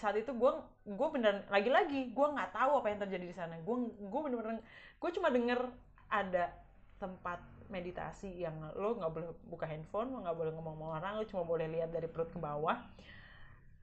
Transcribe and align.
saat 0.00 0.16
itu 0.16 0.32
gue 0.32 0.52
gue 0.88 1.08
beneran 1.12 1.44
lagi-lagi 1.52 2.08
gue 2.16 2.26
nggak 2.32 2.56
tahu 2.56 2.80
apa 2.80 2.88
yang 2.88 3.00
terjadi 3.04 3.24
di 3.28 3.36
sana. 3.36 3.60
Gue 3.60 3.92
gue 3.92 4.20
bener-bener 4.24 4.64
gue 4.96 5.10
cuma 5.12 5.28
denger 5.28 5.60
ada 6.08 6.56
tempat 6.96 7.44
meditasi 7.68 8.42
yang 8.42 8.56
lo 8.74 8.96
nggak 8.96 9.12
boleh 9.12 9.28
buka 9.46 9.68
handphone 9.68 10.10
lo 10.10 10.24
nggak 10.24 10.36
boleh 10.36 10.52
ngomong 10.56 10.74
sama 10.74 10.86
orang 10.98 11.12
lo 11.20 11.24
cuma 11.28 11.42
boleh 11.44 11.68
lihat 11.68 11.92
dari 11.92 12.08
perut 12.08 12.32
ke 12.32 12.40
bawah. 12.40 12.80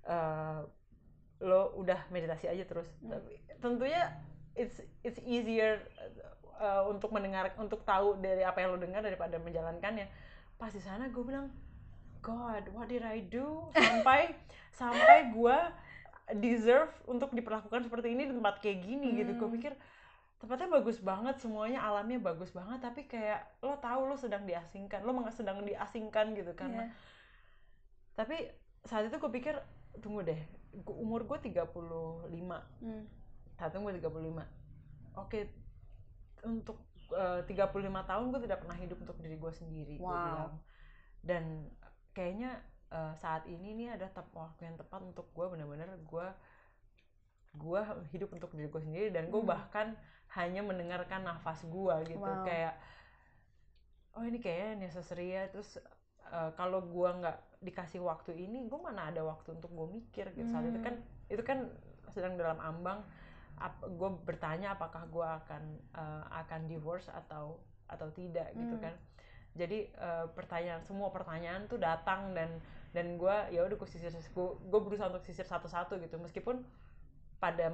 Eh, 0.09 0.59
lo 1.45 1.77
udah 1.77 2.09
meditasi 2.09 2.49
aja 2.49 2.65
terus. 2.65 2.89
Hmm. 3.05 3.13
tapi 3.13 3.37
tentunya 3.61 4.09
it's 4.57 4.81
it's 5.05 5.21
easier 5.21 5.85
uh, 6.57 6.81
untuk 6.89 7.13
mendengar 7.13 7.53
untuk 7.61 7.85
tahu 7.85 8.17
dari 8.17 8.41
apa 8.41 8.57
yang 8.65 8.73
lo 8.73 8.79
dengar 8.81 9.05
daripada 9.05 9.37
menjalankannya. 9.37 10.09
Pas 10.57 10.73
di 10.73 10.81
sana 10.81 11.13
gue 11.13 11.21
bilang 11.21 11.53
God 12.25 12.73
what 12.73 12.89
did 12.89 13.05
I 13.05 13.21
do? 13.21 13.69
Sampai 13.77 14.33
sampai 14.73 15.29
gue 15.29 15.57
deserve 16.29 16.91
untuk 17.05 17.31
diperlakukan 17.31 17.83
seperti 17.83 18.11
ini 18.11 18.27
di 18.27 18.33
tempat 18.33 18.59
kayak 18.59 18.79
gini 18.81 19.15
gitu 19.15 19.31
gue 19.33 19.47
Hmm. 19.47 19.55
pikir 19.55 19.73
tempatnya 20.37 20.69
bagus 20.69 20.99
banget 20.99 21.39
semuanya 21.39 21.81
alamnya 21.81 22.19
bagus 22.19 22.51
banget 22.51 22.77
tapi 22.77 23.05
kayak 23.05 23.41
lo 23.59 23.73
tahu 23.75 24.05
lo 24.05 24.13
sedang 24.13 24.43
diasingkan 24.43 25.01
lo 25.01 25.11
meng- 25.11 25.31
sedang 25.31 25.63
diasingkan 25.63 26.35
gitu 26.35 26.51
karena 26.53 26.85
Iya. 26.85 26.93
tapi 28.13 28.35
saat 28.83 29.07
itu 29.07 29.15
gue 29.15 29.31
pikir 29.31 29.55
tunggu 29.97 30.21
deh 30.21 30.37
gua- 30.83 30.99
umur 30.99 31.23
gue 31.23 31.39
35 31.41 32.61
Hmm. 32.77 33.07
saat 33.51 33.71
itu 33.71 33.79
gue 33.79 33.93
35 33.97 34.45
oke 35.15 35.39
untuk 36.43 36.77
eh, 37.09 37.41
35 37.47 37.71
tahun 38.03 38.25
gue 38.29 38.41
tidak 38.43 38.59
pernah 38.61 38.75
hidup 38.75 38.99
untuk 38.99 39.17
diri 39.17 39.35
gue 39.35 39.53
sendiri 39.53 39.95
gue 39.95 40.05
Wow. 40.05 40.13
bilang 40.27 40.53
dan 41.23 41.43
kayaknya 42.11 42.61
eh, 42.91 43.13
saat 43.17 43.43
ini 43.47 43.75
nih 43.75 43.89
ada 43.95 44.07
tep 44.07 44.27
waktu 44.33 44.67
yang 44.67 44.77
tepat 44.77 45.01
untuk 45.03 45.27
gue 45.35 45.45
bener-bener 45.49 45.89
gue 46.03 46.27
gue 47.57 47.81
hidup 48.13 48.29
untuk 48.31 48.53
diri 48.53 48.69
gue 48.69 48.83
sendiri 48.83 49.07
dan 49.09 49.33
gue 49.33 49.41
Hmm. 49.41 49.49
bahkan 49.49 49.87
hanya 50.37 50.61
mendengarkan 50.61 51.25
nafas 51.25 51.63
gue 51.65 51.95
gitu 52.05 52.21
Wow. 52.21 52.45
kayak 52.45 52.75
oh 54.13 54.23
ini 54.25 54.37
kayaknya 54.37 54.87
necessary 54.89 55.33
ya 55.33 55.49
terus 55.49 55.77
eh, 56.27 56.51
kalau 56.55 56.83
gue 56.85 57.09
nggak 57.21 57.37
dikasih 57.63 58.01
waktu 58.03 58.37
ini 58.37 58.69
gue 58.69 58.79
mana 58.79 59.09
ada 59.09 59.25
waktu 59.25 59.57
untuk 59.57 59.71
gue 59.73 59.87
mikir 59.97 60.29
gitu 60.33 60.47
saat 60.47 60.65
itu 60.65 60.77
Hmm. 60.77 60.85
kan 60.85 60.95
itu 61.27 61.41
kan 61.41 61.59
sedang 62.13 62.37
dalam 62.37 62.57
ambang 62.61 63.01
gue 63.89 64.09
bertanya 64.21 64.77
apakah 64.77 65.09
gue 65.09 65.25
akan 65.25 65.63
eh, 65.97 66.23
akan 66.45 66.61
divorce 66.69 67.09
atau 67.09 67.57
atau 67.87 68.07
tidak 68.13 68.53
gitu 68.53 68.75
Hmm. 68.77 68.83
kan 68.83 68.93
jadi 69.57 69.89
eh, 69.89 70.25
pertanyaan 70.31 70.85
semua 70.85 71.09
pertanyaan 71.09 71.65
tuh 71.65 71.81
datang 71.81 72.31
dan 72.31 72.61
dan 72.95 73.17
gue 73.17 73.35
ya 73.51 73.65
udah 73.65 73.75
gue 73.75 73.89
sisir 73.89 74.13
gue 74.13 74.79
berusaha 74.81 75.09
untuk 75.09 75.25
sisir 75.25 75.43
satu-satu 75.43 75.97
gitu. 75.99 76.15
Meskipun 76.17 76.61
pada 77.37 77.73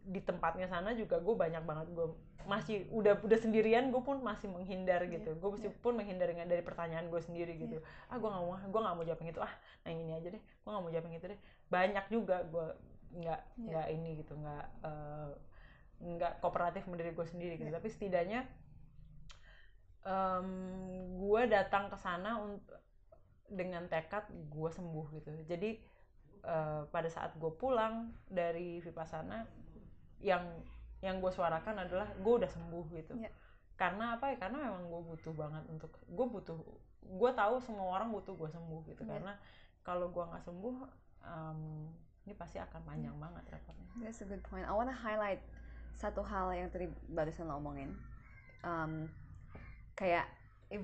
di 0.00 0.20
tempatnya 0.20 0.64
sana 0.64 0.96
juga 0.96 1.20
gue 1.20 1.36
banyak 1.36 1.60
banget 1.62 1.92
gue 1.92 2.08
masih 2.48 2.88
udah 2.88 3.20
udah 3.20 3.38
sendirian 3.38 3.92
gue 3.92 4.00
pun 4.00 4.16
masih 4.24 4.48
menghindar 4.48 5.04
Iya, 5.04 5.20
gitu. 5.20 5.36
Gue 5.36 5.50
meskipun 5.54 5.92
menghindar 5.92 6.32
dengan- 6.32 6.48
dari 6.48 6.64
pertanyaan 6.64 7.06
gue 7.08 7.20
sendiri 7.20 7.52
gitu. 7.56 7.78
Ah 8.08 8.16
gue 8.16 8.24
nggak 8.26 8.42
mau 8.42 8.56
gue 8.56 8.80
nggak 8.80 8.96
mau 8.96 9.04
jawab 9.04 9.20
yang 9.20 9.30
itu. 9.30 9.40
Ah 9.44 9.52
yang 9.86 10.00
ini 10.00 10.12
aja 10.16 10.28
deh 10.32 10.40
gue 10.40 10.70
nggak 10.72 10.82
mau 10.82 10.90
jawab 10.90 11.04
yang 11.06 11.16
itu 11.20 11.26
deh. 11.30 11.40
Banyak 11.68 12.04
juga 12.08 12.36
gue 12.48 12.66
nggak 13.10 13.40
Iya. 13.40 13.64
nggak 13.68 13.86
ini 13.92 14.10
gitu 14.24 14.32
nggak 14.34 14.66
eh, 14.82 15.30
nggak 16.00 16.32
kooperatif 16.40 16.80
sama 16.84 16.96
diri 16.96 17.12
gue 17.12 17.26
sendiri 17.28 17.54
gitu. 17.60 17.68
Iya. 17.68 17.76
tapi 17.76 17.88
setidaknya 17.92 18.40
em, 20.02 20.48
gue 21.18 21.42
datang 21.46 21.88
ke 21.88 21.96
sana 21.96 22.40
untuk 22.40 22.78
dengan 23.50 23.84
tekad 23.90 24.24
gue 24.30 24.70
sembuh 24.70 25.06
gitu 25.12 25.30
jadi 25.44 25.70
eh, 26.40 26.82
pada 26.88 27.08
saat 27.10 27.34
gue 27.36 27.50
pulang 27.52 28.08
dari 28.24 28.78
vipassana 28.80 29.44
yang 30.22 30.46
yang 31.00 31.18
gue 31.18 31.32
suarakan 31.32 31.84
adalah 31.84 32.08
gue 32.14 32.32
udah 32.44 32.48
sembuh 32.48 32.84
gitu 32.94 33.16
Iya. 33.16 33.32
karena 33.74 34.16
apa 34.16 34.30
ya 34.32 34.36
karena 34.36 34.68
memang 34.68 34.84
gue 34.86 35.02
butuh 35.16 35.32
banget 35.32 35.64
untuk 35.72 35.92
gue 36.04 36.26
butuh 36.28 36.58
gue 37.00 37.30
tahu 37.32 37.56
semua 37.64 37.96
orang 37.96 38.12
butuh 38.12 38.36
gue 38.36 38.48
sembuh 38.52 38.80
gitu 38.86 39.02
Iya. 39.04 39.10
karena 39.16 39.32
kalau 39.80 40.12
gue 40.12 40.20
nggak 40.20 40.44
sembuh 40.44 40.74
em, 41.24 41.60
ini 42.28 42.34
pasti 42.36 42.60
akan 42.60 42.80
panjang 42.84 43.16
Iya. 43.16 43.22
banget 43.24 43.44
repotnya 43.50 43.88
That's 44.00 44.22
a 44.22 44.28
good 44.28 44.40
point. 44.46 44.64
I 44.64 44.72
wanna 44.72 44.94
highlight 44.94 45.42
satu 45.92 46.22
hal 46.22 46.54
yang 46.54 46.70
tadi 46.70 46.88
barusan 47.10 47.50
lo 47.50 47.58
omongin. 47.58 47.92
Um, 48.62 49.10
kayak 50.00 50.24
if, 50.72 50.80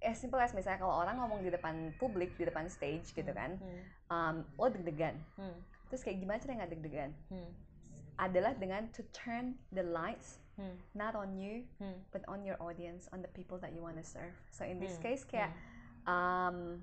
as 0.00 0.16
simple 0.16 0.40
as 0.40 0.56
misalnya 0.56 0.80
kalau 0.80 0.96
orang 0.96 1.20
ngomong 1.20 1.44
di 1.44 1.52
depan 1.52 1.92
publik, 1.96 2.32
di 2.36 2.48
depan 2.48 2.68
stage 2.68 3.12
gitu 3.12 3.28
kan, 3.30 3.60
Hmm, 3.60 3.80
um, 4.08 4.36
lo 4.56 4.72
deg-degan. 4.72 5.16
hmm, 5.36 5.56
Terus 5.92 6.00
kayak 6.00 6.18
gimana 6.18 6.40
cara 6.40 6.52
nggak 6.58 6.72
deg-degan? 6.72 7.10
hmm, 7.28 7.50
Adalah 8.16 8.56
dengan 8.56 8.88
to 8.94 9.04
turn 9.12 9.60
the 9.70 9.84
lights 9.84 10.40
hmm, 10.56 10.72
not 10.96 11.12
on 11.12 11.36
you, 11.36 11.68
hmm, 11.76 12.00
but 12.08 12.24
on 12.24 12.40
your 12.42 12.56
audience, 12.60 13.04
on 13.12 13.20
the 13.20 13.28
people 13.32 13.60
that 13.60 13.76
you 13.76 13.84
wanna 13.84 14.04
serve. 14.04 14.32
So 14.48 14.64
in 14.64 14.80
this 14.80 14.96
hmm, 14.96 15.04
case 15.04 15.22
kayak 15.24 15.52
um, 16.04 16.80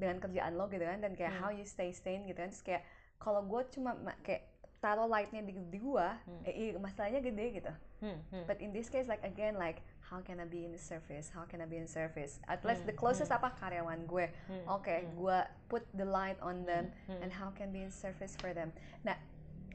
dengan 0.00 0.16
kerjaan 0.16 0.56
lo 0.56 0.64
gitu 0.72 0.80
kan 0.80 1.04
dan 1.04 1.12
kayak 1.12 1.36
Hmm. 1.36 1.40
how 1.44 1.50
you 1.52 1.68
stay 1.68 1.92
sane 1.92 2.24
gitu 2.24 2.40
kan 2.40 2.48
terus 2.48 2.64
kayak 2.64 2.82
kalau 3.20 3.44
gue 3.44 3.60
cuma 3.68 3.92
ma- 4.00 4.16
kayak 4.24 4.48
taruh 4.80 5.04
lightnya 5.04 5.44
di, 5.44 5.52
di 5.52 5.76
gua 5.76 6.16
Hmm. 6.24 6.40
eh, 6.48 6.72
masalahnya 6.80 7.20
gede 7.20 7.60
gitu 7.60 7.72
hmm, 8.00 8.18
hmm, 8.32 8.44
but 8.48 8.56
in 8.64 8.72
this 8.72 8.88
case 8.88 9.04
like 9.04 9.20
again 9.20 9.60
like 9.60 9.84
how 10.10 10.18
can 10.20 10.42
I 10.42 10.46
be 10.50 10.66
in 10.66 10.74
the 10.74 10.82
service? 10.82 11.30
How 11.30 11.46
can 11.46 11.62
I 11.62 11.66
be 11.70 11.78
in 11.78 11.86
service? 11.86 12.42
At 12.50 12.66
least 12.66 12.82
the 12.82 12.92
Hmm, 12.92 12.98
closest 12.98 13.30
hmm. 13.30 13.38
apa 13.38 13.54
karyawan 13.54 14.10
gue. 14.10 14.26
Oke 14.66 15.06
hmm, 15.06 15.14
gua 15.14 15.46
put 15.70 15.86
the 15.94 16.04
light 16.04 16.36
on 16.42 16.66
them 16.66 16.90
and 17.22 17.30
how 17.30 17.54
can 17.54 17.70
be 17.70 17.86
in 17.86 17.94
service 17.94 18.34
for 18.34 18.50
them. 18.50 18.74
Nah 19.06 19.14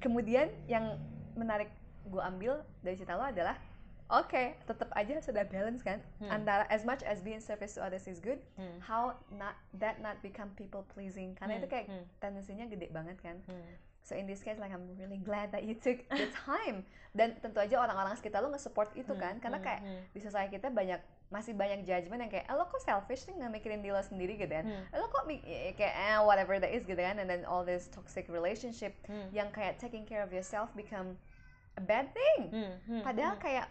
kemudian 0.03 0.51
yang 0.67 0.99
menarik 1.39 1.71
gue 2.05 2.21
ambil 2.21 2.61
dari 2.83 2.99
cerita 2.99 3.17
lo 3.17 3.25
adalah 3.25 3.57
oke 4.05 4.61
tetap 4.69 4.93
aja 4.93 5.17
sudah 5.23 5.41
balance 5.47 5.81
kan? 5.81 6.03
Hmm, 6.21 6.29
antara 6.29 6.67
as 6.69 6.85
much 6.85 7.01
as 7.01 7.23
being 7.25 7.41
service 7.41 7.73
to 7.73 7.81
others 7.81 8.05
is 8.05 8.21
good 8.21 8.37
hmm, 8.59 8.77
how 8.83 9.17
not 9.33 9.57
that 9.79 9.97
not 10.03 10.19
become 10.21 10.51
people 10.59 10.83
pleasing? 10.93 11.33
Karena 11.39 11.57
itu 11.57 11.65
hmm, 11.65 11.73
kayak 11.73 11.85
hmm, 11.89 12.05
tendensinya 12.21 12.65
gede 12.69 12.91
banget 12.93 13.17
kan? 13.23 13.39
Hmm, 13.47 13.71
so 14.05 14.13
in 14.13 14.29
this 14.29 14.45
case 14.45 14.61
like 14.61 14.69
I'm 14.69 14.85
really 14.95 15.17
glad 15.17 15.49
that 15.51 15.65
you 15.65 15.73
took 15.73 16.05
the 16.07 16.29
time. 16.45 16.85
Dan 17.15 17.39
tentu 17.39 17.57
aja 17.57 17.79
orang-orang 17.79 18.13
sekitar 18.19 18.43
lo 18.43 18.51
nge-support 18.51 18.91
itu 18.93 19.09
hmm, 19.09 19.21
kan 19.23 19.33
karena 19.39 19.57
hmm, 19.57 19.65
kayak 19.65 19.81
hmm, 19.81 19.99
di 20.11 20.19
society 20.19 20.51
kita 20.59 20.67
banyak 20.69 20.99
masih 21.31 21.55
banyak 21.55 21.87
judgment 21.87 22.21
yang 22.21 22.29
kayak 22.29 22.45
eh, 22.45 22.53
lo 22.53 22.67
kok 22.67 22.83
selfish 22.83 23.23
sih 23.23 23.33
nggak 23.33 23.55
mikirin 23.55 23.79
diri 23.79 23.95
lo 23.95 24.03
sendiri? 24.03 24.35
gitu 24.35 24.51
kan. 24.51 24.67
Hmm, 24.67 24.83
Eh, 24.91 24.99
lo 24.99 25.07
kok 25.07 25.23
eh, 25.31 25.71
kayak 25.73 25.95
eh, 25.95 26.19
whatever 26.21 26.59
that 26.59 26.69
is 26.69 26.83
gitu 26.83 26.99
kan. 26.99 27.17
And 27.17 27.25
then 27.25 27.47
all 27.47 27.63
this 27.63 27.87
toxic 27.87 28.27
relationship 28.27 28.93
hmm, 29.07 29.31
yang 29.31 29.47
kayak 29.49 29.79
taking 29.79 30.03
care 30.03 30.21
of 30.21 30.29
yourself 30.29 30.69
become 30.75 31.15
a 31.79 31.83
bad 31.83 32.11
thing. 32.11 32.51
Hmm, 32.51 32.71
hmm, 32.83 33.01
padahal 33.01 33.39
hmm. 33.39 33.43
kayak 33.43 33.67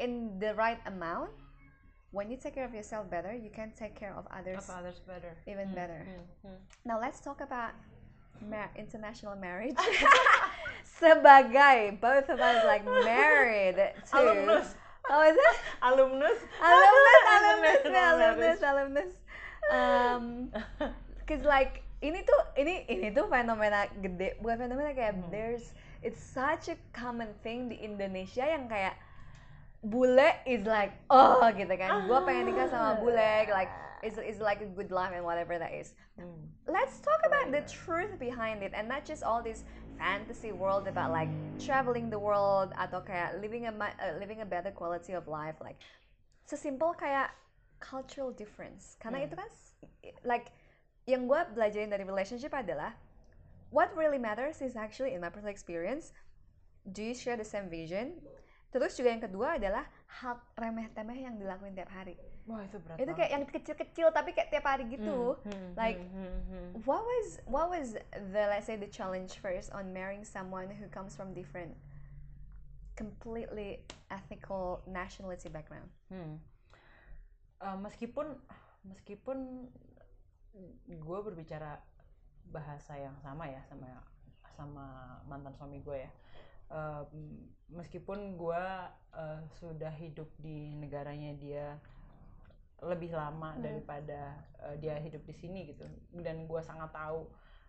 in 0.00 0.40
the 0.42 0.56
right 0.56 0.80
amount 0.88 1.30
when 2.16 2.32
you 2.32 2.40
take 2.40 2.56
care 2.56 2.64
of 2.66 2.72
yourself 2.74 3.06
better 3.10 3.30
you 3.34 3.50
can 3.50 3.70
take 3.76 3.94
care 3.94 4.14
of 4.16 4.24
others 4.30 4.64
Of 4.64 4.70
others 4.72 4.98
better. 5.04 5.36
even 5.44 5.68
Hmm, 5.70 5.78
better. 5.78 6.00
hmm, 6.00 6.24
hmm. 6.48 6.58
Now 6.82 6.96
let's 6.96 7.20
talk 7.20 7.44
about 7.44 7.76
mar- 8.40 8.74
international 8.74 9.36
marriage. 9.36 9.76
Sebagai 11.00 11.98
both 11.98 12.28
of 12.30 12.38
us 12.38 12.62
like 12.64 12.84
married 13.04 13.76
to 13.76 14.14
alumnus 14.14 14.78
Oh 15.04 15.20
is 15.20 15.36
it? 15.36 15.56
alumnus 15.84 16.38
Alumnus, 16.64 17.20
alumnus, 17.36 17.80
alumnus, 17.84 18.60
alumnus. 18.64 19.12
Um, 19.64 20.24
cause 21.24 21.44
like 21.44 21.84
ini 22.00 22.20
tuh 22.20 22.40
ini 22.56 22.84
ini 22.84 23.08
tuh 23.12 23.28
fenomena 23.28 23.84
gede 24.00 24.36
bukan 24.40 24.64
fenomena 24.64 24.92
kayak 24.92 25.16
Hmm. 25.16 25.28
there's 25.28 25.72
it's 26.00 26.20
such 26.20 26.68
a 26.68 26.76
common 26.92 27.32
thing 27.40 27.68
di 27.68 27.80
Indonesia 27.80 28.44
yang 28.44 28.68
kayak 28.68 28.96
bule 29.80 30.32
is 30.44 30.64
like 30.64 30.92
oh 31.08 31.44
gitu 31.52 31.72
kan 31.76 32.04
gue 32.04 32.18
pengen 32.24 32.48
nikah 32.48 32.68
sama 32.68 32.96
bule 32.96 33.20
like 33.52 33.72
is 34.04 34.20
is 34.20 34.38
like 34.38 34.60
a 34.60 34.68
good 34.68 34.92
life 34.92 35.12
and 35.16 35.24
whatever 35.24 35.58
that 35.58 35.72
is. 35.72 35.96
Hmm, 36.20 36.52
let's 36.68 37.00
talk 37.00 37.20
about 37.24 37.52
the 37.52 37.64
truth 37.66 38.20
behind 38.20 38.62
it 38.62 38.72
and 38.76 38.88
not 38.88 39.04
just 39.04 39.24
all 39.24 39.42
this 39.42 39.64
fantasy 39.96 40.52
world 40.52 40.86
about 40.86 41.10
like 41.10 41.30
traveling 41.58 42.10
the 42.10 42.18
world 42.18 42.74
atau 42.76 43.00
kayak 43.00 43.40
living 43.40 43.66
a 43.66 43.72
uh, 43.72 44.18
living 44.18 44.42
a 44.42 44.48
better 44.48 44.70
quality 44.70 45.14
of 45.14 45.24
life 45.30 45.56
like 45.62 45.78
sesimpel 46.44 46.92
kayak 46.94 47.32
cultural 47.80 48.30
difference. 48.32 48.96
Karena 49.00 49.24
Hmm. 49.24 49.26
itu 49.28 49.34
kan 49.38 49.50
like 50.24 50.52
yang 51.04 51.28
gue 51.28 51.40
belajarin 51.52 51.92
dari 51.92 52.04
relationship 52.04 52.52
adalah 52.52 52.96
what 53.68 53.92
really 53.92 54.20
matters 54.20 54.64
is 54.64 54.76
actually 54.76 55.12
in 55.12 55.20
my 55.20 55.28
personal 55.28 55.52
experience 55.52 56.16
do 56.84 57.00
you 57.00 57.16
share 57.16 57.36
the 57.36 57.46
same 57.48 57.72
vision? 57.72 58.20
Terus 58.68 58.98
juga 58.98 59.08
yang 59.14 59.22
kedua 59.24 59.56
adalah 59.56 59.88
hak 60.20 60.58
remeh 60.58 60.90
temeh 60.92 61.24
yang 61.24 61.38
dilakuin 61.38 61.72
tiap 61.78 61.88
hari 61.94 62.18
wah 62.44 62.60
itu 62.60 62.76
berat 62.80 62.96
itu 62.96 63.04
banget. 63.08 63.16
kayak 63.16 63.30
yang 63.32 63.44
kecil-kecil 63.48 64.06
tapi 64.12 64.30
kayak 64.36 64.48
tiap 64.52 64.66
hari 64.68 64.84
gitu 64.92 65.36
Hmm, 65.40 65.48
hmm, 65.48 65.70
like, 65.74 65.96
hmm, 65.96 66.12
hmm, 66.12 66.38
hmm. 66.48 66.68
what 66.84 67.00
was 67.00 67.28
what 67.48 67.66
was 67.68 67.96
the 68.12 68.42
let's 68.52 68.68
say 68.68 68.76
the 68.76 68.88
challenge 68.88 69.40
first 69.40 69.72
on 69.72 69.92
marrying 69.92 70.22
someone 70.22 70.68
who 70.68 70.84
comes 70.92 71.16
from 71.16 71.32
different 71.32 71.72
completely 72.94 73.82
ethical 74.12 74.84
nationality 74.86 75.48
background 75.48 75.88
Hmm. 76.12 76.38
Eh, 77.58 77.76
meskipun 77.80 78.36
meskipun 78.84 79.66
gue 80.86 81.18
berbicara 81.24 81.80
bahasa 82.52 82.92
yang 82.94 83.16
sama 83.24 83.48
ya 83.48 83.64
sama 83.66 83.88
sama 84.52 84.86
mantan 85.26 85.56
suami 85.56 85.80
gue 85.80 86.04
ya 86.04 86.12
Uh, 86.64 87.04
meskipun 87.68 88.40
gue 88.40 88.64
uh, 89.12 89.40
sudah 89.60 89.92
hidup 89.92 90.26
di 90.40 90.72
negaranya 90.72 91.36
dia 91.36 91.76
lebih 92.80 93.12
lama 93.12 93.54
Hmm. 93.54 93.62
daripada 93.62 94.34
uh, 94.58 94.74
dia 94.76 94.98
hidup 94.98 95.22
di 95.22 95.32
sini 95.32 95.70
gitu 95.70 95.86
dan 96.18 96.44
gue 96.44 96.60
sangat 96.60 96.90
tahu 96.90 97.26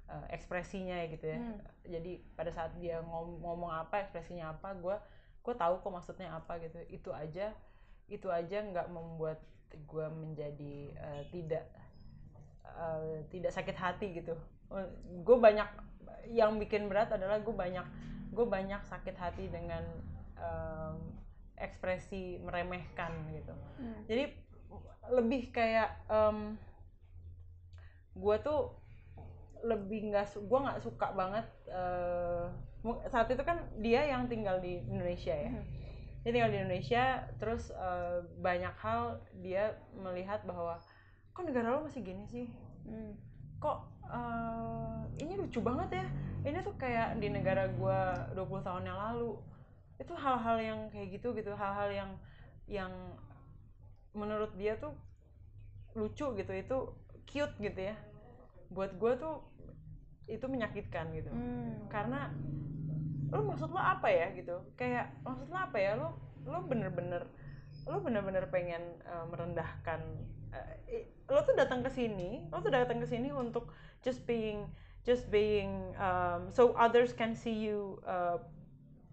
uh, 0.08 0.26
ekspresinya 0.30 0.96
ya 0.96 1.06
gitu 1.08 1.26
ya 1.28 1.40
Hmm. 1.40 1.60
jadi 1.86 2.12
pada 2.34 2.50
saat 2.50 2.74
dia 2.76 3.00
ngom- 3.02 3.40
ngomong 3.40 3.72
apa 3.72 4.02
ekspresinya 4.02 4.52
apa 4.52 4.74
gue 4.76 4.96
gue 5.42 5.56
tahu 5.56 5.78
kok 5.80 5.94
maksudnya 5.94 6.34
apa 6.34 6.58
gitu 6.58 6.82
itu 6.90 7.10
aja 7.10 7.54
itu 8.06 8.28
aja 8.28 8.62
nggak 8.62 8.90
membuat 8.90 9.40
gue 9.76 10.08
menjadi 10.10 10.76
uh, 10.98 11.24
tidak 11.30 11.64
uh, 12.66 13.22
tidak 13.30 13.52
sakit 13.52 13.76
hati 13.76 14.08
gitu 14.14 14.34
gue 15.22 15.38
banyak 15.38 15.68
yang 16.28 16.58
bikin 16.58 16.90
berat 16.90 17.14
adalah 17.14 17.38
gue 17.38 17.54
banyak 17.54 17.86
gue 18.34 18.46
banyak 18.46 18.82
sakit 18.84 19.16
hati 19.16 19.48
dengan 19.48 19.86
um, 20.36 20.98
ekspresi 21.56 22.42
meremehkan 22.42 23.14
gitu 23.32 23.54
Hmm. 23.78 24.02
jadi 24.10 24.32
lebih 25.12 25.54
kayak 25.54 25.94
um, 26.10 26.58
gue 28.16 28.36
tuh 28.40 28.72
lebih 29.66 30.14
nggak 30.14 30.38
gue 30.40 30.60
nggak 30.62 30.82
suka 30.82 31.12
banget 31.12 31.46
mu- 32.86 33.02
saat 33.10 33.26
itu 33.34 33.42
kan 33.42 33.58
dia 33.82 34.06
yang 34.06 34.30
tinggal 34.30 34.62
di 34.62 34.78
Indonesia 34.86 35.34
ya 35.34 35.50
Mhm. 35.50 35.64
dia 36.22 36.32
tinggal 36.32 36.52
di 36.54 36.58
Indonesia 36.62 37.04
terus 37.42 37.74
eh, 37.74 38.22
banyak 38.40 38.76
hal 38.78 39.18
dia 39.42 39.74
melihat 39.98 40.46
bahwa 40.46 40.78
kok 41.34 41.44
negara 41.44 41.74
lo 41.74 41.90
masih 41.90 42.06
gini 42.06 42.26
sih 42.30 42.48
Hmm. 42.86 43.18
kok 43.58 43.90
eh, 44.06 45.02
ini 45.18 45.34
lucu 45.42 45.58
banget 45.66 45.98
ya 45.98 46.06
ini 46.46 46.62
tuh 46.62 46.78
kayak 46.78 47.18
di 47.18 47.34
negara 47.34 47.66
gua 47.74 48.30
20 48.38 48.62
tahun 48.62 48.86
yang 48.86 49.02
lalu 49.02 49.34
itu 49.98 50.14
hal-hal 50.14 50.58
yang 50.62 50.80
kayak 50.94 51.18
gitu 51.18 51.34
gitu 51.34 51.58
hal-hal 51.58 51.90
yang 51.90 52.12
yang 52.70 52.94
menurut 54.16 54.56
dia 54.56 54.80
tuh 54.80 54.96
lucu 55.96 56.26
gitu 56.36 56.52
itu 56.52 56.78
cute 57.28 57.56
gitu 57.60 57.80
ya. 57.92 57.96
Buat 58.72 58.98
gua 58.98 59.16
tuh 59.16 59.36
itu 60.26 60.46
menyakitkan 60.50 61.14
gitu. 61.14 61.30
Hmm. 61.30 61.86
karena 61.86 62.34
lo 63.30 63.42
maksud 63.46 63.70
lo 63.70 63.78
apa 63.80 64.10
ya 64.10 64.34
gitu? 64.34 64.58
Kayak 64.74 65.14
maksud 65.22 65.48
lo 65.52 65.58
apa 65.60 65.78
ya? 65.78 65.94
Lo 66.00 66.18
lo 66.46 66.62
bener-bener 66.66 67.26
lo 67.86 68.02
bener-bener 68.02 68.50
pengen 68.50 68.82
uh, 69.06 69.26
merendahkan 69.30 70.02
uh, 70.50 70.74
i- 70.90 71.06
lo 71.30 71.42
tuh 71.46 71.54
datang 71.54 71.86
ke 71.86 71.90
sini 71.94 72.46
lo 72.50 72.58
tuh 72.62 72.74
datang 72.74 72.98
ke 72.98 73.06
sini 73.06 73.30
untuk 73.30 73.70
just 74.02 74.26
being 74.26 74.66
just 75.06 75.30
being 75.30 75.94
um, 76.02 76.50
so 76.50 76.74
others 76.74 77.14
can 77.14 77.38
see 77.38 77.54
you 77.54 78.02
uh, 78.10 78.42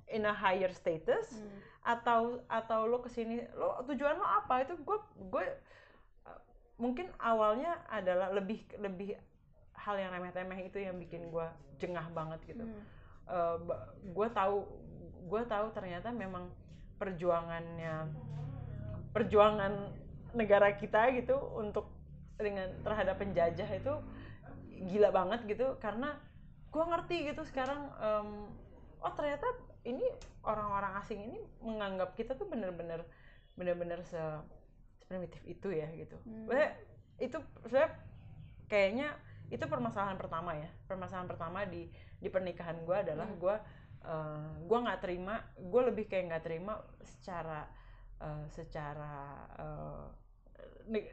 in 0.08 0.25
a 0.25 0.32
higher 0.32 0.72
status. 0.72 1.37
Hmm. 1.37 1.60
Atau 1.82 2.38
atau 2.46 2.87
lo 2.87 3.02
ke 3.02 3.11
sini 3.11 3.43
lo 3.58 3.82
tujuan 3.87 4.19
lo 4.19 4.26
apa? 4.26 4.62
Itu 4.62 4.79
gue 4.79 4.99
gue 5.31 5.44
uh, 6.26 6.40
mungkin 6.79 7.11
awalnya 7.19 7.82
adalah 7.90 8.31
lebih 8.31 8.62
lebih 8.79 9.19
hal 9.75 9.99
yang 9.99 10.14
remeh-temeh 10.14 10.70
itu 10.70 10.79
yang 10.79 10.94
bikin 10.99 11.26
gue 11.31 11.46
jengah 11.82 12.06
banget 12.14 12.38
gitu. 12.46 12.62
Hmm. 12.62 12.82
gue 14.02 14.29
tahu 14.34 14.67
gue 15.26 15.43
tahu 15.46 15.67
ternyata 15.75 16.11
memang 16.11 16.50
perjuangannya 16.99 18.11
perjuangan 19.11 19.90
negara 20.32 20.75
kita 20.79 21.11
gitu 21.19 21.34
untuk 21.58 21.90
dengan 22.38 22.70
terhadap 22.82 23.19
penjajah 23.19 23.67
itu 23.67 23.94
gila 24.90 25.11
banget 25.11 25.40
gitu. 25.50 25.75
Karena 25.82 26.14
gue 26.70 26.84
ngerti 26.84 27.17
gitu 27.34 27.43
sekarang 27.46 27.90
em, 27.99 28.29
oh 29.02 29.12
ternyata 29.19 29.46
ini 29.82 30.06
orang-orang 30.46 30.93
asing 31.02 31.20
ini 31.26 31.38
menganggap 31.62 32.14
kita 32.14 32.34
tuh 32.38 32.46
bener-bener 32.46 33.02
bener-bener 33.55 34.00
se 34.06 34.20
primitif 35.11 35.43
itu 35.44 35.69
ya 35.70 35.88
gitu 35.93 36.17
Hmm. 36.25 36.49
Maksudnya 36.49 36.70
itu 37.20 37.38
saya 37.69 37.87
kayaknya 38.67 39.12
itu 39.52 39.64
permasalahan 39.69 40.17
pertama 40.17 40.56
ya 40.56 40.69
permasalahan 40.88 41.29
pertama 41.29 41.69
di 41.69 41.93
di 42.19 42.29
pernikahan 42.32 42.82
gue 42.88 42.96
adalah 42.96 43.29
Hmm. 43.29 43.38
gue 43.38 43.56
eh, 44.02 44.49
gue 44.67 44.79
nggak 44.82 45.00
terima 45.05 45.34
gue 45.61 45.82
lebih 45.93 46.05
kayak 46.08 46.25
nggak 46.32 46.44
terima 46.46 46.75
secara 47.05 47.69
eh, 48.23 48.44
secara 48.49 49.14
ne- 50.88 51.12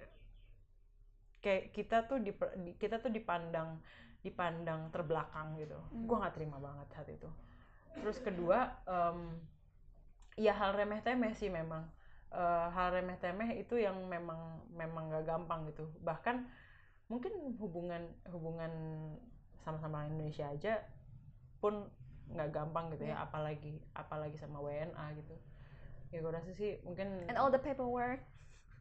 kayak 1.39 1.71
kita 1.71 2.03
tuh 2.07 2.19
di, 2.19 2.31
di- 2.35 2.75
kita 2.75 2.99
tuh 2.99 3.11
dipandang 3.11 3.79
dipandang 4.19 4.91
terbelakang 4.91 5.55
gitu 5.55 5.75
Hmm. 5.79 6.07
gue 6.07 6.15
nggak 6.19 6.35
terima 6.35 6.57
banget 6.59 6.87
saat 6.91 7.07
itu 7.07 7.29
terus 7.99 8.17
kedua 8.19 8.71
em, 8.83 9.39
ya 10.35 10.55
hal 10.55 10.73
remeh 10.73 10.99
temeh 11.01 11.35
sih 11.35 11.51
memang. 11.51 11.83
Eh, 12.29 12.67
hal 12.69 12.93
remeh 12.93 13.17
temeh 13.17 13.57
itu 13.57 13.75
yang 13.75 13.97
memang 14.05 14.37
memang 14.71 15.09
nggak 15.09 15.25
gampang 15.25 15.65
gitu. 15.67 15.89
Bahkan 16.01 16.45
mungkin 17.09 17.57
hubungan 17.57 18.05
hubungan 18.29 18.69
sama-sama 19.65 20.05
Indonesia 20.05 20.45
aja 20.45 20.77
pun 21.57 21.89
nggak 22.29 22.53
gampang 22.53 22.93
gitu 22.93 23.09
ya 23.09 23.17
Iya. 23.17 23.25
apalagi 23.25 23.73
apalagi 23.97 24.37
sama 24.37 24.61
WNA 24.61 25.17
gitu. 25.17 25.35
Ya 26.13 26.21
gue 26.21 26.31
rasa 26.31 26.53
sih 26.53 26.77
mungkin 26.85 27.25
And 27.25 27.37
all 27.37 27.49
the 27.49 27.57
paperwork. 27.57 28.21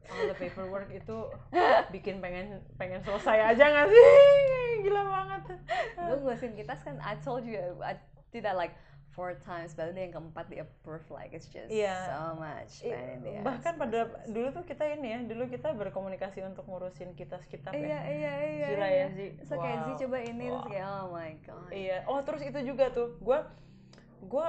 all 0.07 0.31
the 0.31 0.37
paperwork 0.37 0.93
itu 0.93 1.17
bikin 1.95 2.21
pengen 2.23 2.61
pengen 2.77 3.01
selesai 3.03 3.57
aja 3.57 3.65
nggak 3.65 3.89
sih? 3.89 4.05
Gila 4.85 5.03
banget. 5.03 5.43
Gue 5.97 6.17
ngurusin 6.23 6.53
kita 6.55 6.77
kan 6.77 7.01
I 7.01 7.17
told 7.19 7.43
you 7.43 7.59
I 7.81 7.97
did 8.31 8.45
that 8.45 8.55
like 8.55 8.77
four 9.19 9.35
times 9.43 9.75
baru 9.75 9.91
dia 9.91 10.07
yang 10.07 10.15
keempat 10.15 10.47
di 10.47 10.63
approve 10.63 11.03
like 11.11 11.35
it's 11.35 11.51
just 11.51 11.67
Iya. 11.67 12.07
so 12.07 12.39
much 12.39 12.73
I- 12.81 12.95
pain 12.95 13.09
in 13.11 13.19
the 13.27 13.43
bahkan 13.43 13.75
pada 13.75 13.99
dulu 14.25 14.55
tuh 14.55 14.63
kita 14.63 14.87
ini 14.87 15.09
ya 15.11 15.19
dulu 15.27 15.51
kita 15.51 15.75
berkomunikasi 15.75 16.47
untuk 16.47 16.63
ngurusin 16.65 17.13
kitas 17.13 17.43
kitab 17.45 17.75
iya 17.75 17.99
ya 17.99 18.01
iya 18.07 18.33
iya 18.47 18.69
gila 18.71 18.87
iya. 18.87 18.97
ya 18.97 19.09
sih 19.11 19.31
so 19.43 19.59
kayak 19.59 19.79
Zee 19.83 19.91
Wow. 19.91 20.01
coba 20.01 20.19
ini 20.23 20.47
terus 20.47 20.55
Wow. 20.55 20.71
kayak 20.71 20.87
oh 20.87 21.07
my 21.11 21.33
god 21.43 21.69
Iya. 21.69 21.99
Oh 22.07 22.21
terus 22.23 22.43
itu 22.43 22.59
juga 22.63 22.85
tuh, 22.89 23.19
gue 23.19 23.39
gue 24.23 24.49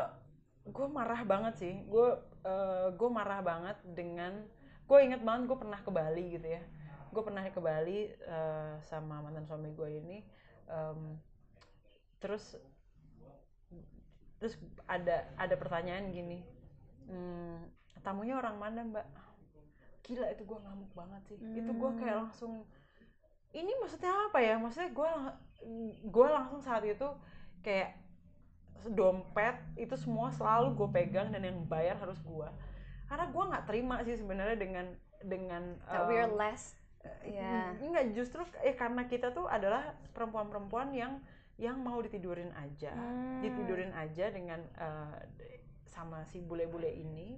gue 0.65 0.87
marah 0.87 1.21
banget 1.23 1.53
sih. 1.57 1.73
Gue 1.85 2.13
gue 2.93 3.09
marah 3.09 3.41
banget 3.41 3.77
dengan 3.83 4.45
gue 4.85 4.99
inget 5.01 5.21
banget 5.21 5.49
gue 5.49 5.57
pernah 5.57 5.77
ke 5.77 5.89
Bali 5.89 6.25
gitu 6.33 6.47
ya. 6.47 6.61
Gue 7.09 7.21
pernah 7.21 7.41
ke 7.41 7.57
Bali 7.57 8.05
eh, 8.07 8.73
sama 8.85 9.17
mantan 9.19 9.45
suami 9.45 9.73
gue 9.73 9.89
ini. 9.97 10.17
em, 10.69 11.17
terus 12.19 12.53
terus 14.39 14.55
ada 14.87 15.27
ada 15.35 15.55
pertanyaan 15.59 16.09
gini, 16.09 16.39
"Hmm, 17.05 17.67
tamunya 18.01 18.39
orang 18.39 18.55
mana 18.55 18.79
mbak? 18.87 19.07
Gila 20.01 20.31
itu 20.31 20.43
gue 20.47 20.57
ngamuk 20.57 20.91
banget 20.95 21.21
sih. 21.29 21.37
Itu 21.37 21.71
gue 21.75 21.91
kayak 21.99 22.15
Hmm. 22.17 22.23
langsung 22.25 22.53
ini 23.51 23.71
maksudnya 23.77 24.09
apa 24.31 24.39
ya? 24.41 24.55
Maksudnya 24.57 24.89
gue 24.95 25.09
gue 26.07 26.27
langsung 26.31 26.63
saat 26.63 26.87
itu 26.87 27.07
kayak 27.61 27.99
dompet 28.87 29.59
itu 29.75 29.91
semua 29.99 30.31
selalu 30.31 30.71
gue 30.75 30.87
pegang 30.95 31.35
dan 31.35 31.43
yang 31.43 31.59
bayar 31.67 31.99
harus 31.99 32.15
gue 32.23 32.47
karena 33.11 33.25
gue 33.27 33.43
nggak 33.43 33.65
terima 33.67 33.95
sih 34.07 34.15
sebenarnya 34.15 34.55
dengan 34.55 34.85
dengan 35.19 35.75
that 35.91 36.07
we 36.07 36.15
are 36.15 36.31
um, 36.31 36.39
less 36.39 36.79
ya 37.27 37.75
Enggak, 37.79 38.15
justru 38.15 38.39
eh 38.63 38.75
karena 38.75 39.03
kita 39.11 39.35
tuh 39.35 39.51
adalah 39.51 39.95
perempuan-perempuan 40.15 40.95
yang 40.95 41.19
yang 41.59 41.83
mau 41.83 41.99
ditidurin 41.99 42.55
aja. 42.55 42.95
Hmm. 42.95 43.43
ditidurin 43.43 43.91
aja 43.91 44.31
dengan 44.31 44.63
eh, 44.79 45.19
sama 45.91 46.23
si 46.31 46.39
bule-bule 46.39 46.87
ini. 46.87 47.35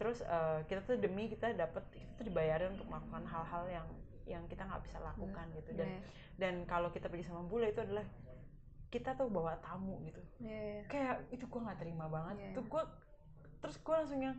Terus 0.00 0.24
eh, 0.24 0.64
kita 0.64 0.80
tuh 0.88 0.96
demi 0.96 1.28
kita 1.28 1.52
dapat 1.52 1.84
kita 1.92 2.24
tuh 2.24 2.26
dibayarin 2.26 2.74
untuk 2.74 2.88
melakukan 2.88 3.28
hal-hal 3.28 3.64
yang 3.68 3.88
yang 4.24 4.44
kita 4.48 4.64
nggak 4.64 4.82
bisa 4.88 4.98
lakukan 5.04 5.46
gitu. 5.56 5.70
Dan 5.76 5.88
Iya, 5.88 6.00
dan 6.40 6.54
kalau 6.64 6.88
kita 6.92 7.12
pergi 7.12 7.28
sama 7.28 7.44
bule 7.44 7.68
itu 7.72 7.80
adalah 7.84 8.04
kita 8.88 9.12
tuh 9.16 9.28
bawa 9.28 9.60
tamu 9.60 10.00
gitu. 10.08 10.20
Iya. 10.40 10.88
kayak 10.88 11.28
itu 11.28 11.44
gue 11.44 11.60
nggak 11.60 11.80
terima 11.80 12.08
banget. 12.08 12.36
Iya. 12.40 12.50
tuh 12.56 12.64
gue 12.64 12.82
terus 13.60 13.76
gue 13.76 13.94
langsung 13.94 14.20
yang 14.24 14.36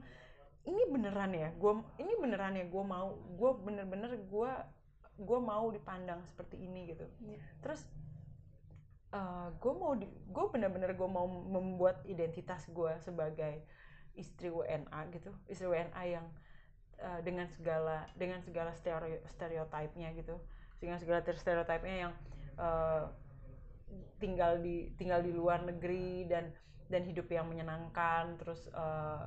ini 0.65 0.83
beneran 0.89 1.31
ya? 1.37 1.49
Gue 1.53 1.85
ini 2.01 2.13
beneran 2.17 2.57
ya 2.57 2.65
gue 2.65 2.83
mau? 2.85 3.13
Gue 3.37 3.51
bener-bener 3.61 4.17
gue 4.17 4.51
gue 5.19 5.39
mau 5.43 5.69
dipandang 5.69 6.25
seperti 6.25 6.57
ini 6.65 6.95
gitu. 6.95 7.05
Iya. 7.21 7.37
terus 7.61 7.85
gue 9.57 9.73
mau 9.73 9.97
gue 9.97 10.45
bener-bener 10.53 10.93
gue 10.93 11.09
mau 11.09 11.25
membuat 11.25 12.05
identitas 12.05 12.69
gue 12.69 12.93
sebagai 13.01 13.65
istri 14.19 14.51
WNA 14.51 14.99
gitu. 15.15 15.31
Istri 15.47 15.67
WNA 15.71 16.03
yang 16.05 16.25
eh, 16.99 17.19
dengan 17.23 17.47
segala 17.47 18.05
dengan 18.19 18.43
segala 18.43 18.75
stereo, 18.75 19.23
stereotipnya 19.31 20.11
gitu. 20.13 20.35
Dengan 20.83 20.99
segala 20.99 21.23
stereotipnya 21.23 21.95
yang 22.09 22.13
eh, 22.59 23.03
tinggal 24.21 24.61
di 24.61 24.93
tinggal 24.99 25.23
di 25.25 25.33
luar 25.33 25.65
negeri 25.65 26.27
dan 26.29 26.53
dan 26.89 27.05
hidup 27.05 27.25
yang 27.31 27.47
menyenangkan 27.47 28.37
terus 28.37 28.67
eh, 28.69 29.23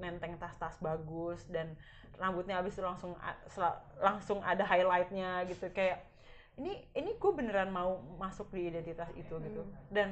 nenteng 0.00 0.40
tas-tas 0.40 0.80
bagus 0.80 1.44
dan 1.52 1.76
rambutnya 2.16 2.60
habis 2.60 2.76
itu 2.76 2.84
langsung 2.84 3.16
langsung 4.00 4.38
ada 4.40 4.64
highlightnya 4.64 5.44
gitu. 5.48 5.68
Kayak 5.72 6.09
ini 6.60 6.84
ini 6.92 7.16
gue 7.16 7.32
beneran 7.32 7.72
mau 7.72 7.96
masuk 8.20 8.52
di 8.52 8.68
identitas 8.68 9.08
itu 9.16 9.32
gitu 9.40 9.64
Hmm. 9.64 9.72
dan 9.88 10.08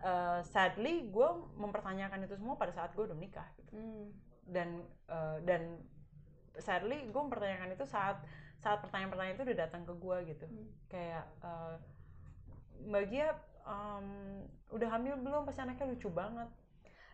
uh, 0.00 0.40
sadly 0.42 1.12
gue 1.12 1.28
mempertanyakan 1.60 2.24
itu 2.24 2.40
semua 2.40 2.56
pada 2.56 2.72
saat 2.72 2.96
gue 2.96 3.04
udah 3.04 3.14
menikah 3.14 3.44
gitu 3.60 3.76
Hmm. 3.76 4.08
dan 4.48 4.68
uh, 5.12 5.36
dan 5.44 5.76
sadly 6.56 7.04
gue 7.04 7.20
mempertanyakan 7.20 7.76
itu 7.76 7.84
saat 7.84 8.24
saat 8.56 8.80
pertanyaan-pertanyaan 8.80 9.36
itu 9.36 9.44
udah 9.44 9.58
datang 9.68 9.82
ke 9.84 9.92
gue 9.92 10.16
gitu 10.32 10.46
Hmm. 10.48 10.68
kayak 10.88 11.24
uh, 11.44 11.76
mbak 12.82 13.12
Gia 13.12 13.28
um, 13.62 14.08
udah 14.72 14.88
hamil 14.88 15.20
belum 15.20 15.44
pasti 15.44 15.60
anaknya 15.60 15.92
lucu 15.92 16.08
banget 16.08 16.48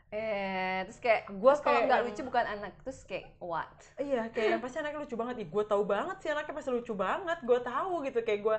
Eh, 0.09 0.89
terus 0.89 0.99
kayak 1.05 1.29
Gua 1.37 1.53
terus 1.53 1.61
kalau 1.61 1.85
nggak 1.85 2.01
lucu 2.09 2.21
bukan 2.25 2.45
anak, 2.49 2.73
terus 2.81 3.05
kayak 3.05 3.29
what? 3.45 3.69
iya 4.01 4.25
kayak 4.33 4.57
yang 4.57 4.63
pasti 4.65 4.81
anaknya 4.81 5.05
lucu 5.05 5.17
banget 5.21 5.37
ih 5.45 5.49
gue 5.53 5.65
tahu 5.69 5.83
banget 5.85 6.17
sih 6.25 6.29
anaknya 6.33 6.55
pasti 6.57 6.71
lucu 6.73 6.95
banget 6.97 7.39
gue 7.45 7.61
tahu 7.61 7.93
gitu 8.09 8.19
kayak 8.25 8.41
gue 8.41 8.57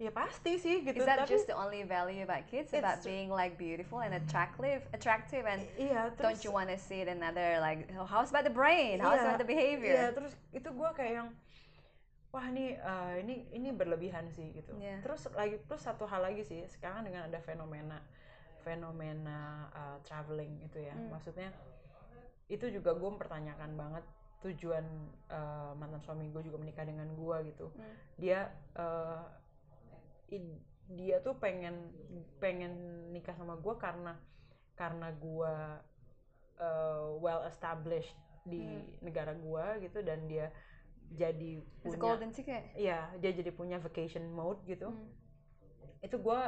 ya 0.00 0.10
pasti 0.12 0.56
sih 0.60 0.84
gitu 0.84 1.00
Is 1.00 1.08
that 1.08 1.24
tapi 1.24 1.32
just 1.32 1.48
the 1.48 1.56
only 1.56 1.84
value 1.84 2.20
about 2.20 2.44
kids? 2.48 2.72
About 2.76 3.00
being 3.00 3.32
like 3.32 3.56
beautiful 3.56 4.00
and 4.04 4.16
attractive, 4.16 4.84
attractive 4.92 5.44
and 5.48 5.64
iya 5.80 6.12
don't 6.12 6.20
terus 6.20 6.44
you 6.44 6.52
want 6.52 6.68
to 6.68 6.76
see 6.76 7.00
it 7.00 7.08
another 7.08 7.60
like 7.64 7.88
oh, 7.96 8.04
how's 8.04 8.28
about 8.28 8.44
the 8.44 8.52
brain? 8.52 9.00
How's 9.00 9.20
Iya, 9.20 9.24
about 9.24 9.40
the 9.40 9.48
behavior? 9.48 9.96
Iya, 9.96 10.06
terus 10.12 10.32
itu 10.52 10.68
gue 10.68 10.90
kayak 10.96 11.12
yang 11.24 11.28
wah 12.32 12.44
ini 12.48 12.76
eh, 12.76 13.12
ini 13.24 13.34
ini 13.56 13.68
berlebihan 13.72 14.28
sih 14.36 14.52
gitu. 14.52 14.72
Iya. 14.76 15.00
Terus 15.00 15.28
lagi 15.32 15.56
terus 15.64 15.80
satu 15.80 16.04
hal 16.04 16.24
lagi 16.24 16.44
sih 16.44 16.64
sekarang 16.68 17.08
dengan 17.08 17.28
ada 17.28 17.40
fenomena 17.40 18.00
fenomena 18.60 19.40
eh, 19.70 19.98
traveling 20.04 20.60
itu 20.60 20.78
ya, 20.80 20.92
Hmm. 20.92 21.10
maksudnya 21.10 21.50
itu 22.46 22.66
juga 22.68 22.92
gue 22.92 23.08
mempertanyakan 23.08 23.72
banget 23.74 24.04
tujuan 24.40 24.84
eh, 25.28 25.72
mantan 25.76 26.00
suami 26.00 26.28
gue 26.28 26.42
juga 26.42 26.58
menikah 26.58 26.84
dengan 26.84 27.08
gue 27.12 27.36
gitu. 27.48 27.66
Hmm. 27.70 27.94
Dia 28.16 28.48
eh, 28.76 29.22
i- 30.30 30.62
dia 30.90 31.22
tuh 31.22 31.38
pengen 31.38 31.94
pengen 32.42 32.72
nikah 33.10 33.34
sama 33.34 33.54
gue 33.54 33.74
karena 33.78 34.18
karena 34.74 35.08
gue 35.12 35.54
eh, 36.58 37.06
well 37.20 37.44
established 37.46 38.16
di 38.42 38.64
Hmm. 38.64 38.88
negara 39.04 39.32
gue 39.32 39.64
gitu 39.84 40.00
dan 40.00 40.24
dia 40.26 40.48
jadi 41.10 41.60
punya 41.82 41.98
golden 41.98 42.30
ticket. 42.30 42.70
Iya, 42.72 43.10
dia 43.18 43.30
jadi 43.34 43.50
punya 43.50 43.76
vacation 43.78 44.30
mode 44.30 44.62
gitu. 44.64 44.88
Hmm. 44.88 45.10
Itu 46.00 46.16
gue 46.16 46.40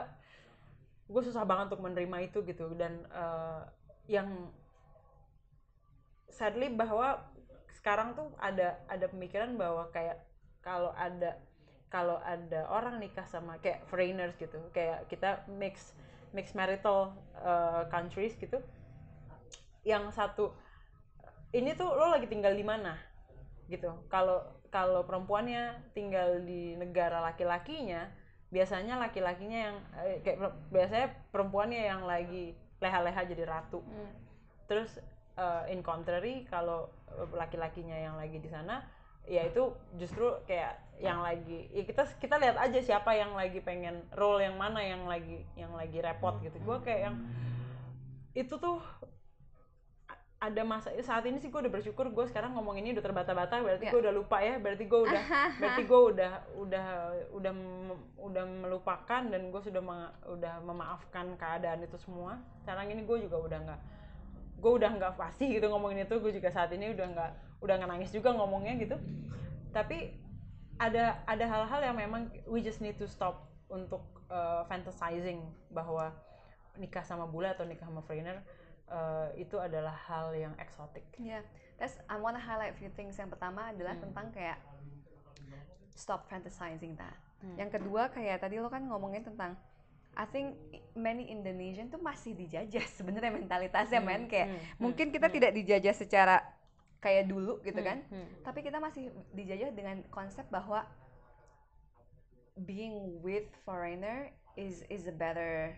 gue 1.13 1.23
susah 1.23 1.45
banget 1.45 1.73
untuk 1.73 1.85
menerima 1.85 2.33
itu 2.33 2.41
gitu 2.49 2.73
dan 2.75 3.05
eh, 3.13 3.63
yang 4.09 4.49
sadly 6.33 6.73
bahwa 6.73 7.21
sekarang 7.77 8.17
tuh 8.17 8.33
ada 8.41 8.81
ada 8.89 9.07
pemikiran 9.13 9.55
bahwa 9.61 9.93
kayak 9.93 10.25
kalau 10.65 10.95
ada 10.97 11.37
kalau 11.93 12.17
ada 12.25 12.65
orang 12.73 12.97
nikah 12.97 13.29
sama 13.29 13.61
kayak 13.61 13.85
foreigners 13.93 14.33
gitu, 14.41 14.57
kayak 14.73 15.05
kita 15.13 15.45
mix 15.53 15.93
mix 16.33 16.57
marital 16.57 17.13
eh, 17.37 17.85
countries 17.93 18.33
gitu. 18.41 18.65
Yang 19.85 20.17
satu 20.17 20.57
ini 21.53 21.77
tuh 21.77 21.93
lo 21.93 22.09
lagi 22.09 22.25
tinggal 22.33 22.57
di 22.57 22.65
mana 22.65 22.97
gitu. 23.69 23.93
Kalau 24.09 24.41
kalau 24.73 25.05
perempuannya 25.05 25.93
tinggal 25.93 26.41
di 26.41 26.73
negara 26.81 27.21
laki-lakinya, 27.21 28.09
biasanya 28.53 29.01
laki-lakinya 29.01 29.59
yang 29.73 29.77
eh, 30.05 30.21
kayak 30.21 30.53
biasanya 30.69 31.09
perempuannya 31.33 31.83
yang 31.89 32.05
lagi 32.05 32.53
leha-leha 32.85 33.25
jadi 33.25 33.45
ratu. 33.49 33.81
Hmm. 33.81 34.13
Terus 34.69 35.01
eh, 35.41 35.73
in 35.73 35.81
contrary 35.81 36.45
kalau 36.53 36.93
eh, 37.17 37.27
laki-lakinya 37.33 37.97
yang 37.97 38.15
lagi 38.21 38.37
di 38.37 38.53
sana, 38.53 38.85
ya 39.25 39.49
itu 39.49 39.73
justru 39.97 40.29
kayak 40.45 40.77
yang 41.01 41.25
lagi 41.25 41.67
ya 41.73 41.83
kita 41.83 42.07
kita 42.21 42.39
lihat 42.39 42.61
aja 42.61 42.79
siapa 42.79 43.11
yang 43.17 43.35
lagi 43.35 43.59
pengen 43.59 44.07
role 44.15 44.45
yang 44.45 44.55
mana 44.55 44.79
yang 44.85 45.03
lagi 45.09 45.43
yang 45.57 45.73
lagi 45.73 45.99
repot 46.05 46.37
gitu. 46.45 46.61
Gue 46.61 46.79
kayak 46.85 47.11
yang 47.11 47.17
itu 48.37 48.55
tuh 48.61 48.79
ada 50.43 50.67
masa 50.67 50.91
saat 51.01 51.23
ini 51.23 51.39
sih 51.39 51.49
gue 51.49 51.61
udah 51.63 51.71
bersyukur 51.71 52.11
gue 52.11 52.27
sekarang 52.27 52.51
ngomong 52.53 52.75
ini 52.75 52.91
udah 52.91 52.99
terbata-bata 53.01 53.63
berarti 53.63 53.87
Ya. 53.87 53.93
gue 53.95 54.01
udah 54.03 54.11
lupa 54.13 54.43
ya 54.43 54.59
berarti 54.59 54.85
gue 54.85 55.01
udah 55.01 55.23
berarti 55.63 55.83
gue 55.87 56.01
udah 56.11 56.33
udah 56.59 56.87
udah 57.31 57.53
udah 58.19 58.45
melupakan 58.67 59.23
dan 59.23 59.43
gue 59.49 59.63
sudah 59.63 59.79
meng- 59.79 60.11
udah 60.27 60.59
memaafkan 60.61 61.39
keadaan 61.39 61.81
itu 61.81 61.95
semua 61.97 62.43
sekarang 62.59 62.91
ini 62.91 63.07
gue 63.07 63.23
juga 63.23 63.39
udah 63.39 63.59
nggak 63.63 63.81
gue 64.59 64.73
udah 64.75 64.91
nggak 64.93 65.15
pasti 65.15 65.47
gitu 65.49 65.67
ngomongin 65.69 66.03
itu 66.03 66.15
gue 66.17 66.33
juga 66.33 66.51
saat 66.51 66.71
ini 66.71 66.91
udah 66.91 67.07
nggak 67.09 67.31
udah 67.63 67.75
nggak 67.79 67.91
nangis 67.91 68.11
juga 68.11 68.35
ngomongnya 68.35 68.75
gitu 68.77 68.99
tapi 69.71 70.11
ada 70.77 71.23
ada 71.25 71.45
hal-hal 71.47 71.81
yang 71.85 71.97
memang 71.97 72.27
we 72.45 72.59
just 72.59 72.83
need 72.83 72.95
to 72.95 73.07
stop 73.07 73.47
untuk 73.71 74.03
uh, 74.27 74.67
fantasizing 74.67 75.39
bahwa 75.69 76.11
nikah 76.75 77.03
sama 77.03 77.25
bule 77.25 77.47
atau 77.47 77.63
nikah 77.63 77.87
sama 77.87 78.03
foreigner 78.03 78.43
uh, 78.93 79.33
itu 79.35 79.57
adalah 79.57 79.97
hal 80.07 80.37
yang 80.37 80.53
eksotik 80.61 81.03
Yeah, 81.17 81.41
that's 81.81 81.97
I 82.07 82.21
want 82.21 82.37
to 82.37 82.43
highlight 82.45 82.77
few 82.77 82.93
things. 82.93 83.17
Yang 83.17 83.35
pertama 83.35 83.73
adalah 83.73 83.97
Hmm. 83.97 84.05
tentang 84.13 84.27
kayak 84.31 84.61
stop 85.93 86.29
fantasizing 86.29 86.95
that. 86.97 87.17
Hmm. 87.41 87.57
Yang 87.59 87.81
kedua 87.81 88.13
kayak 88.13 88.45
tadi 88.45 88.61
lo 88.61 88.69
kan 88.69 88.85
ngomongin 88.87 89.25
tentang 89.25 89.57
I 90.13 90.29
think 90.29 90.61
many 90.93 91.33
Indonesian 91.33 91.89
tuh 91.89 91.97
masih 91.97 92.37
dijajah 92.37 92.85
sebenarnya 93.01 93.33
mentalitasnya 93.33 93.97
Hmm, 93.99 94.09
men 94.09 94.23
kayak 94.29 94.49
hmm, 94.53 94.57
hmm, 94.61 94.77
mungkin 94.77 95.09
kita 95.09 95.33
hmm. 95.33 95.37
tidak 95.41 95.53
dijajah 95.57 95.95
secara 95.97 96.37
kayak 97.01 97.27
dulu 97.27 97.59
gitu 97.65 97.81
Hmm, 97.81 97.89
kan. 97.89 97.99
hmm. 98.13 98.45
Tapi 98.45 98.61
kita 98.61 98.79
masih 98.79 99.09
dijajah 99.33 99.73
dengan 99.73 100.05
konsep 100.13 100.45
bahwa 100.53 100.85
being 102.69 103.17
with 103.25 103.49
foreigner 103.65 104.29
is 104.55 104.85
is 104.93 105.09
a 105.09 105.15
better 105.15 105.73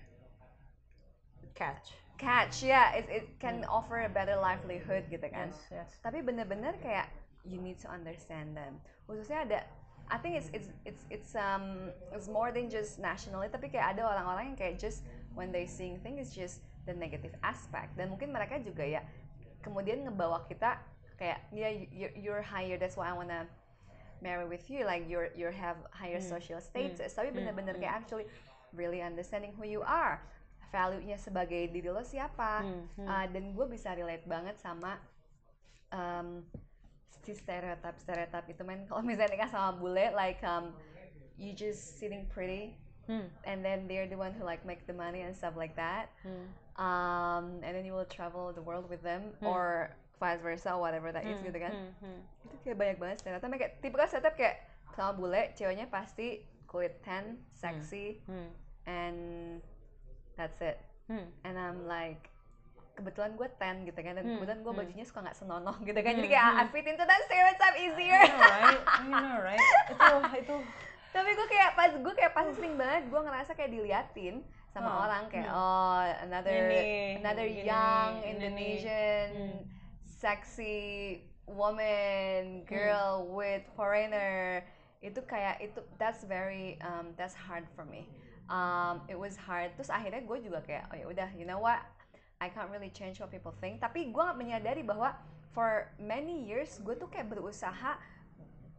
catch 1.54 1.94
catch 2.24 2.64
ya 2.64 2.96
it, 2.96 3.06
it 3.12 3.24
can 3.36 3.60
offer 3.68 4.00
a 4.02 4.10
better 4.10 4.34
livelihood 4.40 5.04
gitu 5.12 5.28
kan. 5.28 5.52
Yes 5.52 5.60
yes. 5.68 5.90
Tapi 6.00 6.24
bener-bener 6.24 6.72
kayak 6.80 7.12
you 7.44 7.60
need 7.60 7.76
to 7.76 7.88
understand 7.92 8.56
them. 8.56 8.80
Khususnya 9.04 9.44
ada 9.44 9.58
I 10.08 10.16
think 10.20 10.36
it's 10.36 10.48
it's 10.52 10.68
it's 10.84 11.04
it's 11.08 11.32
um 11.36 11.92
it's 12.12 12.28
more 12.28 12.52
than 12.52 12.68
just 12.68 12.96
nationally 13.00 13.48
tapi 13.48 13.68
kayak 13.68 13.96
ada 13.96 14.04
orang-orang 14.08 14.52
yang 14.52 14.58
kayak 14.58 14.76
just 14.80 15.04
when 15.36 15.52
they 15.52 15.68
seeing 15.68 16.00
things 16.00 16.20
it's 16.20 16.32
just 16.32 16.64
the 16.88 16.92
negative 16.96 17.32
aspect. 17.44 17.92
Dan 17.96 18.12
mungkin 18.12 18.32
mereka 18.32 18.60
juga 18.60 18.84
ya 18.84 19.04
kemudian 19.60 20.04
ngebawa 20.04 20.44
kita 20.48 20.76
kayak 21.16 21.40
ya 21.52 21.68
you, 21.72 21.86
you're- 21.92 22.16
you're 22.16 22.44
higher 22.44 22.76
that's 22.76 22.96
why 23.00 23.08
I 23.08 23.16
wanna 23.16 23.48
marry 24.20 24.44
with 24.44 24.68
you 24.72 24.84
like 24.84 25.04
you're 25.08 25.32
you 25.36 25.48
have 25.52 25.76
higher 25.92 26.20
Hmm. 26.20 26.32
social 26.36 26.60
status. 26.60 27.12
Tapi 27.12 27.32
Hmm. 27.32 27.40
bener-bener 27.44 27.76
Hmm. 27.76 27.82
kayak 27.84 27.94
actually 28.04 28.26
really 28.76 29.00
understanding 29.00 29.54
who 29.56 29.64
you 29.64 29.80
are 29.86 30.18
value-nya 30.74 31.14
sebagai 31.14 31.70
diri 31.70 31.86
lo 31.86 32.02
siapa. 32.02 32.66
Hmm, 32.66 32.82
hmm. 32.98 33.06
Uh, 33.06 33.26
dan 33.30 33.44
gue 33.54 33.66
bisa 33.70 33.94
relate 33.94 34.26
banget 34.26 34.58
sama 34.58 34.98
um, 35.94 36.42
si 37.22 37.30
stereotip 37.32 37.94
stereotip 38.02 38.44
itu 38.50 38.66
men. 38.66 38.82
Kalau 38.90 39.06
misalnya 39.06 39.38
nikah 39.38 39.50
sama 39.54 39.78
bule 39.78 40.10
like 40.18 40.42
um, 40.42 40.74
you 41.38 41.54
just 41.54 42.02
sitting 42.02 42.26
pretty 42.26 42.74
Hmm, 43.04 43.28
and 43.44 43.60
then 43.60 43.84
they're 43.84 44.08
the 44.08 44.16
one 44.16 44.32
who 44.32 44.48
like 44.48 44.64
make 44.64 44.88
the 44.88 44.96
money 44.96 45.28
and 45.28 45.36
stuff 45.36 45.60
like 45.60 45.76
that. 45.76 46.08
Hmm, 46.24 46.48
um, 46.80 47.60
and 47.60 47.76
then 47.76 47.84
you 47.84 47.92
will 47.92 48.08
travel 48.08 48.48
the 48.48 48.64
world 48.64 48.88
with 48.88 49.04
them 49.04 49.36
Hmm. 49.44 49.52
or 49.52 49.92
vice 50.16 50.40
versa 50.40 50.72
whatever 50.72 51.12
that 51.12 51.20
is 51.20 51.36
hmm, 51.36 51.52
gitu 51.52 51.58
kan. 51.68 51.72
hmm, 51.76 51.92
hmm. 52.00 52.20
itu 52.48 52.54
kayak 52.64 52.76
banyak 52.80 52.96
banget 52.96 53.16
stereotip. 53.20 53.52
Kayak 53.60 53.72
tipe 53.84 53.92
kan 53.92 54.08
stereotip 54.08 54.34
kayak 54.40 54.56
sama 54.96 55.12
bule 55.20 55.52
ceweknya 55.52 55.84
pasti 55.92 56.48
kulit 56.64 56.96
tan 57.04 57.44
sexy 57.52 58.24
Hmm, 58.24 58.48
and 58.88 59.20
that's 60.36 60.58
it 60.60 60.78
hmm. 61.06 61.26
and 61.42 61.54
I'm 61.54 61.86
like 61.86 62.30
kebetulan 62.94 63.34
gue 63.34 63.48
tan 63.58 63.82
gitu 63.82 63.98
kan 63.98 64.14
dan 64.14 64.22
Hmm, 64.22 64.38
kebetulan 64.38 64.60
gue 64.62 64.70
hmm. 64.70 64.80
bajunya 64.86 65.04
suka 65.04 65.26
nggak 65.26 65.34
senonoh 65.34 65.76
gitu 65.82 65.98
kan 65.98 66.12
jadi 66.14 66.28
Hmm, 66.30 66.34
kayak 66.38 66.46
I 66.46 66.62
hmm. 66.62 66.70
fit 66.70 66.86
into 66.86 67.04
that 67.04 67.20
stereotype 67.26 67.76
easier 67.76 68.22
I 68.22 68.28
know, 68.30 68.38
right? 68.38 68.82
I 68.86 69.02
know, 69.06 69.36
right? 69.42 69.64
Itu 69.90 70.16
itu 70.38 70.56
tapi 71.10 71.30
gue 71.30 71.46
kayak 71.46 71.70
pas 71.74 71.90
gue 71.94 72.14
kayak 72.14 72.32
pasti 72.34 72.52
sering 72.54 72.74
banget 72.74 73.06
gue 73.06 73.20
ngerasa 73.22 73.54
kayak 73.54 73.70
diliatin 73.70 74.42
sama 74.70 74.90
Oh, 74.90 75.06
orang 75.06 75.30
kayak 75.30 75.46
hmm. 75.46 75.54
oh 75.54 76.02
another 76.26 76.50
Ini, 76.50 77.22
another 77.22 77.46
gini, 77.46 77.66
young 77.66 78.10
ini 78.18 78.22
nih. 78.22 78.30
Indonesian 78.34 79.26
Hmm. 79.30 79.60
sexy 80.02 80.78
woman 81.46 82.64
girl 82.64 83.28
with 83.28 83.62
foreigner 83.74 84.64
itu 84.98 85.20
kayak 85.28 85.60
itu 85.60 85.78
that's 86.00 86.24
very 86.24 86.80
um, 86.80 87.12
that's 87.14 87.36
hard 87.36 87.68
for 87.76 87.84
me 87.84 88.08
um, 88.46 89.00
it 89.06 89.16
was 89.16 89.36
hard. 89.36 89.72
Terus 89.74 89.88
akhirnya 89.88 90.20
gue 90.20 90.38
juga 90.40 90.60
kayak 90.60 90.84
oh 90.92 90.96
ya 90.96 91.06
udah 91.06 91.28
you 91.34 91.44
know 91.44 91.58
what? 91.58 91.80
I 92.42 92.50
can't 92.50 92.68
really 92.68 92.90
change 92.90 93.18
what 93.18 93.30
people 93.30 93.54
think. 93.56 93.80
Tapi 93.80 94.10
gue 94.10 94.26
menyadari 94.34 94.82
bahwa 94.82 95.14
for 95.54 95.88
many 95.96 96.44
years 96.44 96.76
gue 96.82 96.92
tuh 96.94 97.08
kayak 97.08 97.30
berusaha 97.30 97.96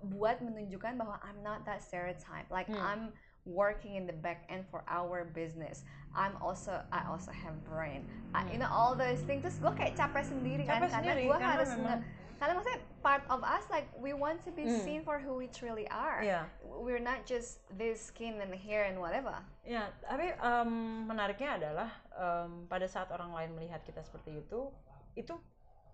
buat 0.05 0.37
menunjukkan 0.43 0.99
bahwa 0.99 1.17
I'm 1.23 1.41
not 1.41 1.65
that 1.65 1.81
stereotype. 1.81 2.45
Like 2.49 2.67
Hmm. 2.67 2.77
I'm 2.77 3.03
working 3.45 3.93
in 3.93 4.05
the 4.05 4.13
back 4.13 4.45
end 4.49 4.65
for 4.67 4.81
our 4.85 5.25
business. 5.25 5.85
I'm 6.13 6.33
also 6.41 6.81
I 6.89 7.05
also 7.05 7.29
have 7.29 7.53
brain. 7.65 8.05
I- 8.33 8.45
you 8.49 8.57
know 8.57 8.69
all 8.69 8.93
those 8.93 9.21
things. 9.25 9.45
Terus 9.45 9.57
gue 9.57 9.73
kayak 9.73 9.93
capek 9.95 10.23
sendiri 10.25 10.61
kan 10.65 10.81
Hmm. 10.81 10.89
capek 10.89 10.91
karena 10.93 10.97
sendiri 11.09 11.21
gue 11.25 11.37
karena 11.37 11.53
harus 11.57 11.69
memang 11.73 11.99
nge- 12.01 12.03
karena 12.35 12.51
maksudnya 12.53 12.81
part 12.99 13.23
of 13.29 13.41
us 13.41 13.63
like 13.69 13.87
we 13.95 14.11
want 14.11 14.43
to 14.43 14.51
be 14.51 14.67
Hmm. 14.67 14.81
seen 14.83 15.01
for 15.01 15.17
who 15.17 15.37
we 15.37 15.47
truly 15.47 15.87
are 15.87 16.19
Iya. 16.19 16.49
we're 16.65 17.01
not 17.01 17.23
just 17.23 17.63
this 17.71 18.11
skin 18.11 18.37
and 18.39 18.51
hair 18.51 18.87
and 18.87 18.99
whatever 18.99 19.39
Ya, 19.65 19.89
tapi 20.03 20.29
em, 20.29 20.71
menariknya 21.05 21.57
adalah 21.57 21.89
em, 22.13 22.67
pada 22.67 22.85
saat 22.85 23.09
orang 23.09 23.33
lain 23.33 23.49
melihat 23.55 23.81
kita 23.81 24.05
seperti 24.05 24.45
itu, 24.45 24.69
itu 25.15 25.33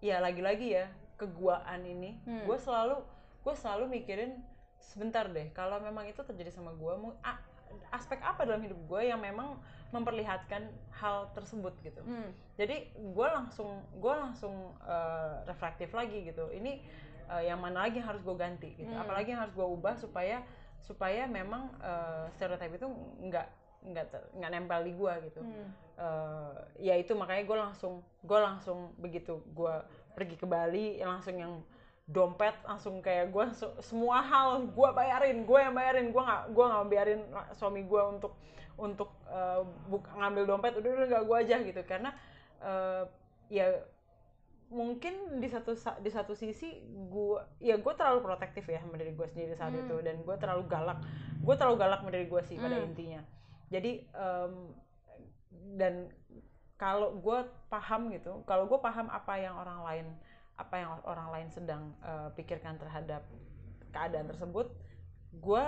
ya 0.01 0.19
lagi-lagi 0.19 0.75
ya 0.75 0.91
keguaan 1.15 1.85
ini, 1.85 2.19
Hmm. 2.25 2.43
gue 2.43 2.57
selalu 2.57 2.99
gue 3.41 3.55
selalu 3.55 3.85
mikirin 3.87 4.37
sebentar 4.81 5.29
deh, 5.29 5.53
kalau 5.53 5.77
memang 5.79 6.03
itu 6.05 6.19
terjadi 6.19 6.51
sama 6.51 6.73
gue, 6.73 6.93
aspek 7.89 8.19
apa 8.19 8.43
dalam 8.43 8.59
hidup 8.59 8.75
gue 8.75 9.01
yang 9.07 9.21
memang 9.21 9.55
memperlihatkan 9.91 10.71
hal 10.95 11.29
tersebut 11.35 11.75
gitu. 11.83 12.01
Hmm. 12.03 12.31
Jadi 12.55 12.91
gue 12.95 13.27
langsung 13.27 13.83
gue 13.99 14.13
langsung 14.15 14.75
eh, 14.87 15.35
reflektif 15.47 15.91
lagi 15.91 16.27
gitu. 16.27 16.47
Ini 16.51 16.79
eh, 17.31 17.43
yang 17.51 17.59
mana 17.59 17.87
lagi 17.87 17.99
yang 17.99 18.09
harus 18.11 18.23
gue 18.23 18.35
ganti 18.35 18.71
gitu. 18.75 18.91
Hmm. 18.91 19.03
Apalagi 19.03 19.35
yang 19.35 19.43
harus 19.43 19.53
gue 19.55 19.67
ubah 19.67 19.95
supaya 19.99 20.43
supaya 20.81 21.27
memang 21.27 21.69
eh, 21.83 22.25
stereotip 22.35 22.79
itu 22.79 22.87
nggak 23.27 23.47
nggak 23.81 24.05
nggak 24.37 24.51
nempel 24.51 24.81
di 24.83 24.93
gue 24.95 25.13
gitu. 25.31 25.41
Hmm. 25.43 25.69
Eh, 26.01 26.53
ya 26.91 26.95
itu 26.97 27.13
makanya 27.13 27.43
gue 27.45 27.57
langsung 27.57 27.93
gue 28.23 28.39
langsung 28.39 28.95
begitu 28.97 29.43
gue 29.53 29.75
pergi 30.15 30.35
ke 30.39 30.47
Bali 30.47 30.97
langsung 31.03 31.35
yang 31.35 31.53
dompet 32.11 32.57
langsung 32.67 32.99
kayak 32.99 33.31
gue 33.31 33.45
semua 33.79 34.19
hal 34.19 34.67
gue 34.67 34.89
bayarin 34.91 35.47
gue 35.47 35.59
yang 35.61 35.71
bayarin 35.71 36.11
gue 36.11 36.23
nggak 36.23 36.43
gue 36.51 36.65
nggak 36.67 36.87
biarin 36.91 37.21
suami 37.55 37.87
gue 37.87 38.01
untuk 38.03 38.35
untuk 38.77 39.11
buk- 39.87 40.11
ngambil 40.11 40.43
dompet 40.45 40.73
udah 40.73 40.89
udah 40.91 41.07
nggak 41.07 41.23
gue 41.23 41.37
aja 41.39 41.55
gitu 41.61 41.81
karena 41.83 42.09
eh, 42.59 43.03
ya 43.49 43.67
mungkin 44.71 45.13
di 45.37 45.47
satu 45.47 45.75
sa- 45.75 45.99
di 45.99 46.07
satu 46.07 46.31
sisi 46.31 46.79
gue 46.85 47.37
ya 47.59 47.75
gue 47.75 47.93
terlalu 47.93 48.23
protektif 48.23 48.63
ya 48.65 48.79
sama 48.79 48.95
diri 48.95 49.11
gue 49.11 49.27
sendiri 49.27 49.51
saat 49.51 49.71
Hmm. 49.71 49.83
itu 49.83 49.95
dan 49.99 50.15
gue 50.17 50.35
terlalu 50.37 50.63
galak 50.65 51.03
gue 51.37 51.55
terlalu 51.55 51.77
galak 51.77 51.99
sama 51.99 52.09
diri 52.09 52.25
gue 52.25 52.41
sih 52.41 52.55
pada 52.55 52.79
Hmm. 52.79 52.87
intinya 52.87 53.21
jadi 53.67 53.91
em, 54.07 54.53
dan 55.75 56.07
kalau 56.75 57.13
gue 57.13 57.39
paham 57.67 58.09
gitu 58.09 58.41
kalau 58.43 58.65
gue 58.65 58.79
paham 58.79 59.07
apa 59.07 59.33
yang 59.35 59.53
orang 59.53 59.83
lain 59.83 60.07
apa 60.55 60.75
yang 60.77 60.89
orang 61.03 61.29
lain 61.29 61.47
sedang 61.49 61.91
eh, 62.01 62.29
pikirkan 62.31 62.79
terhadap 62.79 63.27
keadaan 63.91 64.25
tersebut 64.25 64.71
gue 65.33 65.63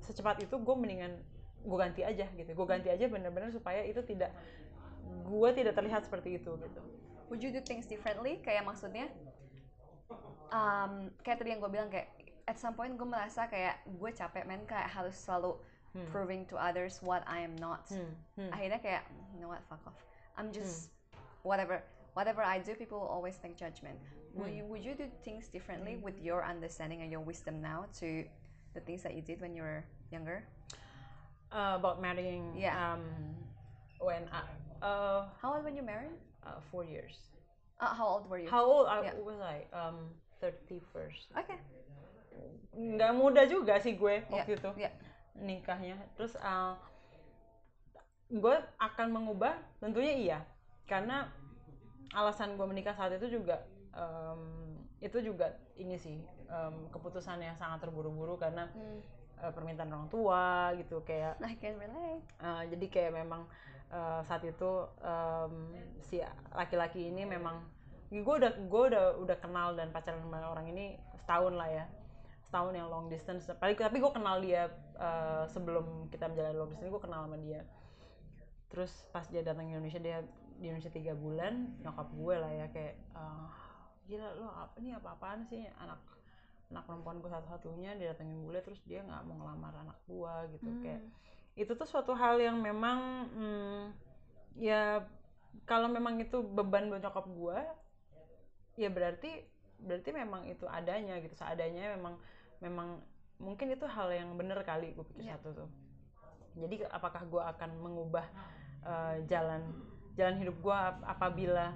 secepat 0.00 0.42
itu 0.42 0.58
gue 0.58 0.74
mendingan 0.74 1.22
gue 1.64 1.78
ganti 1.80 2.04
aja 2.04 2.28
gitu. 2.36 2.50
Gue 2.52 2.66
ganti 2.68 2.88
aja 2.92 3.08
bener-bener 3.08 3.48
supaya 3.50 3.80
itu 3.82 4.04
tidak 4.04 4.30
gue 5.24 5.48
tidak 5.56 5.74
terlihat 5.76 6.04
seperti 6.04 6.36
itu 6.36 6.52
gitu. 6.60 6.80
Would 7.32 7.40
you 7.40 7.50
do 7.50 7.64
things 7.64 7.88
differently? 7.88 8.38
Kayak 8.44 8.68
maksudnya 8.68 9.08
um, 10.52 11.08
kayak 11.24 11.40
tadi 11.40 11.56
yang 11.56 11.60
gue 11.64 11.70
bilang 11.72 11.88
kayak 11.88 12.12
at 12.44 12.60
some 12.60 12.76
point 12.76 12.92
gue 12.94 13.08
merasa 13.08 13.48
kayak 13.48 13.80
gue 13.88 14.10
capek 14.12 14.44
men 14.44 14.62
kayak 14.68 14.88
harus 14.92 15.16
selalu 15.16 15.56
Hmm. 15.94 16.10
proving 16.10 16.42
to 16.50 16.58
others 16.58 16.98
what 17.06 17.22
I 17.22 17.46
am 17.46 17.54
not. 17.62 17.86
Hmm, 17.86 18.10
hmm. 18.34 18.50
akhirnya 18.50 18.82
kayak 18.82 19.06
you 19.30 19.38
know 19.38 19.46
what 19.46 19.62
fuck 19.70 19.78
off. 19.86 19.94
I'm 20.34 20.50
just 20.50 20.90
whatever 21.46 21.86
whatever 22.18 22.42
I 22.42 22.58
do 22.58 22.74
people 22.74 22.98
will 22.98 23.14
always 23.14 23.38
take 23.38 23.54
judgment. 23.54 23.94
Would 24.34 24.50
Hmm. 24.50 24.58
you 24.58 24.64
would 24.66 24.82
you 24.82 24.98
do 24.98 25.06
things 25.22 25.46
differently 25.46 25.94
with 26.02 26.18
your 26.18 26.42
understanding 26.42 27.06
and 27.06 27.14
your 27.14 27.22
wisdom 27.22 27.62
now 27.62 27.86
to 28.02 28.26
the 28.74 28.82
things 28.82 29.06
that 29.06 29.14
you 29.14 29.22
did 29.22 29.38
when 29.38 29.54
you 29.54 29.62
were 29.62 29.86
younger 30.10 30.42
Uh, 31.54 31.78
about 31.78 32.02
marrying 32.02 32.50
Yeah. 32.58 32.74
um, 32.74 33.06
when 34.02 34.26
I, 34.34 34.42
uh, 34.82 35.30
how 35.38 35.54
old 35.54 35.62
when 35.62 35.78
you 35.78 35.86
married? 35.86 36.18
uh, 36.42 36.58
four 36.70 36.84
years. 36.84 37.14
Uh, 37.80 37.94
how 37.94 38.06
old 38.06 38.26
were 38.28 38.38
you? 38.38 38.50
How 38.50 38.66
old? 38.66 38.86
I, 38.90 39.06
Yeah. 39.06 39.14
was 39.22 39.38
I 39.38 39.64
um, 39.70 40.10
31st 40.42 41.30
okay. 41.38 41.58
Nggak 42.74 43.12
muda 43.14 43.46
juga 43.46 43.78
sih 43.78 43.94
gue 43.94 44.26
yeah. 44.26 44.34
waktu 44.34 44.58
itu 44.58 44.70
yeah. 44.74 44.92
nikahnya. 45.38 45.94
Terus 46.18 46.34
uh, 46.42 46.74
gue 48.28 48.56
akan 48.82 49.06
mengubah? 49.14 49.54
Tentunya 49.78 50.14
iya. 50.14 50.38
Karena 50.90 51.30
alasan 52.12 52.58
gue 52.58 52.66
menikah 52.66 52.98
saat 52.98 53.14
itu 53.14 53.40
juga 53.40 53.62
um, 53.94 54.74
itu 54.98 55.18
juga 55.22 55.54
ini 55.78 55.98
sih 55.98 56.18
um, 56.50 56.90
keputusan 56.90 57.42
yang 57.42 57.54
sangat 57.58 57.82
terburu-buru 57.86 58.38
karena 58.38 58.70
Hmm, 58.74 58.98
uh, 59.42 59.52
permintaan 59.54 59.90
orang 59.90 60.10
tua 60.12 60.70
gitu 60.78 61.02
kayak 61.02 61.40
I 61.42 61.56
can 61.58 61.78
relate 61.80 62.26
uh, 62.38 62.62
jadi 62.68 62.86
kayak 62.90 63.12
memang 63.24 63.48
uh, 63.94 64.20
saat 64.26 64.42
itu 64.42 64.86
um, 65.02 65.74
si 66.02 66.18
laki-laki 66.54 67.08
ini 67.10 67.22
memang 67.24 67.62
gue 68.22 68.34
udah 68.38 68.52
gue 68.70 68.82
udah 68.94 69.06
udah 69.18 69.36
kenal 69.42 69.74
dan 69.74 69.90
pacaran 69.90 70.22
sama 70.22 70.38
orang 70.46 70.70
ini 70.70 70.94
setahun 71.18 71.54
lah 71.56 71.66
ya. 71.66 71.84
Setahun 72.46 72.72
yang 72.76 72.86
long 72.86 73.10
distance. 73.10 73.50
Tapi 73.50 73.74
tapi 73.74 73.98
gue 73.98 74.12
kenal 74.12 74.38
dia 74.38 74.70
uh, 75.00 75.48
sebelum 75.50 76.06
kita 76.12 76.30
menjalani 76.30 76.54
long 76.54 76.70
distance 76.70 76.92
gue 76.92 77.02
kenal 77.02 77.26
sama 77.26 77.38
dia. 77.42 77.66
Terus 78.70 78.92
pas 79.10 79.26
dia 79.26 79.42
datang 79.42 79.66
ke 79.66 79.74
Indonesia 79.74 79.98
dia 79.98 80.22
di 80.54 80.70
Indonesia 80.70 80.92
tiga 80.94 81.18
bulan 81.18 81.74
nyokap 81.82 82.08
gue 82.14 82.34
lah 82.38 82.52
ya 82.54 82.66
kayak 82.70 82.94
uh, 83.18 83.50
gila 84.06 84.28
lo 84.38 84.46
apa 84.54 84.76
nih 84.78 84.94
apa 84.94 85.08
apaan 85.18 85.42
sih 85.50 85.66
anak 85.82 85.98
anak 86.68 86.84
perempuan 86.84 87.18
gue 87.18 87.28
satu-satunya 87.28 87.96
dia 87.96 88.12
datengin 88.12 88.40
bule 88.40 88.60
terus 88.60 88.80
dia 88.84 89.00
nggak 89.00 89.22
mau 89.24 89.36
ngelamar 89.38 89.74
anak 89.80 89.98
gue 90.04 90.34
gitu 90.56 90.68
Hmm. 90.68 90.80
kayak 90.80 91.02
itu 91.54 91.72
tuh 91.72 91.86
suatu 91.86 92.12
hal 92.12 92.36
yang 92.36 92.58
memang 92.58 92.98
hmm, 93.30 93.82
ya 94.56 95.06
kalau 95.64 95.86
memang 95.86 96.18
itu 96.18 96.42
beban 96.42 96.88
buat 96.88 96.98
nyokap 96.98 97.26
gue 97.26 97.58
ya 98.74 98.90
berarti 98.90 99.46
berarti 99.78 100.10
memang 100.10 100.46
itu 100.46 100.66
adanya 100.66 101.20
gitu 101.20 101.34
seadanya 101.34 101.94
memang 101.94 102.18
memang 102.58 102.88
mungkin 103.38 103.70
itu 103.70 103.86
hal 103.86 104.10
yang 104.10 104.34
bener 104.34 104.58
kali 104.62 104.94
gue 104.94 105.04
pikir 105.04 105.30
Iya. 105.30 105.38
satu 105.38 105.62
tuh 105.62 105.70
jadi 106.54 106.86
apakah 106.88 107.22
gue 107.24 107.42
akan 107.44 107.70
mengubah 107.78 108.26
eh, 108.82 109.16
jalan 109.26 109.62
jalan 110.14 110.38
hidup 110.38 110.56
gue 110.58 110.78
apabila 111.04 111.74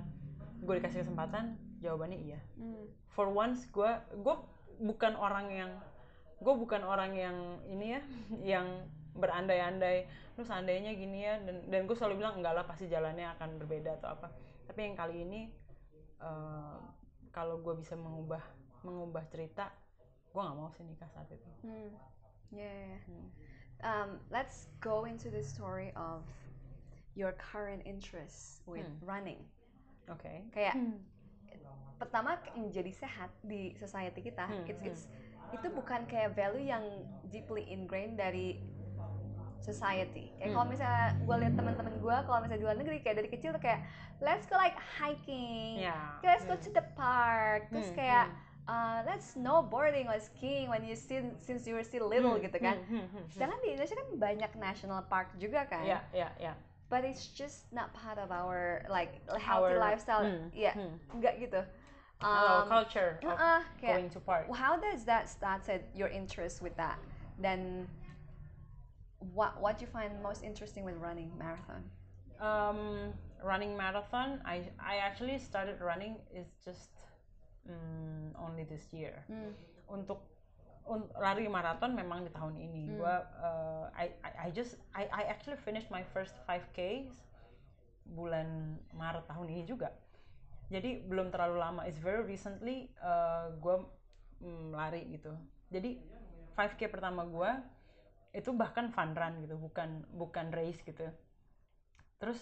gue 0.58 0.74
dikasih 0.74 1.06
kesempatan 1.06 1.54
jawabannya 1.78 2.18
iya 2.18 2.40
Hmm. 2.58 2.86
for 3.10 3.30
once 3.30 3.62
gue 3.68 3.90
gue 4.16 4.34
bukan 4.78 5.14
orang 5.14 5.46
yang 5.50 5.70
gue 6.38 6.54
bukan 6.54 6.82
orang 6.86 7.12
yang 7.14 7.36
ini 7.66 7.98
ya 7.98 8.00
yang 8.56 8.66
berandai-andai 9.18 10.06
terus 10.34 10.46
seandainya 10.46 10.94
gini 10.94 11.26
ya 11.26 11.42
dan 11.42 11.66
dan 11.66 11.80
gue 11.84 11.96
selalu 11.98 12.22
bilang 12.22 12.38
enggak 12.38 12.54
lah 12.54 12.62
pasti 12.62 12.86
jalannya 12.86 13.26
akan 13.34 13.58
berbeda 13.58 13.98
atau 13.98 14.14
apa 14.14 14.30
tapi 14.70 14.86
yang 14.86 14.94
kali 14.94 15.26
ini 15.26 15.50
eh, 16.22 16.78
kalau 17.34 17.58
gue 17.58 17.74
bisa 17.74 17.98
mengubah 17.98 18.42
mengubah 18.86 19.26
cerita 19.26 19.74
gue 20.30 20.38
nggak 20.38 20.54
mau 20.54 20.70
sih 20.70 20.86
nikah 20.86 21.10
saat 21.10 21.26
itu 21.28 21.50
Hmm. 21.66 21.90
Yeah, 22.48 22.64
yeah, 22.64 22.86
yeah. 22.96 23.02
Hmm. 23.04 23.26
Um, 23.78 24.10
let's 24.30 24.70
go 24.80 25.04
into 25.04 25.28
the 25.28 25.42
story 25.42 25.90
of 25.92 26.22
your 27.12 27.34
current 27.34 27.82
interests 27.84 28.62
with 28.64 28.86
Hmm. 28.86 29.02
running. 29.02 29.40
oke 30.06 30.30
Kayak 30.54 30.78
pertama 31.98 32.38
yang 32.54 32.70
jadi 32.70 32.92
sehat 32.94 33.30
di 33.42 33.74
society 33.74 34.22
kita, 34.22 34.46
Hmm, 34.46 34.62
it's, 34.64 34.78
hmm. 34.78 34.88
it's 34.88 35.02
itu 35.48 35.66
bukan 35.72 36.04
kayak 36.04 36.36
value 36.36 36.68
yang 36.68 36.84
deeply 37.26 37.64
ingrained 37.66 38.14
dari 38.14 38.60
society. 39.58 40.30
Kayak 40.38 40.48
Hmm. 40.48 40.54
kalau 40.54 40.66
misalnya 40.68 41.06
gue 41.18 41.36
lihat 41.40 41.54
teman-teman 41.56 41.94
gue, 41.98 42.16
kalau 42.24 42.38
misalnya 42.40 42.60
di 42.60 42.66
luar 42.68 42.76
negeri 42.78 42.98
kayak 43.00 43.16
dari 43.18 43.28
kecil 43.28 43.50
tuh 43.52 43.60
kayak 43.60 43.80
let's 44.20 44.46
go 44.46 44.56
like 44.56 44.76
hiking, 44.96 45.82
ya 45.82 46.16
let's 46.22 46.44
go 46.44 46.54
to 46.54 46.70
the 46.70 46.84
park, 46.94 47.68
terus 47.68 47.90
Hmm, 47.90 47.96
kayak 47.96 48.26
hmm. 48.28 48.38
uh, 48.64 48.98
let's 49.04 49.34
snowboarding 49.34 50.06
or 50.06 50.16
skiing 50.16 50.68
when 50.68 50.84
you 50.84 50.94
still 50.94 51.24
since 51.40 51.66
you 51.66 51.74
were 51.74 51.84
still 51.84 52.06
little 52.06 52.36
Hmm, 52.38 52.44
gitu 52.44 52.58
kan. 52.58 52.78
hmm, 52.80 52.86
hmm, 52.86 53.06
hmm, 53.08 53.16
hmm. 53.18 53.32
Sedangkan 53.32 53.58
di 53.60 53.68
Indonesia 53.74 53.96
kan 53.96 54.08
banyak 54.14 54.50
national 54.56 55.00
park 55.08 55.28
juga 55.36 55.66
kan. 55.66 55.84
ya 55.84 56.00
ya 56.14 56.28
ya 56.38 56.52
But 56.88 57.04
it's 57.04 57.28
just 57.28 57.68
not 57.72 57.92
part 57.92 58.16
of 58.16 58.32
our 58.32 58.84
like 58.88 59.20
healthy 59.36 59.76
Our- 59.76 59.78
lifestyle. 59.78 60.24
hmm, 60.24 60.48
Iya, 60.56 60.72
hmm. 60.72 60.96
enggak 61.20 61.36
gitu. 61.40 61.60
Our 62.18 62.64
Um, 62.64 62.68
culture 62.68 63.20
of 63.22 63.30
uh-uh, 63.38 63.62
kayak 63.78 63.94
going 63.94 64.10
to 64.10 64.18
park 64.18 64.50
how 64.50 64.74
does 64.74 65.06
that 65.06 65.30
started 65.30 65.86
your 65.94 66.10
interest 66.10 66.58
with 66.58 66.74
that? 66.74 66.98
Then 67.38 67.86
what 69.34 69.60
what 69.60 69.78
you 69.80 69.86
find 69.86 70.18
most 70.22 70.42
interesting 70.42 70.82
with 70.82 70.96
running 70.98 71.30
marathon? 71.38 71.82
um, 72.38 73.14
running 73.42 73.74
marathon 73.76 74.38
I 74.46 74.66
I 74.78 74.98
actually 75.02 75.38
started 75.38 75.78
running 75.82 76.18
is 76.30 76.46
just 76.62 76.90
mm, 77.66 78.30
only 78.38 78.62
this 78.66 78.90
year 78.94 79.22
Hmm. 79.26 79.54
untuk 79.90 80.18
un- 80.18 80.37
lari 81.18 81.44
maraton 81.46 81.92
memang 81.92 82.24
di 82.24 82.32
tahun 82.32 82.56
ini. 82.56 82.82
Hmm. 82.88 82.96
gua 83.00 83.14
uh, 83.40 83.84
I, 83.92 84.12
I 84.24 84.30
I 84.46 84.48
just 84.54 84.80
I 84.96 85.04
I 85.12 85.22
actually 85.28 85.60
finished 85.60 85.92
my 85.92 86.04
first 86.14 86.34
5k 86.48 87.08
bulan 88.08 88.80
Maret 88.96 89.28
tahun 89.28 89.52
ini 89.52 89.62
juga. 89.68 89.92
Jadi 90.68 91.04
belum 91.04 91.32
terlalu 91.32 91.56
lama. 91.60 91.80
It's 91.84 92.00
very 92.00 92.24
recently 92.24 92.92
uh, 93.00 93.52
gue 93.56 93.76
lari 94.72 95.08
gitu. 95.12 95.32
Jadi 95.72 96.00
5k 96.56 96.88
pertama 96.88 97.24
gua 97.24 97.60
itu 98.36 98.52
bahkan 98.52 98.92
fun 98.92 99.16
run 99.16 99.40
gitu 99.44 99.56
bukan 99.56 100.04
bukan 100.12 100.52
race 100.52 100.80
gitu. 100.84 101.08
Terus 102.20 102.38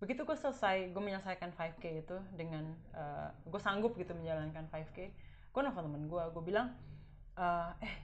begitu 0.00 0.24
gue 0.24 0.32
selesai 0.32 0.96
gue 0.96 1.02
menyelesaikan 1.04 1.52
5k 1.52 1.84
itu 2.00 2.16
dengan 2.32 2.72
gue 3.44 3.60
sanggup 3.60 3.92
gitu 4.00 4.16
menjalankan 4.16 4.64
5k 4.72 5.12
gue 5.50 5.60
nelfon 5.60 5.84
temen 5.84 6.08
gue 6.08 6.22
gue 6.32 6.44
bilang 6.46 6.72
"Eh, 7.40 7.70
eh 7.88 7.94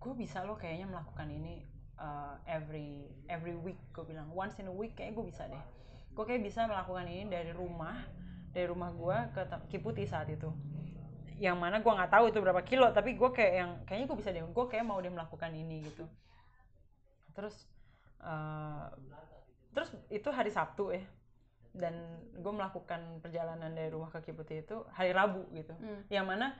gue 0.00 0.12
bisa 0.16 0.42
loh 0.42 0.56
kayaknya 0.56 0.88
melakukan 0.88 1.28
ini 1.28 1.62
uh, 2.00 2.34
every 2.48 3.06
every 3.28 3.54
week 3.54 3.78
gue 3.92 4.04
bilang. 4.08 4.32
Once 4.32 4.56
in 4.58 4.66
a 4.66 4.74
week 4.74 4.96
kayaknya 4.96 5.14
gue 5.20 5.26
bisa 5.28 5.42
deh. 5.46 5.64
Gue 6.16 6.24
kayak 6.24 6.42
bisa 6.42 6.64
melakukan 6.64 7.04
ini 7.04 7.28
dari 7.28 7.52
rumah 7.52 8.00
dari 8.52 8.66
rumah 8.68 8.90
gue 8.92 9.16
ke 9.36 9.42
Kiputi 9.68 10.08
saat 10.08 10.32
itu. 10.32 10.48
Yang 11.36 11.56
mana 11.60 11.76
gue 11.84 11.92
nggak 11.92 12.12
tahu 12.12 12.24
itu 12.32 12.38
berapa 12.40 12.62
kilo 12.64 12.88
tapi 12.96 13.14
gue 13.14 13.30
kayak 13.30 13.52
yang 13.52 13.70
kayaknya 13.84 14.06
gue 14.08 14.18
bisa 14.18 14.30
deh. 14.32 14.42
Gue 14.42 14.64
kayak 14.72 14.84
mau 14.88 14.98
deh 14.98 15.12
melakukan 15.12 15.52
ini 15.52 15.84
gitu. 15.84 16.04
Terus 17.36 17.54
uh, 18.24 18.88
terus 19.76 19.92
itu 20.08 20.28
hari 20.32 20.48
Sabtu 20.52 20.96
ya 20.96 21.04
dan 21.72 21.96
gue 22.36 22.52
melakukan 22.52 23.24
perjalanan 23.24 23.72
dari 23.72 23.88
rumah 23.88 24.12
ke 24.12 24.20
Kiputi 24.20 24.60
itu 24.60 24.84
hari 24.92 25.12
Rabu 25.12 25.48
gitu. 25.56 25.72
Hmm. 25.76 26.04
yang 26.12 26.28
mana 26.28 26.52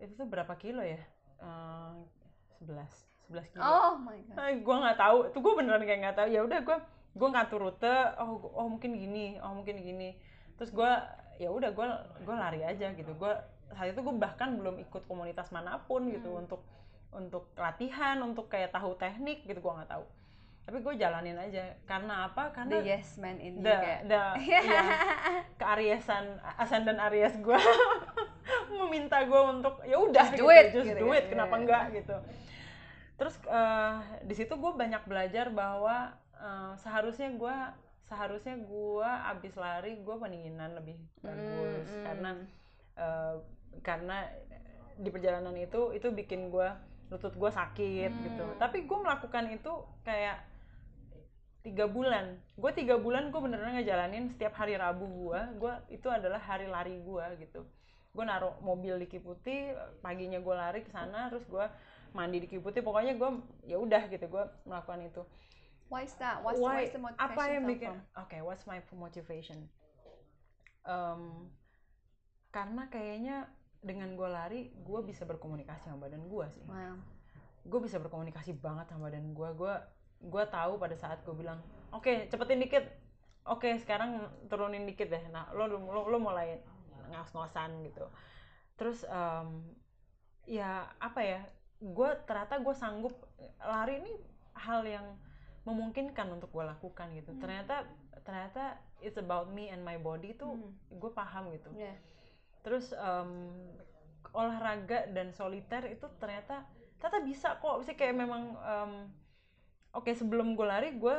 itu 0.00 0.12
tuh 0.16 0.26
berapa 0.26 0.52
kilo 0.56 0.80
ya? 0.80 0.98
Eh, 1.40 1.94
sebelas. 2.58 2.92
Sebelas 3.28 3.46
kilo. 3.52 3.62
Oh 3.62 3.94
my 4.00 4.18
god. 4.26 4.58
gue 4.64 4.76
nggak 4.82 4.98
tahu. 4.98 5.18
Tuh 5.30 5.40
gue 5.44 5.52
beneran 5.54 5.84
kayak 5.84 6.00
nggak 6.02 6.16
tahu. 6.16 6.28
Ya 6.32 6.40
udah 6.42 6.60
gue 6.64 6.78
gue 7.14 7.28
ngatur 7.28 7.60
rute. 7.60 7.96
Oh 8.18 8.40
oh 8.56 8.66
mungkin 8.66 8.96
gini. 8.96 9.36
Oh 9.44 9.52
mungkin 9.54 9.78
gini. 9.78 10.16
Terus 10.58 10.72
gue 10.72 10.92
ya 11.40 11.48
udah 11.52 11.70
gue 11.70 11.86
gue 12.26 12.36
lari 12.36 12.60
aja 12.64 12.90
gitu. 12.96 13.12
Gue 13.14 13.32
saat 13.70 13.94
itu 13.94 14.00
gue 14.02 14.14
bahkan 14.18 14.58
belum 14.58 14.82
ikut 14.82 15.06
komunitas 15.06 15.54
mana 15.54 15.78
pun 15.86 16.10
gitu 16.10 16.26
Hmm. 16.34 16.42
untuk 16.42 16.60
untuk 17.10 17.50
latihan 17.58 18.18
untuk 18.22 18.46
kayak 18.46 18.70
tahu 18.70 18.94
teknik 18.94 19.42
gitu 19.42 19.58
gue 19.58 19.72
nggak 19.82 19.90
tahu 19.90 20.06
tapi 20.70 20.78
gue 20.80 20.94
jalanin 20.96 21.34
aja 21.34 21.66
karena 21.82 22.24
apa 22.24 22.54
karena 22.54 22.70
The 22.72 22.86
yes 22.86 23.18
man 23.18 23.36
in 23.36 23.58
the 23.58 23.74
kayak. 23.74 24.00
the 24.06 24.22
ya, 24.70 24.82
keariesan 25.56 26.24
ascendant 26.56 27.02
Aries 27.02 27.34
gue 27.36 27.58
meminta 28.80 29.18
gue 29.20 29.40
untuk 29.50 29.82
ya 29.82 29.98
udah 29.98 30.30
gitu, 30.30 30.40
do 30.40 30.48
it, 30.48 30.66
just 30.70 30.86
gitu 30.86 31.02
do 31.02 31.10
it, 31.10 31.26
kenapa 31.26 31.52
Iya. 31.52 31.60
enggak 31.60 31.84
gitu 31.92 32.16
terus 33.16 33.34
eh, 33.44 33.94
di 34.22 34.32
situ 34.32 34.54
gue 34.54 34.72
banyak 34.72 35.02
belajar 35.04 35.50
bahwa 35.50 36.14
eh, 36.32 36.72
seharusnya 36.76 37.28
gue 37.32 37.56
seharusnya 38.06 38.54
gue 38.56 39.08
abis 39.28 39.54
lari 39.54 39.98
gue 39.98 40.16
pendinginan 40.16 40.72
lebih 40.72 40.94
bagus 41.20 41.84
Mm, 41.84 41.92
mm. 41.92 42.04
karena 42.04 42.30
eh, 42.94 43.34
karena 43.82 44.16
di 44.96 45.08
perjalanan 45.08 45.54
itu 45.54 45.90
itu 45.90 46.08
bikin 46.10 46.48
gue 46.48 46.68
lutut 47.08 47.34
gue 47.34 47.50
sakit 47.50 48.12
gitu 48.14 48.44
Hmm. 48.46 48.54
tapi 48.56 48.84
gue 48.84 48.94
melakukan 48.96 49.50
itu 49.50 49.72
kayak 50.00 50.46
tiga 51.60 51.84
bulan. 51.84 52.40
Gue 52.56 52.72
tiga 52.72 52.96
bulan 52.96 53.28
gue 53.28 53.40
beneran 53.40 53.76
ngejalanin 53.76 54.32
setiap 54.32 54.56
hari 54.56 54.76
Rabu 54.80 55.04
gue 55.06 55.40
gue 55.60 55.72
itu 55.92 56.08
adalah 56.08 56.40
hari 56.40 56.66
lari 56.66 56.96
gue 57.00 57.24
gitu. 57.40 57.64
Gue 58.10 58.24
naruh 58.24 58.56
mobil 58.64 58.96
di 58.98 59.06
Kiputi 59.06 59.70
paginya 60.00 60.40
gue 60.40 60.54
lari 60.56 60.80
ke 60.82 60.90
sana 60.90 61.28
terus 61.28 61.44
gue 61.44 61.64
mandi 62.16 62.42
di 62.42 62.48
Kiputi. 62.48 62.80
Pokoknya 62.80 63.14
gue 63.14 63.30
ya 63.68 63.76
udah 63.76 64.08
gitu 64.08 64.24
gue 64.24 64.44
melakukan 64.64 65.04
itu. 65.04 65.22
Why 65.90 66.06
is 66.06 66.14
that? 66.22 66.40
What's, 66.40 66.58
Why- 66.62 66.86
what's 66.86 66.94
the 66.94 67.02
motivation 67.02 67.34
apa 67.34 67.42
yang 67.50 67.64
bikin 67.66 67.92
oke 68.14 68.36
what's 68.46 68.64
my 68.64 68.78
motivation? 68.94 69.58
Em, 70.86 71.50
karena 72.50 72.88
kayaknya 72.88 73.36
dengan 73.84 74.16
gue 74.16 74.28
lari 74.28 74.60
gue 74.80 75.00
bisa 75.04 75.28
berkomunikasi 75.28 75.88
sama 75.88 76.08
badan 76.08 76.24
gue 76.24 76.46
sih. 76.52 76.64
Wow. 76.64 76.96
gue 77.60 77.80
bisa 77.84 78.00
berkomunikasi 78.00 78.56
banget 78.56 78.88
sama 78.88 79.12
badan 79.12 79.36
gue 79.36 79.48
gue 79.52 79.74
gue 80.20 80.44
tahu 80.46 80.76
pada 80.76 80.94
saat 80.94 81.24
gue 81.24 81.32
bilang 81.32 81.58
oke 81.90 82.28
cepetin 82.28 82.60
dikit 82.60 82.84
oke 83.48 83.66
sekarang 83.80 84.20
turunin 84.46 84.84
dikit 84.84 85.08
deh 85.08 85.24
nah 85.32 85.48
lo 85.56 85.64
lo, 85.64 85.80
lo 86.06 86.18
mulai 86.20 86.60
ngos-ngosan 87.10 87.82
gitu 87.88 88.04
terus 88.76 89.02
em, 89.04 89.64
ya 90.44 90.88
apa 91.00 91.20
ya 91.20 91.40
gue 91.80 92.10
ternyata 92.28 92.60
gue 92.60 92.74
sanggup 92.76 93.16
lari 93.58 93.98
ini 93.98 94.12
hal 94.54 94.84
yang 94.84 95.16
memungkinkan 95.64 96.28
untuk 96.28 96.52
gue 96.52 96.64
lakukan 96.64 97.08
gitu 97.16 97.32
Hmm. 97.32 97.40
ternyata 97.40 97.88
ternyata 98.20 98.76
it's 99.00 99.16
about 99.16 99.48
me 99.48 99.72
and 99.72 99.80
my 99.80 99.96
body 99.96 100.36
tuh 100.36 100.52
Hmm. 100.52 100.72
gue 100.92 101.10
paham 101.10 101.48
gitu 101.56 101.72
Yeah. 101.72 101.96
terus 102.60 102.92
em, 102.92 103.56
olahraga 104.36 105.08
dan 105.10 105.32
soliter 105.32 105.88
itu 105.88 106.04
ternyata 106.20 106.68
ternyata 107.00 107.20
bisa 107.24 107.48
kok 107.56 107.80
sih 107.82 107.96
kayak 107.96 108.16
memang 108.16 108.52
em, 108.54 108.92
oke 109.92 110.10
sebelum 110.12 110.54
gue 110.54 110.66
lari 110.66 110.94
gue 110.94 111.16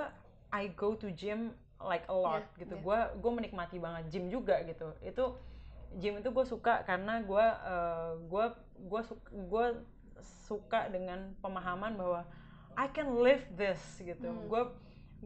I 0.51 0.71
go 0.71 0.95
to 0.95 1.11
gym 1.11 1.55
like 1.81 2.05
a 2.07 2.15
lot 2.15 2.43
Yeah, 2.55 2.61
gitu 2.65 2.75
yeah. 2.77 2.83
gue 2.83 2.99
gue 3.19 3.31
menikmati 3.31 3.77
banget 3.77 4.03
gym 4.09 4.29
juga 4.29 4.61
gitu 4.63 4.93
itu 5.01 5.25
gym 5.97 6.19
itu 6.19 6.29
gue 6.29 6.45
suka 6.45 6.85
karena 6.85 7.19
gue 7.19 7.45
eh, 7.45 8.11
gue 8.25 8.45
gue 8.87 9.01
suka 9.03 9.27
gue 9.31 9.65
suka 10.21 10.87
dengan 10.87 11.33
pemahaman 11.41 11.97
bahwa 11.97 12.21
I 12.77 12.87
can 12.87 13.19
live 13.19 13.43
this 13.57 13.79
gitu 13.99 14.29
Hmm. 14.29 14.47
gue 14.47 14.63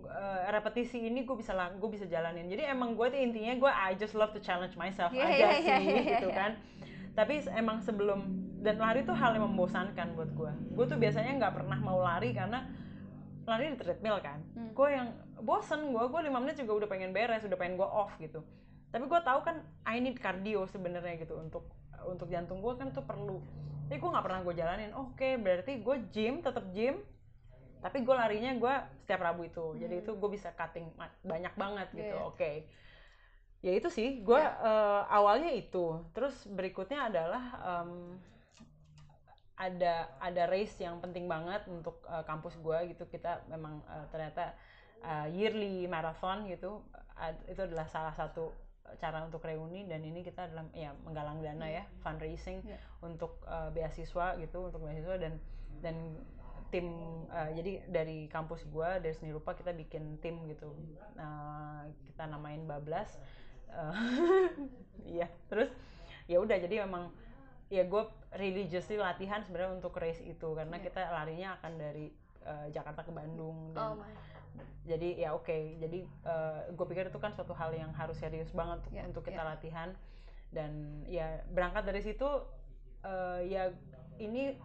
eh, 0.05 0.41
repetisi 0.49 1.05
ini 1.05 1.23
gue 1.23 1.35
bisa 1.35 1.53
gue 1.53 1.89
bisa 1.91 2.07
jalanin 2.07 2.47
jadi 2.47 2.73
emang 2.73 2.95
gue 2.95 3.07
tuh 3.07 3.19
intinya 3.19 3.53
gue 3.55 3.71
I 3.71 3.93
just 3.95 4.15
love 4.15 4.33
to 4.33 4.41
challenge 4.41 4.73
myself 4.75 5.11
Yeah, 5.13 5.27
aja 5.29 5.37
yeah, 5.37 5.51
sih 5.59 5.67
yeah, 5.67 5.79
yeah, 5.81 6.05
gitu 6.17 6.29
yeah. 6.31 6.37
kan 6.37 6.51
tapi 7.15 7.39
emang 7.55 7.79
sebelum 7.79 8.27
dan 8.59 8.75
lari 8.75 9.07
tuh 9.07 9.15
hal 9.15 9.37
yang 9.37 9.47
membosankan 9.47 10.17
buat 10.17 10.31
gue 10.33 10.51
gue 10.73 10.85
tuh 10.87 10.97
biasanya 10.97 11.37
nggak 11.37 11.53
pernah 11.53 11.77
mau 11.79 12.01
lari 12.01 12.33
karena 12.33 12.65
lari 13.45 13.69
di 13.69 13.77
treadmill 13.77 14.17
kan 14.19 14.41
Hmm. 14.53 14.71
gue 14.71 14.87
yang 14.89 15.07
bosen 15.37 15.89
gue 15.89 16.03
gue 16.03 16.21
lima 16.21 16.39
menit 16.39 16.57
juga 16.57 16.73
udah 16.75 16.89
pengen 16.89 17.11
beres 17.11 17.41
udah 17.41 17.55
pengen 17.55 17.75
gue 17.75 17.85
off 17.85 18.13
gitu 18.17 18.41
tapi 18.89 19.05
gue 19.05 19.21
tahu 19.21 19.39
kan 19.41 19.55
I 19.83 19.99
need 19.99 20.17
cardio 20.17 20.65
sebenarnya 20.65 21.17
gitu 21.17 21.35
untuk 21.35 21.69
untuk 22.03 22.25
jantung 22.27 22.59
gue 22.59 22.73
kan 22.73 22.89
itu 22.89 23.01
perlu 23.01 23.37
tapi 23.85 23.97
gue 23.97 24.09
nggak 24.09 24.23
pernah 24.23 24.41
gue 24.41 24.53
jalanin 24.53 24.91
oke 24.91 25.29
berarti 25.37 25.77
gue 25.77 25.95
gym 26.09 26.41
tetap 26.41 26.65
gym 26.71 26.97
tapi 27.77 28.01
gue 28.01 28.11
larinya 28.11 28.49
gue 28.51 28.73
setiap 28.97 29.21
rabu 29.21 29.45
itu 29.45 29.77
jadi 29.77 29.95
Hmm. 29.95 30.01
itu 30.01 30.11
gue 30.11 30.29
bisa 30.31 30.49
cutting 30.51 30.89
banyak 31.21 31.53
banget 31.53 31.87
gitu 31.91 32.15
Yeah. 32.15 32.25
oke 32.25 32.51
ya 33.61 33.71
itu 33.73 33.89
sih 33.89 34.21
gue 34.21 34.37
Yeah. 34.37 34.57
eh, 34.59 35.01
awalnya 35.07 35.49
itu 35.49 35.85
terus 36.11 36.33
berikutnya 36.47 37.09
adalah 37.09 37.43
em, 37.61 38.17
ada 39.55 40.11
ada 40.19 40.43
race 40.51 40.75
yang 40.83 40.99
penting 40.99 41.25
banget 41.31 41.63
untuk 41.71 42.03
eh, 42.07 42.23
kampus 42.27 42.59
gue 42.59 42.91
gitu. 42.91 43.07
Kita 43.07 43.43
memang 43.47 43.79
eh, 43.87 44.05
ternyata 44.11 44.53
eh, 45.03 45.27
yearly 45.31 45.87
marathon 45.87 46.47
gitu 46.51 46.83
Ad- 47.15 47.43
itu 47.47 47.61
adalah 47.63 47.87
salah 47.87 48.11
satu 48.11 48.51
cara 48.99 49.23
untuk 49.23 49.41
reuni. 49.47 49.87
Dan 49.87 50.03
ini 50.03 50.21
kita 50.21 50.51
adalah 50.51 50.67
ya 50.75 50.91
menggalang 51.07 51.39
dana 51.39 51.67
ya 51.67 51.83
fundraising 52.03 52.61
Yeah. 52.67 52.81
untuk 52.99 53.39
eh, 53.47 53.69
beasiswa 53.71 54.35
gitu 54.43 54.67
untuk 54.71 54.83
beasiswa. 54.83 55.15
Dan 55.15 55.39
dan 55.79 55.95
tim 56.73 56.87
eh, 57.31 57.49
jadi 57.55 57.71
dari 57.87 58.27
kampus 58.27 58.67
gua 58.67 58.99
dari 58.99 59.15
seni 59.15 59.31
rupa 59.31 59.55
kita 59.55 59.71
bikin 59.71 60.19
tim 60.19 60.43
gitu. 60.51 60.75
Nah, 61.15 61.87
kita 62.03 62.27
namain 62.27 62.63
bablas. 62.67 63.15
Iya 65.05 65.27
terus 65.51 65.69
ya 66.25 66.39
udah. 66.41 66.57
Jadi 66.57 66.81
memang 66.81 67.11
ya 67.67 67.83
gue 67.83 68.03
religiously 68.31 68.95
latihan 68.95 69.41
sebenarnya 69.41 69.73
untuk 69.75 69.95
race 69.95 70.21
itu 70.21 70.53
karena 70.53 70.77
Yeah. 70.77 70.85
kita 70.85 71.01
larinya 71.07 71.49
akan 71.57 71.71
dari 71.75 72.05
eh, 72.41 72.67
Jakarta 72.69 73.01
ke 73.01 73.11
Bandung 73.11 73.73
dan 73.73 73.83
Oh 73.83 73.95
my. 73.97 74.13
jadi 74.85 75.09
ya 75.17 75.29
oke 75.33 75.57
jadi 75.81 75.99
gue 76.71 76.85
pikir 76.85 77.09
itu 77.09 77.17
kan 77.17 77.33
suatu 77.33 77.51
hal 77.51 77.73
yang 77.73 77.89
harus 77.91 78.15
serius 78.15 78.49
banget 78.51 78.79
untuk, 78.81 78.93
Ya, 78.93 79.03
untuk 79.03 79.23
kita 79.23 79.41
ya. 79.41 79.49
latihan 79.51 79.89
dan 80.49 80.71
ya 81.05 81.41
berangkat 81.49 81.83
dari 81.83 81.99
situ 81.99 82.29
eh, 83.01 83.39
ya 83.49 83.73
ini 84.17 84.55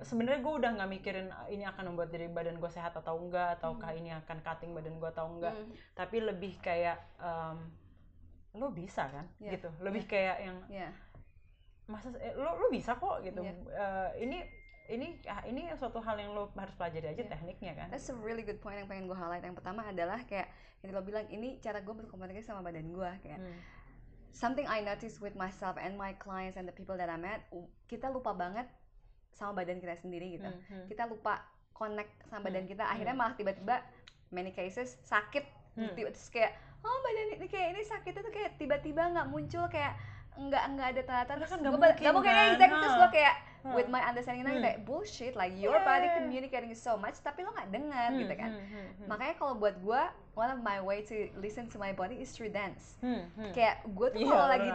sebenarnya 0.00 0.40
gue 0.40 0.54
udah 0.56 0.70
nggak 0.74 0.90
mikirin 0.90 1.28
"Ah, 1.28 1.44
ini 1.46 1.62
akan 1.62 1.92
membuat 1.92 2.08
diri 2.08 2.24
badan 2.26 2.56
gue 2.56 2.70
sehat 2.70 2.96
atau 2.96 3.20
enggak 3.20 3.60
ataukah 3.60 3.92
ini 3.92 4.16
akan 4.16 4.40
cutting 4.40 4.72
badan 4.72 4.96
gue 4.96 5.10
atau 5.10 5.28
enggak 5.28 5.52
Hmm. 5.52 5.68
tapi 5.92 6.16
lebih 6.20 6.56
kayak 6.58 6.96
em, 7.20 7.58
lo 8.56 8.72
bisa 8.72 9.06
kan 9.06 9.28
Ya, 9.38 9.52
gitu 9.54 9.68
lebih 9.78 10.08
kayak 10.08 10.36
yang 10.40 10.56
Yeah. 10.66 10.90
Masa 11.90 12.08
eh, 12.16 12.32
lo 12.32 12.54
lo 12.56 12.66
bisa 12.68 12.94
kok 12.94 13.20
gitu 13.20 13.42
Iya. 13.42 13.52
Eh, 13.52 14.10
ini 14.22 14.38
ini 14.88 15.06
ah, 15.24 15.42
ini 15.44 15.70
suatu 15.72 15.98
hal 15.98 16.16
yang 16.16 16.32
lo 16.32 16.50
harus 16.52 16.74
pelajari 16.74 17.10
aja 17.10 17.20
Iya. 17.20 17.30
tekniknya 17.30 17.72
kan 17.76 17.86
That's 17.88 18.08
a 18.08 18.16
really 18.16 18.42
good 18.42 18.58
point 18.58 18.76
yang 18.76 18.86
pengen 18.86 19.04
gue 19.04 19.14
highlight. 19.14 19.42
Yang 19.42 19.56
pertama 19.56 19.84
adalah 19.84 20.22
kayak 20.24 20.50
yang 20.80 20.90
lo 20.92 21.02
bilang 21.02 21.26
ini 21.28 21.58
cara 21.58 21.78
gue 21.78 21.94
berkomunikasi 21.96 22.42
sama 22.44 22.62
badan 22.62 22.88
gue 22.88 23.10
kayak 23.20 23.38
Hmm. 23.38 23.58
something 24.30 24.64
I 24.64 24.80
notice 24.80 25.18
with 25.18 25.34
myself 25.34 25.74
and 25.76 25.94
my 25.94 26.14
clients 26.14 26.54
and 26.54 26.64
the 26.64 26.72
people 26.72 26.94
that 26.94 27.06
I 27.06 27.18
met, 27.18 27.44
kita 27.84 28.06
lupa 28.08 28.30
banget 28.32 28.70
sama 29.32 29.54
badan 29.56 29.78
kita 29.78 29.94
sendiri 29.96 30.32
gitu. 30.32 30.46
Hmm, 30.46 30.62
hmm. 30.64 30.86
Kita 30.86 31.04
lupa 31.04 31.42
connect 31.72 32.10
sama 32.24 32.44
badan 32.44 32.62
Hmm, 32.62 32.70
kita. 32.70 32.84
Akhirnya 32.84 33.12
malah 33.12 33.34
tiba-tiba 33.34 33.82
many 34.28 34.50
cases 34.50 34.98
sakit. 35.02 35.42
Hmm. 35.72 35.90
Tiba- 35.92 36.10
Terus 36.10 36.30
kayak 36.30 36.52
oh 36.80 36.98
badan 37.00 37.26
ini 37.36 37.46
kayak 37.46 37.68
ini 37.72 37.82
sakit 37.84 38.12
itu 38.12 38.30
kayak 38.30 38.50
tiba-tiba 38.56 39.02
nggak 39.08 39.28
muncul 39.28 39.66
kayak 39.66 39.94
nggak 40.40 40.64
nggak 40.70 40.88
ada 40.88 41.02
Karena 41.04 41.24
terus 41.36 41.50
kan 41.50 41.58
nggak 41.60 41.72
mungkin 41.72 41.90
nggak 41.92 42.14
mungkin 42.14 42.32
kan, 42.32 42.48
exactly. 42.50 42.80
terus 42.80 42.96
gue 42.96 43.10
kayak 43.12 43.34
Hmm. 43.60 43.76
with 43.76 43.88
my 43.88 44.00
understanding 44.00 44.40
Hmm. 44.42 44.64
kayak 44.64 44.80
bullshit 44.82 45.36
like 45.36 45.52
your 45.54 45.76
body 45.84 46.08
Yeah. 46.08 46.16
communicating 46.16 46.72
so 46.72 46.96
much 46.96 47.20
tapi 47.20 47.44
lo 47.44 47.52
nggak 47.52 47.68
dengar 47.68 48.08
Hmm, 48.08 48.16
gitu 48.18 48.34
kan 48.34 48.50
hmm, 48.50 48.64
hmm, 48.64 48.88
hmm. 48.96 49.06
makanya 49.06 49.34
kalau 49.36 49.52
buat 49.54 49.76
gue 49.76 50.02
one 50.32 50.46
of 50.48 50.60
my 50.60 50.78
way 50.78 51.02
to 51.02 51.14
listen 51.36 51.66
to 51.66 51.76
my 51.76 51.90
body 51.90 52.16
is 52.16 52.30
through 52.30 52.48
dance 52.48 52.96
Hmm, 52.98 53.26
hmm. 53.34 53.50
kayak 53.50 53.82
gue 53.84 54.08
tuh 54.08 54.18
Iya, 54.18 54.28
kalau 54.28 54.46
lagi 54.46 54.68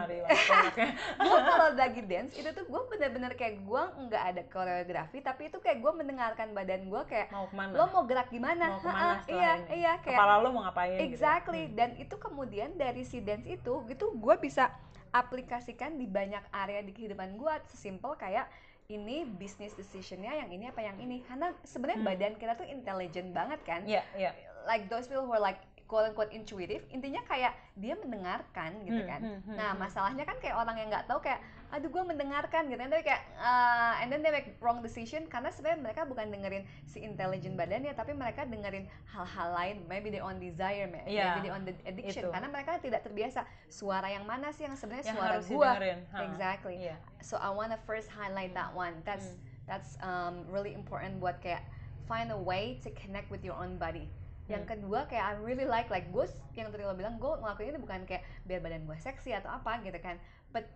gue 1.26 1.40
kalau 1.42 1.68
lagi 1.74 2.02
dance 2.04 2.34
itu 2.34 2.50
tuh 2.52 2.66
gue 2.66 2.82
bener-bener 2.88 3.32
kayak 3.34 3.62
gue 3.62 3.82
nggak 4.06 4.24
ada 4.26 4.42
koreografi 4.46 5.18
tapi 5.20 5.48
itu 5.48 5.58
kayak 5.58 5.80
gue 5.80 5.92
mendengarkan 5.94 6.52
badan 6.52 6.86
gue 6.86 7.02
kayak 7.06 7.28
mau 7.30 7.46
ke 7.46 7.56
mana? 7.56 7.72
lo 7.72 7.86
mau 7.90 8.04
gerak 8.04 8.28
gimana 8.30 8.66
mau 8.70 8.80
ke 8.80 8.88
mana 8.88 9.16
iya 9.26 9.52
ini? 9.56 9.68
iya 9.78 9.94
kayak 10.00 10.18
Kepala 10.18 10.34
lo 10.38 10.50
mau 10.50 10.62
ngapain? 10.64 10.92
gitu 10.92 11.00
ya? 11.00 11.08
exactly 11.08 11.62
Hmm. 11.66 11.74
dan 11.74 11.90
itu 11.96 12.16
kemudian 12.16 12.70
dari 12.76 13.02
si 13.02 13.20
dance 13.20 13.46
itu 13.46 13.74
gitu 13.86 14.06
gue 14.12 14.36
bisa 14.38 14.70
aplikasikan 15.12 15.96
di 15.96 16.06
banyak 16.06 16.44
area 16.52 16.82
di 16.82 16.92
kehidupan 16.92 17.36
gue 17.36 17.54
sesimpel 17.66 18.14
kayak 18.16 18.52
ini 18.86 19.26
business 19.26 19.74
decisionnya 19.74 20.30
yang 20.36 20.50
ini 20.52 20.68
apa 20.68 20.78
yang 20.80 21.00
ini 21.00 21.24
karena 21.24 21.56
sebenarnya 21.64 21.98
Hmm. 21.98 22.10
badan 22.12 22.34
kita 22.36 22.54
tuh 22.54 22.68
intelligent 22.68 23.32
banget 23.32 23.60
kan 23.64 23.82
Iya, 23.82 24.04
iya. 24.14 24.32
Like 24.66 24.90
those 24.90 25.06
people 25.06 25.24
who 25.24 25.32
are 25.32 25.42
like 25.42 25.58
quote 25.86 26.10
unquote 26.10 26.34
intuitive 26.34 26.82
intinya 26.90 27.22
kayak 27.24 27.54
dia 27.78 27.94
mendengarkan 27.94 28.74
gitu 28.82 28.98
Hmm, 28.98 29.06
kan 29.06 29.22
hmm, 29.22 29.40
hmm, 29.46 29.54
nah 29.54 29.70
hmm. 29.70 29.80
masalahnya 29.80 30.26
kan 30.26 30.34
kayak 30.42 30.58
orang 30.58 30.82
yang 30.82 30.90
nggak 30.90 31.06
tahu 31.06 31.22
kayak 31.22 31.38
aduh 31.70 31.86
gue 31.86 32.04
mendengarkan 32.04 32.66
gitu 32.66 32.80
tapi 32.80 33.06
kayak 33.06 33.22
uh, 33.38 33.94
and 34.02 34.10
then 34.10 34.26
they 34.26 34.34
make 34.34 34.58
wrong 34.58 34.82
decision 34.82 35.30
karena 35.30 35.54
sebenarnya 35.54 35.82
mereka 35.84 36.02
bukan 36.04 36.30
dengerin 36.30 36.66
si 36.84 37.06
intelligent 37.06 37.54
badannya 37.54 37.94
tapi 37.94 38.18
mereka 38.18 38.50
dengerin 38.50 38.90
hal-hal 39.06 39.50
lain 39.54 39.76
maybe 39.86 40.10
they 40.10 40.18
on 40.18 40.42
desire 40.42 40.90
Iya, 41.06 41.38
maybe 41.38 41.42
they 41.44 41.54
on 41.54 41.64
the 41.64 41.74
addiction 41.86 42.24
itu. 42.26 42.34
karena 42.34 42.50
mereka 42.50 42.82
tidak 42.82 43.06
terbiasa 43.06 43.46
suara 43.68 44.10
yang 44.10 44.26
mana 44.26 44.50
sih 44.50 44.66
yang 44.66 44.74
sebenarnya 44.74 45.14
Yang 45.14 45.22
suara 45.22 45.38
didengerin. 45.78 46.00
Ha. 46.10 46.18
exactly 46.26 46.76
Iya. 46.82 46.96
so 47.22 47.38
I 47.38 47.54
wanna 47.54 47.78
first 47.86 48.10
highlight 48.10 48.58
that 48.58 48.74
one 48.74 49.06
that's 49.06 49.38
Hmm. 49.38 49.42
that's 49.70 49.92
um, 50.02 50.50
really 50.50 50.74
important 50.74 51.18
buat 51.18 51.38
kayak 51.42 51.62
find 52.06 52.30
a 52.30 52.38
way 52.38 52.82
to 52.82 52.90
connect 52.94 53.30
with 53.30 53.42
your 53.42 53.54
own 53.54 53.78
body 53.78 54.10
yang 54.46 54.62
Hmm. 54.62 54.78
kedua 54.78 55.10
kayak 55.10 55.26
I 55.26 55.34
really 55.42 55.66
like 55.66 55.90
like 55.90 56.10
gue 56.10 56.26
yang 56.54 56.70
tadi 56.70 56.86
lo 56.86 56.94
bilang 56.94 57.18
gue 57.18 57.34
ngelakuin 57.34 57.74
ini 57.74 57.80
bukan 57.82 58.06
kayak 58.06 58.22
biar 58.46 58.62
badan 58.62 58.86
gue 58.86 58.98
seksi 58.98 59.34
atau 59.34 59.50
apa 59.50 59.82
gitu 59.82 59.98
kan 59.98 60.22
but 60.54 60.70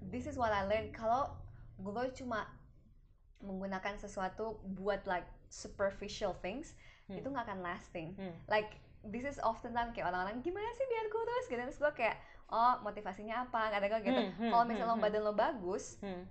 this 0.00 0.24
is 0.24 0.40
what 0.40 0.48
I 0.48 0.64
learned 0.64 0.96
kalau 0.96 1.28
gue 1.76 1.92
cuma 2.16 2.48
menggunakan 3.40 3.98
sesuatu 3.98 4.62
buat 4.64 5.04
like 5.04 5.26
superficial 5.48 6.32
things 6.34 6.72
Hmm. 7.04 7.18
itu 7.18 7.26
nggak 7.28 7.44
akan 7.44 7.60
lasting 7.60 8.14
Hmm. 8.14 8.32
like 8.46 8.78
this 9.02 9.26
is 9.26 9.42
often 9.42 9.74
time 9.74 9.90
kayak 9.90 10.08
orang-orang 10.08 10.38
gimana 10.40 10.70
sih 10.72 10.86
biar 10.86 11.06
kurus 11.10 11.44
gitu 11.50 11.58
terus 11.58 11.76
gue 11.76 11.92
kayak 11.92 12.16
oh 12.48 12.78
motivasinya 12.80 13.44
apa 13.44 13.74
kadang 13.74 14.00
gitu 14.00 14.22
Hmm, 14.22 14.32
hmm, 14.38 14.50
kalau 14.54 14.64
misalnya 14.64 14.88
hmm, 14.88 14.96
lo 14.96 15.04
badan 15.04 15.22
lo 15.26 15.34
bagus 15.34 15.98
Hmm. 16.00 16.22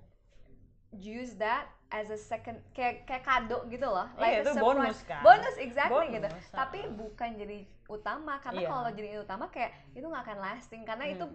Use 0.94 1.34
that 1.36 1.66
as 1.90 2.08
a 2.08 2.16
second 2.16 2.60
kayak 2.72 3.04
kayak 3.04 3.22
kado 3.22 3.68
gitu 3.68 3.84
loh 3.84 4.08
Iya, 4.16 4.24
a 4.24 4.42
itu 4.42 4.52
surprise. 4.52 4.64
bonus 4.64 5.00
kan. 5.04 5.22
bonus 5.22 5.56
exactly 5.58 5.92
Bonus, 6.08 6.14
gitu 6.14 6.28
tapi 6.52 6.80
bukan 6.90 7.30
jadi 7.36 7.58
utama 7.88 8.40
karena 8.40 8.62
Iya. 8.62 8.70
kalau 8.70 8.90
jadi 8.90 9.08
utama 9.18 9.46
kayak 9.48 9.72
itu 9.92 10.04
nggak 10.04 10.24
akan 10.26 10.40
lasting 10.42 10.82
karena 10.84 11.04
Hmm. 11.06 11.14
itu 11.14 11.26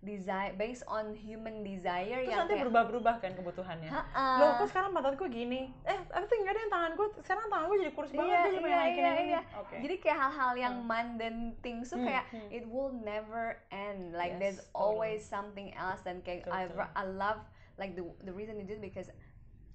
desire 0.00 0.56
based 0.56 0.80
on 0.88 1.12
human 1.12 1.60
desire 1.60 2.24
Terus 2.24 2.32
yang 2.32 2.40
nanti 2.40 2.56
kayak 2.56 2.64
berubah-berubah 2.64 3.14
kan 3.20 3.36
kebutuhannya. 3.36 3.90
Ha-ha. 3.92 4.26
Loh, 4.40 4.50
kok 4.56 4.72
sekarang 4.72 4.96
pantat 4.96 5.12
gue 5.12 5.28
gini? 5.28 5.68
Eh, 5.84 5.98
tapi 6.08 6.24
tuh 6.24 6.36
enggak 6.40 6.54
deh 6.56 6.66
tangan 6.72 6.92
gue, 6.96 7.08
sekarang 7.20 7.44
tangan 7.46 7.64
gue 7.68 7.78
jadi 7.84 7.92
kurus 7.92 8.10
banget, 8.10 8.32
Iya, 8.32 8.40
gue 8.40 8.60
iya, 8.64 8.80
iya, 8.88 9.12
iya. 9.20 9.40
Oke. 9.60 9.76
Jadi 9.76 9.94
kayak 10.00 10.18
hal-hal 10.18 10.52
yang 10.56 10.74
Hmm. 10.74 10.88
mundane 10.88 11.40
things 11.60 11.92
tuh 11.92 12.00
Hmm, 12.00 12.08
kayak 12.08 12.24
hmm. 12.32 12.48
it 12.48 12.64
will 12.64 12.96
never 12.96 13.60
end. 13.68 14.16
Like 14.16 14.34
Yes, 14.34 14.40
there's 14.40 14.60
totally. 14.64 14.80
always 14.80 15.20
something 15.20 15.68
else 15.76 16.00
dan 16.00 16.24
kayak 16.24 16.48
I. 16.48 16.64
I 16.96 17.04
love 17.04 17.44
like 17.80 17.96
the 17.96 18.04
the 18.28 18.34
reason 18.36 18.60
you 18.60 18.66
do 18.68 18.76
it 18.76 18.84
because 18.84 19.08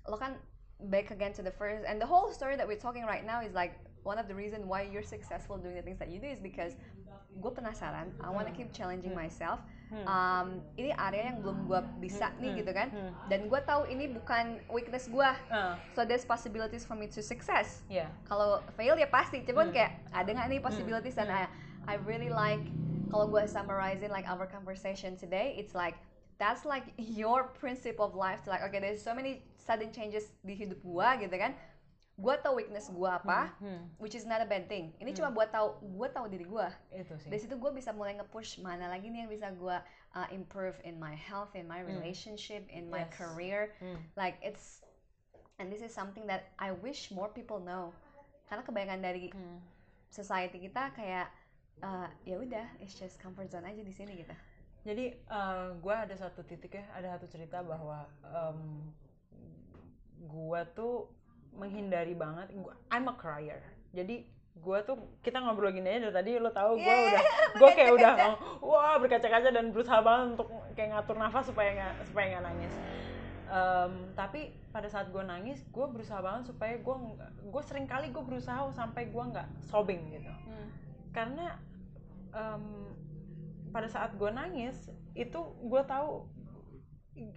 lo 0.05 0.15
kan 0.15 0.37
back 0.93 1.09
again 1.09 1.33
to 1.33 1.41
the 1.41 1.49
first 1.51 1.81
and 1.89 1.97
the 1.97 2.05
whole 2.05 2.29
story 2.29 2.53
that 2.53 2.67
we're 2.69 2.77
talking 2.77 3.01
right 3.09 3.25
now 3.25 3.41
is 3.41 3.57
like 3.57 3.73
one 4.05 4.21
of 4.21 4.29
the 4.29 4.37
reason 4.37 4.69
why 4.69 4.85
you're 4.85 5.01
successful 5.01 5.57
doing 5.57 5.73
the 5.73 5.81
things 5.81 5.97
that 5.97 6.13
you 6.13 6.21
do 6.21 6.29
is 6.29 6.37
because 6.37 6.77
gue 7.35 7.51
penasaran. 7.51 8.13
I 8.21 8.29
wanna 8.31 8.53
keep 8.53 8.69
challenging 8.71 9.11
Hmm. 9.11 9.25
myself. 9.25 9.59
Hmm. 9.85 10.01
um, 10.09 10.47
ini 10.81 10.89
area 10.97 11.29
yang 11.29 11.45
belum 11.45 11.69
gue 11.69 11.79
bisa 12.01 12.33
Hmm, 12.33 12.41
nih 12.41 12.51
gitu 12.61 12.71
kan? 12.73 12.89
Dan 13.29 13.45
gue 13.45 13.61
tahu 13.61 13.85
ini 13.85 14.09
bukan 14.09 14.57
weakness 14.69 15.05
gue 15.05 15.29
Ah, 15.49 15.77
so 15.93 16.01
there's 16.01 16.25
possibilities 16.25 16.81
for 16.85 16.97
me 16.97 17.05
to 17.05 17.21
success. 17.21 17.85
Iya. 17.85 18.09
kalau 18.25 18.65
fail 18.73 18.97
ya 18.97 19.05
pasti. 19.05 19.45
Cuman 19.45 19.69
kayak 19.69 19.93
ada 20.09 20.25
nggak 20.25 20.47
nih 20.49 20.61
possibilities? 20.61 21.13
Dan 21.13 21.29
I, 21.29 21.45
I 21.85 21.95
really 22.01 22.33
like 22.33 22.73
kalau 23.09 23.29
gue 23.29 23.45
summarizing 23.45 24.09
like 24.09 24.25
our 24.25 24.49
conversation 24.49 25.13
today 25.13 25.53
it's 25.53 25.77
like 25.77 25.97
that's 26.37 26.63
like 26.63 26.91
your 27.21 27.49
principle 27.55 28.05
of 28.05 28.13
life 28.13 28.43
to 28.43 28.49
like 28.49 28.61
okay 28.61 28.79
there's 28.79 28.99
so 28.99 29.13
many 29.13 29.43
sudden 29.55 29.89
changes 29.89 30.31
di 30.41 30.53
hidup 30.53 30.79
gue 30.79 31.07
gitu 31.21 31.35
kan 31.35 31.55
gue 32.15 32.33
tau 32.39 32.55
weakness 32.55 32.87
gue 32.87 33.11
apa 33.11 33.51
Hmm, 33.59 33.67
hmm. 33.67 33.81
which 33.99 34.15
is 34.15 34.23
not 34.23 34.39
a 34.39 34.47
bad 34.47 34.67
thing 34.67 34.95
ini 34.97 35.11
Hmm. 35.11 35.19
cuma 35.19 35.29
buat 35.31 35.51
tahu 35.51 35.75
gue 35.83 36.07
tahu 36.09 36.25
diri 36.27 36.47
gue 36.47 36.67
Itu 36.95 37.19
sih. 37.19 37.27
dari 37.27 37.39
situ 37.43 37.55
gue 37.55 37.71
bisa 37.71 37.91
mulai 37.91 38.15
nge-push 38.15 38.63
mana 38.63 38.87
lagi 38.87 39.11
nih 39.11 39.27
yang 39.27 39.31
bisa 39.31 39.51
gue 39.51 39.77
uh, 40.15 40.27
improve 40.31 40.79
in 40.83 40.95
my 40.95 41.11
health 41.11 41.51
in 41.53 41.67
my 41.67 41.83
Hmm. 41.83 41.91
relationship 41.91 42.63
in 42.71 42.87
my 42.87 43.03
Yes. 43.03 43.11
career 43.11 43.75
Hmm. 43.83 43.99
like 44.15 44.39
it's 44.39 44.79
and 45.59 45.67
this 45.67 45.79
is 45.79 45.91
something 45.91 46.23
that 46.23 46.55
I 46.55 46.71
wish 46.71 47.11
more 47.11 47.27
people 47.27 47.59
know 47.59 47.91
karena 48.47 48.63
kebanyakan 48.63 49.01
dari 49.03 49.25
Hmm. 49.35 49.59
society 50.07 50.63
kita 50.63 50.95
kayak 50.95 51.27
uh, 51.83 52.07
ya 52.23 52.39
udah 52.39 52.79
it's 52.79 52.95
just 52.95 53.19
comfort 53.19 53.51
zone 53.51 53.67
aja 53.67 53.83
di 53.83 53.91
sini 53.91 54.23
gitu 54.23 54.31
Jadi 54.85 55.05
gue 55.81 55.95
ada 55.95 56.15
satu 56.15 56.45
titik 56.45 56.77
ya, 56.77 56.85
ada 56.93 57.17
satu 57.17 57.25
cerita 57.25 57.65
bahwa 57.65 58.05
em, 58.21 58.93
gue 60.21 60.61
tuh 60.77 61.09
menghindari 61.57 62.13
banget. 62.13 62.53
Gua, 62.53 62.77
I'm 62.93 63.09
a 63.09 63.15
crier. 63.17 63.65
Jadi 63.97 64.29
gue 64.55 64.79
tuh 64.87 64.95
kita 65.19 65.41
ngobrol 65.43 65.73
gini 65.75 65.83
aja 65.89 66.07
dari 66.07 66.15
tadi 66.15 66.29
lo 66.39 66.47
tahu 66.47 66.79
gue 66.79 66.87
iya, 66.87 67.11
udah 67.11 67.23
gue 67.59 67.69
kayak 67.75 67.91
udah 67.91 68.13
wah 68.71 68.95
berkaca-kaca 69.03 69.51
dan 69.51 69.75
berusaha 69.75 69.99
banget 69.99 70.39
untuk 70.39 70.47
kayak 70.79 70.95
ngatur 70.95 71.19
nafas 71.19 71.51
supaya 71.51 71.75
nggak 71.75 71.93
supaya 72.07 72.25
nggak 72.31 72.45
nangis. 72.47 72.73
Em, 73.45 74.15
tapi 74.15 74.55
pada 74.71 74.87
saat 74.87 75.11
gue 75.11 75.21
nangis, 75.27 75.59
gue 75.59 75.85
berusaha 75.91 76.23
banget 76.23 76.55
supaya 76.55 76.79
gue 76.79 76.95
gue 77.51 77.63
sering 77.67 77.83
kali 77.83 78.15
gue 78.15 78.23
berusaha 78.23 78.71
sampai 78.71 79.11
gue 79.11 79.23
nggak 79.33 79.47
sobbing 79.67 80.01
gitu 80.13 80.31
karena 81.11 81.55
em, 82.35 82.63
pada 83.75 83.91
saat 83.91 84.15
gue 84.15 84.31
nangis 84.31 84.87
itu 85.19 85.39
gue 85.67 85.81
tahu 85.83 86.31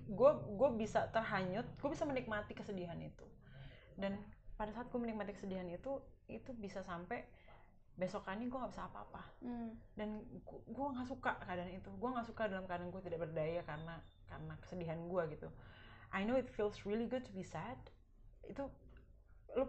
gue 0.06 0.32
gue 0.54 0.70
bisa 0.78 1.10
terhanyut 1.10 1.66
gue 1.66 1.90
bisa 1.90 2.06
menikmati 2.06 2.54
kesedihan 2.54 2.94
itu. 3.02 3.26
Dan 3.98 4.14
pada 4.54 4.70
saat 4.70 4.86
gue 4.86 5.00
menikmati 5.02 5.34
kesedihan 5.34 5.66
itu 5.66 5.98
itu 6.30 6.54
bisa 6.54 6.86
sampai 6.86 7.26
besokannya 7.98 8.46
gue 8.46 8.54
nggak 8.54 8.70
bisa 8.70 8.86
apa-apa. 8.86 9.22
Dan 9.98 10.22
gue 10.46 10.86
nggak 10.94 11.10
suka 11.10 11.42
keadaan 11.42 11.74
itu. 11.74 11.90
Gue 11.98 12.08
nggak 12.14 12.30
suka 12.30 12.46
dalam 12.46 12.70
keadaan 12.70 12.94
gue 12.94 13.02
tidak 13.02 13.26
berdaya 13.26 13.66
karena 13.66 13.98
karena 14.30 14.54
kesedihan 14.62 14.98
gue 15.10 15.22
gitu. 15.34 15.50
I 16.14 16.22
know 16.22 16.38
it 16.38 16.46
feels 16.54 16.86
really 16.86 17.10
good 17.10 17.26
to 17.26 17.34
be 17.34 17.42
sad. 17.42 17.82
Itu 18.46 18.70
lu 19.58 19.66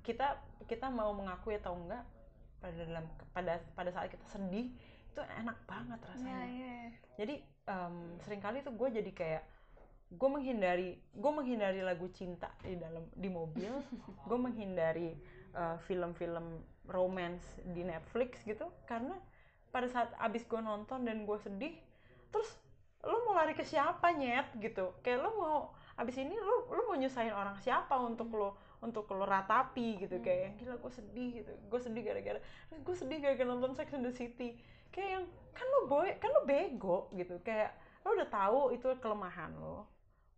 kita 0.00 0.40
kita 0.64 0.88
mau 0.88 1.12
mengakui 1.12 1.60
atau 1.60 1.76
enggak 1.76 2.08
pada 2.56 2.72
dalam 2.72 3.04
pada 3.36 3.60
pada 3.76 3.90
saat 3.92 4.08
kita 4.08 4.24
sedih 4.32 4.72
itu 5.16 5.24
enak 5.24 5.56
banget 5.64 5.96
rasanya. 6.04 6.44
Iya, 6.44 6.76
jadi 7.16 7.34
em, 7.72 8.20
sering 8.20 8.44
kali 8.44 8.60
tuh 8.60 8.76
gue 8.76 9.00
jadi 9.00 9.12
kayak 9.16 9.44
gue 10.12 10.28
menghindari 10.28 11.00
gue 11.16 11.32
menghindari 11.32 11.80
lagu 11.80 12.12
cinta 12.12 12.52
di 12.60 12.76
dalam 12.76 13.08
di 13.16 13.32
mobil. 13.32 13.72
Gue 14.28 14.38
menghindari 14.38 15.16
eh, 15.56 15.76
film-film 15.88 16.62
romance 16.86 17.42
di 17.64 17.82
Netflix 17.82 18.38
gitu. 18.44 18.68
Karena 18.86 19.16
pada 19.74 19.90
saat 19.90 20.14
abis 20.20 20.46
gue 20.46 20.60
nonton 20.62 21.02
dan 21.02 21.26
gue 21.26 21.38
sedih 21.42 21.74
terus 22.30 22.54
lo 23.02 23.22
mau 23.26 23.34
lari 23.34 23.56
ke 23.56 23.66
siapa 23.66 24.14
nyet? 24.14 24.52
Gitu. 24.62 24.94
Kayak 25.02 25.26
lo 25.26 25.30
mau 25.40 25.58
abis 25.96 26.22
ini 26.22 26.36
lo 26.36 26.70
lo 26.70 26.86
mau 26.86 26.94
nyusahin 26.94 27.32
orang 27.32 27.58
siapa 27.64 27.96
untuk 27.98 28.30
lo 28.36 28.54
untuk 28.78 29.10
lo 29.10 29.26
ratapi 29.26 30.06
gitu. 30.06 30.22
Kayak 30.22 30.60
gila 30.62 30.78
gue 30.78 30.92
sedih 30.92 31.30
gitu. 31.42 31.52
Gue 31.66 31.80
sedih 31.82 32.02
gara-gara 32.06 32.38
gue 32.70 32.94
sedih 32.94 33.18
gara-gara 33.18 33.48
nonton 33.48 33.74
Sex 33.74 33.90
and 33.90 34.06
the 34.06 34.14
City 34.14 34.54
kayak 34.96 35.10
yang 35.20 35.24
kan 35.52 35.66
lo 35.68 35.80
boy 35.84 36.08
kan 36.16 36.32
lo 36.32 36.42
bego 36.48 37.12
gitu. 37.12 37.36
Kayak 37.44 37.76
lo 38.02 38.16
udah 38.16 38.28
tahu 38.32 38.60
itu 38.72 38.88
kelemahan 39.04 39.52
lo 39.60 39.84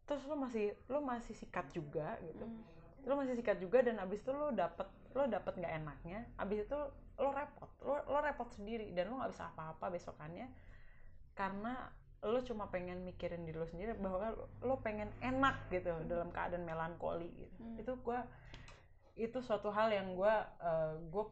terus 0.08 0.24
lo 0.24 0.40
masih 0.40 0.72
lo 0.90 0.98
masih 0.98 1.38
sikat 1.38 1.70
juga 1.70 2.18
gitu. 2.26 2.44
Lo 3.06 3.14
masih 3.14 3.38
sikat 3.38 3.62
juga 3.62 3.86
dan 3.86 4.02
abis 4.02 4.20
itu 4.26 4.34
lo 4.34 4.50
dapet 4.50 4.90
lo 5.16 5.24
dapet 5.24 5.56
nggak 5.56 5.74
enaknya 5.82 6.20
abis 6.36 6.68
itu 6.68 6.78
lo 7.18 7.30
repot 7.32 7.70
lo 7.82 7.96
lo 8.06 8.18
repot 8.20 8.48
sendiri 8.52 8.92
dan 8.92 9.08
lo 9.10 9.18
nggak 9.18 9.32
bisa 9.32 9.50
apa-apa 9.50 9.90
besokannya 9.90 10.46
karena 11.32 11.90
lo 12.22 12.42
cuma 12.42 12.66
pengen 12.70 13.06
mikirin 13.06 13.46
diri 13.46 13.58
lo 13.58 13.66
sendiri 13.66 13.94
bahwa 13.94 14.34
lo, 14.62 14.74
pengen 14.82 15.06
enak 15.22 15.70
gitu 15.70 15.94
dalam 16.10 16.34
keadaan 16.34 16.66
melankoli 16.66 17.30
gitu. 17.30 17.56
Hmm. 17.62 17.78
itu 17.78 17.92
gua 18.02 18.26
itu 19.14 19.38
suatu 19.38 19.70
hal 19.70 19.94
yang 19.94 20.18
gua 20.18 20.50
eh, 20.58 20.94
gua 21.14 21.30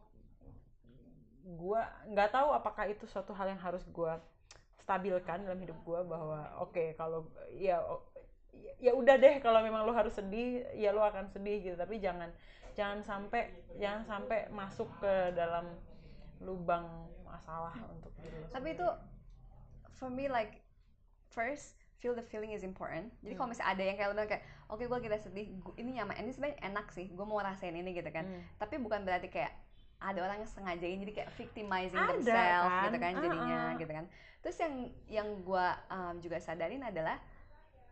gua 1.55 1.87
nggak 2.11 2.35
tahu 2.35 2.51
apakah 2.51 2.91
itu 2.91 3.07
suatu 3.07 3.31
hal 3.31 3.47
yang 3.47 3.61
harus 3.61 3.85
gua 3.95 4.19
stabilkan 4.83 5.47
dalam 5.47 5.59
hidup 5.63 5.79
gua 5.87 6.03
bahwa 6.03 6.43
oke 6.59 6.95
kalau 6.99 7.27
ya 7.55 7.79
ya 8.77 8.91
udah 8.93 9.15
deh 9.17 9.39
kalau 9.39 9.61
memang 9.63 9.85
lo 9.85 9.93
harus 9.93 10.17
sedih 10.17 10.65
ya 10.75 10.91
lo 10.91 11.01
akan 11.05 11.31
sedih 11.31 11.63
gitu. 11.63 11.75
Tapi 11.79 12.03
jangan 12.03 12.29
jangan 12.77 13.01
sampai 13.01 13.49
jangan 13.81 14.05
sampai 14.05 14.49
masuk 14.53 14.89
ke 15.01 15.13
dalam 15.33 15.65
lubang 16.37 16.85
masalah 17.25 17.73
untuk 17.89 18.13
diri 18.21 18.37
lo 18.37 18.47
tapi 18.53 18.77
itu 18.77 18.87
for 19.97 20.13
me 20.13 20.29
like 20.29 20.61
first 21.33 21.73
feel 21.97 22.13
the 22.13 22.21
feeling 22.21 22.53
is 22.53 22.61
important. 22.61 23.09
Jadi 23.25 23.33
kalau 23.33 23.49
misalnya 23.49 23.73
ada 23.73 23.83
yang 23.83 23.97
kayak 23.97 24.09
lo 24.13 24.15
bilang 24.21 24.29
kayak 24.29 24.43
oke 24.69 24.83
gue 24.85 24.99
kita 25.01 25.17
sedih 25.17 25.45
ini 25.81 25.97
nyaman 25.97 26.15
ini 26.21 26.29
sebenarnya 26.29 26.61
enak 26.69 26.87
sih 26.93 27.09
gue 27.09 27.25
mau 27.25 27.41
rasain 27.41 27.73
ini 27.73 27.97
gitu 27.97 28.09
kan. 28.13 28.29
Hmm. 28.29 28.43
tapi 28.61 28.77
bukan 28.77 29.01
berarti 29.01 29.33
kayak 29.33 29.49
ada 29.97 30.19
orang 30.21 30.37
yang 30.39 30.51
sengajain 30.51 30.97
jadi 31.01 31.13
kayak 31.13 31.31
victimizing 31.33 31.97
Ada, 31.97 32.11
themselves 32.13 32.69
kan? 32.69 32.83
gitu 32.85 32.97
kan 32.97 33.13
jadinya 33.17 33.59
Uh-uh. 33.65 33.79
gitu 33.81 33.91
kan 33.93 34.05
terus 34.39 34.57
yang 34.57 34.73
yang 35.09 35.27
gue 35.41 35.67
juga 36.21 36.37
sadarin 36.37 36.81
adalah 36.81 37.17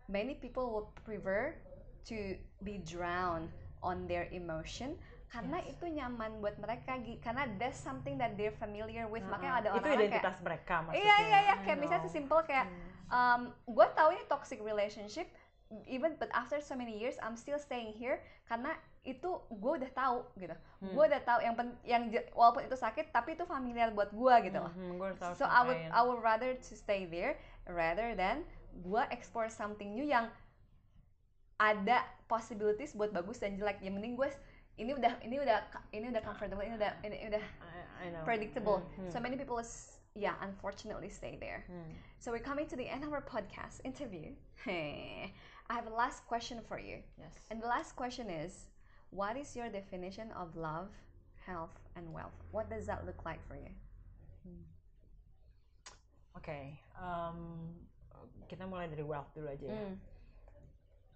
many 0.06 0.38
people 0.38 0.70
will 0.70 0.88
prefer 1.02 1.58
to 2.06 2.38
be 2.62 2.78
drowned 2.80 3.50
on 3.82 4.06
their 4.06 4.30
emotion 4.30 4.94
karena 5.26 5.60
Yes. 5.60 5.76
itu 5.76 5.86
nyaman 5.92 6.40
buat 6.40 6.56
mereka 6.56 6.96
karena 7.20 7.50
there's 7.58 7.76
something 7.76 8.16
that 8.16 8.38
they're 8.38 8.56
familiar 8.56 9.04
with 9.04 9.26
makanya 9.26 9.66
ada 9.66 9.68
Uh-uh. 9.74 9.82
itu 9.82 9.84
orang-orang 9.84 9.98
kayak 9.98 10.14
identitas 10.14 10.38
mereka 10.40 10.76
maksudnya 10.86 11.02
Iya 11.04 11.16
iya 11.20 11.40
iya 11.42 11.56
kayak 11.60 11.78
misalnya 11.82 12.04
sesimpel 12.06 12.40
kayak 12.46 12.66
Hmm. 13.06 13.12
um, 13.12 13.42
gue 13.68 13.88
tau 13.94 14.10
ini 14.10 14.24
toxic 14.26 14.62
relationship 14.62 15.28
even 15.84 16.16
but 16.16 16.32
after 16.32 16.58
so 16.60 16.74
many 16.74 16.96
years 16.96 17.20
I'm 17.20 17.36
still 17.36 17.58
staying 17.58 17.92
here 17.94 18.20
karena 18.46 18.72
itu 19.04 19.28
gue 19.50 19.74
udah 19.80 19.92
tahu 19.92 20.24
gitu 20.36 20.56
Hmm. 20.76 20.92
gue 20.92 21.04
udah 21.08 21.22
tahu 21.22 21.40
yang 21.42 21.56
pen- 21.56 21.80
yang 21.84 22.04
walaupun 22.32 22.64
itu 22.64 22.76
sakit 22.76 23.10
tapi 23.10 23.34
itu 23.34 23.44
familiar 23.44 23.90
buat 23.92 24.12
gue 24.12 24.36
gitu 24.46 24.60
loh 24.60 24.70
Hmm, 24.72 24.96
gua 24.96 25.16
tahu 25.16 25.34
so 25.34 25.44
I 25.44 25.62
would. 25.64 25.80
I 25.90 26.02
would 26.02 26.20
rather 26.20 26.52
to 26.54 26.74
stay 26.76 27.06
there 27.06 27.40
rather 27.66 28.14
than 28.14 28.44
gue 28.76 29.04
explore 29.10 29.48
something 29.48 29.92
new 29.92 30.04
yang 30.04 30.28
ada 31.56 32.04
possibilities 32.28 32.92
buat 32.92 33.10
bagus 33.10 33.40
dan 33.40 33.56
jelek 33.56 33.80
yang 33.80 33.96
mending 33.96 34.20
gue 34.20 34.28
ini 34.76 34.92
udah 34.92 35.16
ini 35.24 35.40
udah 35.40 35.64
ini 35.90 36.12
udah 36.12 36.20
comfortable 36.20 36.60
ini 36.60 36.76
udah 36.76 36.92
ini 37.02 37.18
udah 37.32 37.40
I, 37.40 37.80
I 38.04 38.06
know. 38.12 38.24
predictable 38.28 38.84
Hmm, 39.00 39.08
so 39.08 39.24
many 39.24 39.40
people 39.40 39.56
is 39.56 39.96
yeah 40.14 40.36
unfortunately 40.44 41.08
stay 41.08 41.40
there 41.40 41.64
hmm. 41.66 41.96
So 42.20 42.34
we're 42.34 42.42
coming 42.44 42.66
to 42.68 42.76
the 42.76 42.90
end 42.90 43.06
of 43.06 43.14
our 43.14 43.22
podcast 43.22 43.86
interview. 43.86 44.34
I 45.70 45.74
have 45.74 45.88
a 45.88 45.96
last 45.96 46.26
question 46.28 46.60
for 46.68 46.78
you. 46.80 47.02
yes 47.18 47.34
And 47.50 47.62
the 47.62 47.68
last 47.68 47.96
question 47.96 48.30
is 48.30 48.70
what 49.10 49.38
is 49.38 49.56
your 49.56 49.70
definition 49.70 50.30
of 50.36 50.56
love, 50.56 50.90
health, 51.46 51.74
and 51.96 52.12
wealth? 52.14 52.36
What 52.52 52.70
does 52.70 52.86
that 52.86 53.06
look 53.06 53.26
like 53.26 53.42
for 53.48 53.56
you? 53.56 53.72
oke 56.36 56.60
um, 57.02 57.72
kita 58.46 58.68
mulai 58.68 58.86
dari 58.92 59.02
wealth 59.02 59.32
dulu 59.34 59.50
aja 59.50 59.66
ya 59.66 59.74
Mm. 59.74 59.96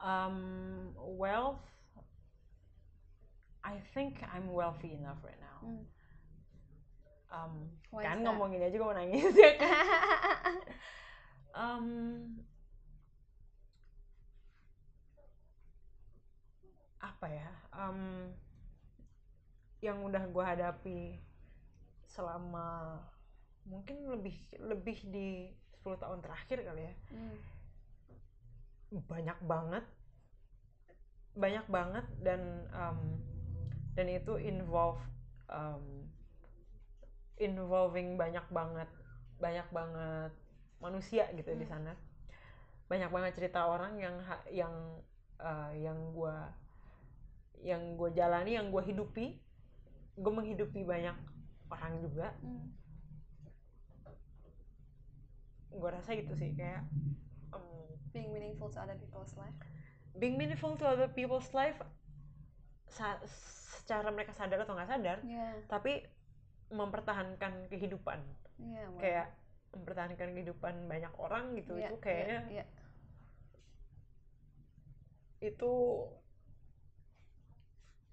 um, 0.01 0.37
wealth 1.19 1.61
I 3.61 3.77
think 3.93 4.23
I'm 4.33 4.49
wealthy 4.49 4.95
enough 4.97 5.19
right 5.21 5.37
now 5.37 5.59
Mm. 5.61 5.83
um, 7.29 7.53
Why 7.93 8.07
kan 8.07 8.23
ngomongin 8.25 8.63
aja 8.65 8.73
gue 8.73 8.87
mau 8.87 8.95
nangis 8.95 9.29
ya 9.35 9.53
kan? 9.61 10.53
um, 11.53 11.85
apa 16.99 17.27
ya 17.31 17.49
um, 17.71 18.27
yang 19.79 20.03
udah 20.03 20.23
gue 20.27 20.43
hadapi 20.43 20.99
selama 22.03 22.99
mungkin 23.63 24.03
lebih 24.11 24.35
lebih 24.59 24.97
di 25.07 25.53
10 25.79 25.95
tahun 26.01 26.19
terakhir 26.19 26.63
kali 26.63 26.83
ya 26.83 26.95
Mm. 27.09 27.37
banyak 29.05 29.39
banget 29.45 29.85
banyak 31.37 31.65
banget 31.69 32.05
dan 32.25 32.65
um, 32.73 33.21
dan 33.93 34.09
itu 34.09 34.35
involve 34.41 34.97
um, 35.47 36.09
involving 37.37 38.17
banyak 38.17 38.43
banget 38.49 38.89
banyak 39.39 39.67
banget 39.71 40.31
manusia 40.81 41.29
gitu 41.37 41.53
di 41.55 41.63
Hmm. 41.63 41.71
sana 41.71 41.93
banyak 42.89 43.07
banget 43.13 43.31
cerita 43.37 43.69
orang 43.69 44.01
yang 44.01 44.15
yang 44.49 44.75
uh, 45.37 45.71
yang 45.77 45.95
gua 46.11 46.49
yang 47.59 47.95
gue 47.95 48.09
jalani 48.11 48.55
yang 48.55 48.69
gue 48.69 48.83
hidupi 48.83 49.35
gue 50.15 50.33
menghidupi 50.33 50.83
banyak 50.83 51.15
orang 51.69 51.99
juga 51.99 52.31
Mm. 52.39 52.65
gue 55.69 55.89
rasa 55.89 56.11
gitu 56.13 56.33
sih 56.33 56.51
kayak 56.53 56.83
um, 57.53 57.85
Being 58.09 58.33
meaningful 58.33 58.67
to 58.67 58.79
other 58.79 58.97
people's 58.97 59.37
life. 59.37 59.53
being 60.17 60.35
meaningful 60.35 60.73
to 60.75 60.83
other 60.83 61.07
people's 61.07 61.47
life 61.53 61.77
sa- 62.89 63.21
secara 63.77 64.09
mereka 64.09 64.33
sadar 64.33 64.65
atau 64.65 64.73
nggak 64.73 64.89
sadar 64.89 65.17
Yeah. 65.23 65.53
tapi 65.69 66.03
mempertahankan 66.69 67.69
kehidupan 67.69 68.19
Yeah. 68.57 68.89
Well. 68.89 68.99
kayak 68.99 69.27
mempertahankan 69.69 70.33
kehidupan 70.33 70.89
banyak 70.89 71.13
orang 71.15 71.53
gitu 71.55 71.77
yeah, 71.77 71.87
itu 71.87 71.95
kayaknya 72.01 72.39
Yeah. 72.49 72.65
yeah. 72.65 72.67
itu 75.39 75.73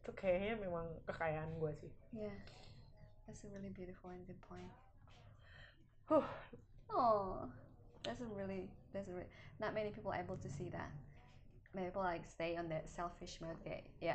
itu 0.07 0.15
kayaknya 0.15 0.55
memang 0.63 0.87
kekayaan 1.03 1.51
gue 1.59 1.73
sih 1.83 1.91
yeah. 2.15 2.39
That's 3.27 3.43
a 3.43 3.49
really 3.51 3.71
beautiful 3.71 4.11
and 4.11 4.25
good 4.27 4.41
point. 4.47 4.71
Huh. 6.07 6.23
Oh, 6.91 7.43
that's 8.05 8.21
a 8.21 8.25
really 8.25 8.71
that's 8.95 9.09
a 9.09 9.13
really 9.13 9.27
not 9.59 9.75
many 9.75 9.91
people 9.91 10.15
able 10.15 10.37
to 10.37 10.49
see 10.49 10.71
that. 10.71 10.91
Many 11.75 11.91
people 11.91 12.03
like 12.03 12.23
stay 12.31 12.55
on 12.57 12.71
the 12.71 12.79
selfish 12.87 13.43
mode 13.43 13.59
kayak 13.67 13.83
ya 13.99 14.15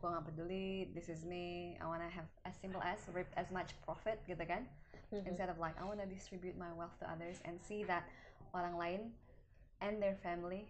gua 0.00 0.16
nggak 0.16 0.32
peduli 0.32 0.88
this 0.96 1.12
is 1.12 1.28
me 1.28 1.76
I 1.76 1.84
wanna 1.84 2.08
have 2.08 2.26
as 2.48 2.56
simple 2.56 2.80
as 2.80 3.04
reap 3.12 3.28
as 3.36 3.52
much 3.52 3.76
profit 3.84 4.18
gitu 4.24 4.40
kan 4.48 4.64
instead 5.12 5.52
of 5.52 5.60
like 5.60 5.76
I 5.76 5.84
wanna 5.84 6.08
distribute 6.08 6.56
my 6.56 6.72
wealth 6.72 6.96
to 7.04 7.06
others 7.06 7.44
and 7.44 7.60
see 7.60 7.84
that 7.84 8.08
orang 8.56 8.80
lain 8.80 9.12
and 9.84 10.00
their 10.00 10.16
family 10.24 10.64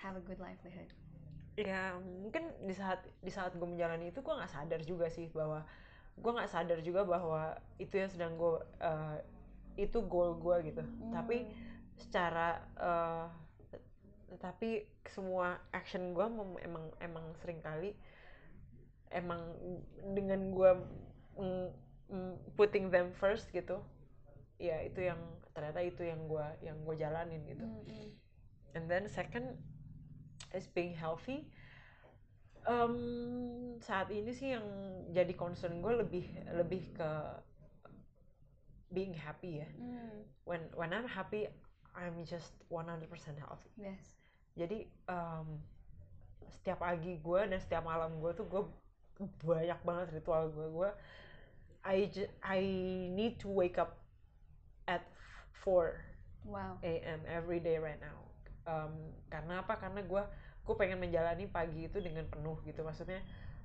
have 0.00 0.16
a 0.16 0.24
good 0.24 0.40
livelihood. 0.40 0.88
Ya 1.56 2.00
mungkin 2.00 2.48
di 2.64 2.72
saat 2.72 3.04
di 3.20 3.28
saat 3.28 3.52
gue 3.52 3.68
menjalani 3.68 4.08
itu 4.08 4.24
gue 4.24 4.34
nggak 4.34 4.52
sadar 4.52 4.80
juga 4.88 5.12
sih 5.12 5.28
bahwa 5.36 5.60
gue 6.16 6.32
nggak 6.32 6.48
sadar 6.48 6.80
juga 6.80 7.04
bahwa 7.04 7.56
itu 7.76 7.92
yang 8.00 8.08
sedang 8.08 8.40
gue 8.40 8.56
eh, 8.80 9.16
itu 9.76 9.98
goal 10.04 10.36
gue 10.40 10.72
gitu. 10.72 10.82
Tapi 11.12 11.48
secara 12.00 12.60
eh, 12.76 13.26
tapi 14.40 14.88
semua 15.04 15.60
action 15.76 16.16
gue 16.16 16.24
emang 16.64 16.88
emang 17.04 17.26
sering 17.36 17.60
kali 17.60 17.92
emang 19.12 19.44
dengan 20.16 20.56
gue 20.56 20.72
putting 22.56 22.88
them 22.88 23.12
first 23.12 23.52
gitu 23.52 23.80
ya 24.56 24.80
itu 24.84 25.04
yang 25.04 25.20
ternyata 25.52 25.84
itu 25.84 26.00
yang 26.06 26.24
gue 26.28 26.46
yang 26.64 26.78
gue 26.80 26.96
jalanin 26.96 27.44
gitu. 27.44 27.66
Mm, 27.66 27.84
mm. 27.84 28.08
and 28.72 28.84
then 28.88 29.04
second 29.04 29.58
is 30.54 30.66
being 30.70 30.94
healthy 30.94 31.46
um, 32.66 33.78
saat 33.82 34.08
ini 34.12 34.30
sih 34.34 34.54
yang 34.54 34.66
jadi 35.10 35.32
concern 35.34 35.82
gue 35.82 35.94
lebih 36.02 36.24
lebih 36.54 36.82
ke 36.94 37.10
being 38.92 39.14
happy 39.16 39.64
ya 39.64 39.68
Mm, 39.80 40.22
when 40.44 40.60
when 40.76 40.92
I'm 40.92 41.08
happy 41.08 41.48
I'm 41.96 42.24
just 42.28 42.52
100% 42.68 43.08
healthy 43.40 43.70
Yes. 43.80 44.16
jadi 44.54 44.84
um, 45.08 45.58
setiap 46.60 46.84
pagi 46.84 47.16
gue 47.18 47.40
dan 47.48 47.58
setiap 47.58 47.82
malam 47.88 48.20
gue 48.20 48.32
tuh 48.36 48.46
gue 48.46 48.62
banyak 49.48 49.80
banget 49.86 50.06
ritual 50.20 50.50
gue 50.52 50.68
gue 50.68 50.90
I 51.82 52.06
I 52.44 52.60
need 53.10 53.40
to 53.42 53.48
wake 53.50 53.78
up 53.78 53.98
at 54.86 55.02
4 55.64 56.02
Wow. 56.44 56.78
a.m. 56.82 57.22
every 57.30 57.62
day 57.62 57.78
right 57.78 57.98
now. 58.02 58.18
Um, 58.66 59.14
karena 59.30 59.62
apa? 59.62 59.78
Karena 59.78 60.02
gue 60.02 60.22
gue 60.62 60.74
pengen 60.78 60.98
menjalani 60.98 61.46
pagi 61.46 61.86
itu 61.86 61.98
dengan 61.98 62.22
penuh 62.30 62.58
gitu. 62.62 62.82
Maksudnya, 62.82 63.18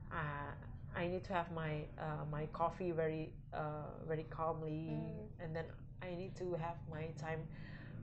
uh, 0.10 0.52
I 0.98 1.06
need 1.06 1.22
to 1.26 1.34
have 1.34 1.54
my 1.54 1.86
uh, 1.96 2.26
my 2.26 2.50
coffee 2.50 2.90
very 2.90 3.30
uh, 3.54 4.02
very 4.10 4.26
calmly, 4.28 4.98
Mm. 4.98 5.42
and 5.44 5.50
then 5.54 5.68
I 6.02 6.14
need 6.14 6.34
to 6.42 6.58
have 6.58 6.78
my 6.90 7.14
time 7.18 7.46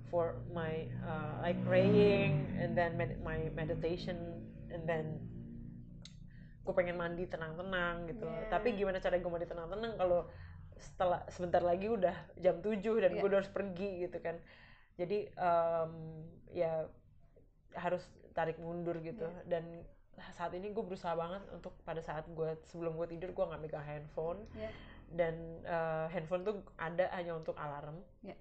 for 0.09 0.38
my 0.55 0.86
uh, 1.03 1.42
like 1.42 1.59
praying, 1.66 2.47
and 2.55 2.78
then 2.78 2.95
med- 2.95 3.18
my 3.20 3.51
meditation, 3.51 4.16
and 4.70 4.86
then 4.86 5.18
gue 6.64 6.72
pengen 6.72 6.97
mandi 6.97 7.26
tenang-tenang 7.26 8.09
gitu. 8.09 8.24
Yeah. 8.24 8.49
Tapi 8.49 8.72
gimana 8.72 8.97
cara 8.97 9.18
gue 9.18 9.28
mandi 9.28 9.45
tenang-tenang 9.45 9.99
kalau 9.99 10.30
setelah 10.74 11.22
sebentar 11.30 11.61
lagi 11.61 11.86
udah 11.86 12.14
jam 12.38 12.59
7 12.59 12.78
dan 12.99 13.11
Iya. 13.14 13.20
gue 13.20 13.28
udah 13.30 13.38
harus 13.40 13.53
pergi 13.53 14.05
gitu 14.05 14.18
kan 14.18 14.36
jadi 14.99 15.30
em, 15.32 15.90
ya 16.51 16.86
harus 17.77 18.03
tarik 18.33 18.59
mundur 18.59 18.99
gitu 18.99 19.25
Iya. 19.25 19.43
dan 19.47 19.64
saat 20.33 20.55
ini 20.55 20.70
gue 20.70 20.83
berusaha 20.83 21.14
banget 21.14 21.43
untuk 21.51 21.75
pada 21.83 21.99
saat 21.99 22.22
gue 22.29 22.55
sebelum 22.70 22.95
gue 22.95 23.11
tidur 23.11 23.31
gue 23.31 23.45
nggak 23.45 23.61
megang 23.61 23.83
handphone 23.83 24.47
Iya. 24.55 24.70
dan 25.11 25.35
eh, 25.62 26.07
handphone 26.11 26.43
tuh 26.43 26.55
ada 26.77 27.11
hanya 27.12 27.35
untuk 27.35 27.55
alarm 27.55 27.99
Iya. 28.22 28.39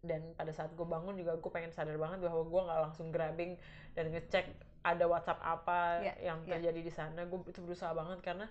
dan 0.00 0.32
pada 0.32 0.52
saat 0.52 0.72
gue 0.72 0.84
bangun 0.84 1.16
juga 1.16 1.36
gue 1.36 1.50
pengen 1.50 1.72
sadar 1.72 1.96
banget 1.96 2.20
bahwa 2.20 2.44
gue 2.44 2.60
nggak 2.64 2.80
langsung 2.84 3.08
grabbing 3.08 3.56
dan 3.92 4.08
ngecek 4.08 4.46
ada 4.80 5.04
WhatsApp 5.04 5.40
apa 5.40 6.00
Yeah, 6.00 6.16
yang 6.32 6.38
yeah. 6.44 6.56
terjadi 6.56 6.80
di 6.80 6.92
sana 6.92 7.20
gue 7.24 7.38
itu 7.44 7.60
berusaha 7.60 7.92
banget 7.92 8.20
karena 8.20 8.48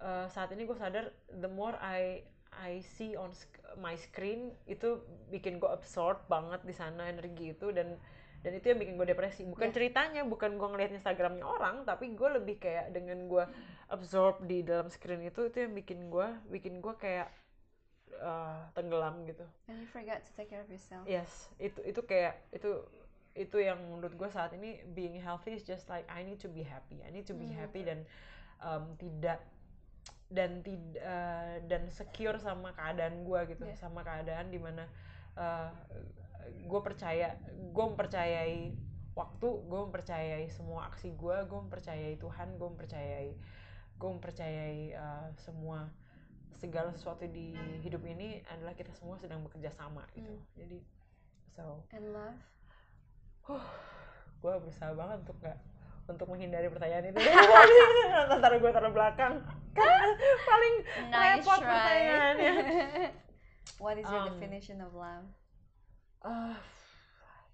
uh, 0.00 0.28
saat 0.28 0.52
ini 0.52 0.64
gue 0.64 0.76
sadar 0.76 1.08
the 1.32 1.48
more 1.48 1.72
I 1.80 2.24
I 2.52 2.80
see 2.80 3.16
on 3.16 3.32
sk- 3.32 3.52
my 3.76 3.96
screen 3.96 4.52
itu 4.64 5.00
bikin 5.28 5.60
gue 5.60 5.68
absorb 5.68 6.24
banget 6.26 6.60
di 6.64 6.72
sana 6.72 7.08
energi 7.08 7.52
itu 7.52 7.68
dan 7.68 7.96
dan 8.40 8.52
itu 8.52 8.66
yang 8.68 8.78
bikin 8.78 8.94
gue 8.94 9.06
depresi 9.06 9.42
bukan 9.44 9.68
Yeah. 9.68 9.74
ceritanya 9.74 10.22
bukan 10.24 10.56
gue 10.56 10.68
ngeliat 10.68 10.92
Instagramnya 10.92 11.44
orang 11.44 11.82
tapi 11.82 12.12
gue 12.12 12.28
lebih 12.36 12.56
kayak 12.58 12.90
dengan 12.90 13.26
gue 13.26 13.44
absorb 13.88 14.44
di 14.44 14.60
dalam 14.60 14.88
screen 14.88 15.22
itu 15.22 15.46
itu 15.46 15.62
yang 15.62 15.72
bikin 15.72 16.08
gue 16.08 16.28
bikin 16.50 16.78
gue 16.78 16.94
kayak 16.96 17.28
uh, 18.18 18.66
tenggelam 18.72 19.26
gitu 19.26 19.44
and 19.66 19.78
you 19.78 19.88
forget 19.88 20.22
to 20.22 20.30
take 20.34 20.48
care 20.48 20.62
of 20.62 20.70
yourself 20.70 21.02
yes 21.04 21.50
itu 21.58 21.78
itu 21.82 22.00
kayak 22.02 22.38
itu 22.50 22.82
itu 23.36 23.56
yang 23.60 23.76
menurut 23.92 24.16
gue 24.16 24.28
saat 24.32 24.56
ini 24.56 24.80
being 24.96 25.12
healthy 25.20 25.52
is 25.52 25.62
just 25.62 25.90
like 25.92 26.08
I 26.08 26.24
need 26.24 26.40
to 26.40 26.48
be 26.48 26.64
happy 26.64 27.04
I 27.04 27.12
need 27.12 27.28
to 27.28 27.36
be 27.36 27.50
Hmm. 27.52 27.60
happy 27.60 27.84
dan 27.84 28.06
um, 28.58 28.96
tidak 28.96 29.44
dan 30.26 30.58
tidak 30.66 31.02
dan 31.70 31.86
secure 31.86 32.34
sama 32.40 32.74
keadaan 32.74 33.22
gue 33.22 33.40
gitu 33.52 33.62
Yeah. 33.62 33.78
sama 33.78 34.00
keadaan 34.02 34.50
di 34.50 34.58
mana 34.58 34.88
uh, 35.36 35.70
gue 36.66 36.80
percaya 36.82 37.38
gue 37.46 37.84
mempercayai 37.84 38.74
waktu 39.16 39.48
gue 39.48 39.80
mempercayai 39.88 40.46
semua 40.52 40.92
aksi 40.92 41.16
gue 41.16 41.36
gue 41.48 41.58
mempercayai 41.66 42.20
Tuhan 42.20 42.60
gue 42.60 42.68
mempercayai 42.68 43.30
gue 43.96 44.10
mempercayai 44.12 44.92
uh, 44.92 45.28
semua 45.40 45.88
segala 46.56 46.92
sesuatu 46.92 47.24
di 47.28 47.52
hidup 47.84 48.04
ini 48.04 48.40
adalah 48.48 48.72
kita 48.72 48.92
semua 48.96 49.20
sedang 49.20 49.44
bekerja 49.44 49.68
sama 49.72 50.04
gitu. 50.16 50.32
Hmm. 50.32 50.44
jadi 50.56 50.78
so 51.56 51.84
and 51.92 52.12
love? 52.12 52.40
Gue 54.40 54.52
berusaha 54.60 54.92
banget 54.92 55.24
untuk 55.24 55.36
nggak 55.40 55.58
untuk 56.06 56.26
menghindari 56.30 56.68
pertanyaan 56.70 57.10
itu. 57.12 57.18
Antara 58.36 58.56
gue 58.60 58.70
taruh 58.70 58.92
belakang. 58.92 59.42
Kan? 59.72 60.08
Paling 60.48 60.74
nice 61.12 61.44
repot 61.44 61.60
try. 61.60 61.68
pertanyaannya. 61.72 62.54
What 63.80 63.96
is 64.00 64.06
your 64.08 64.24
Um, 64.24 64.28
definition 64.36 64.80
of 64.80 64.96
love 64.96 65.26
ah 66.24 66.60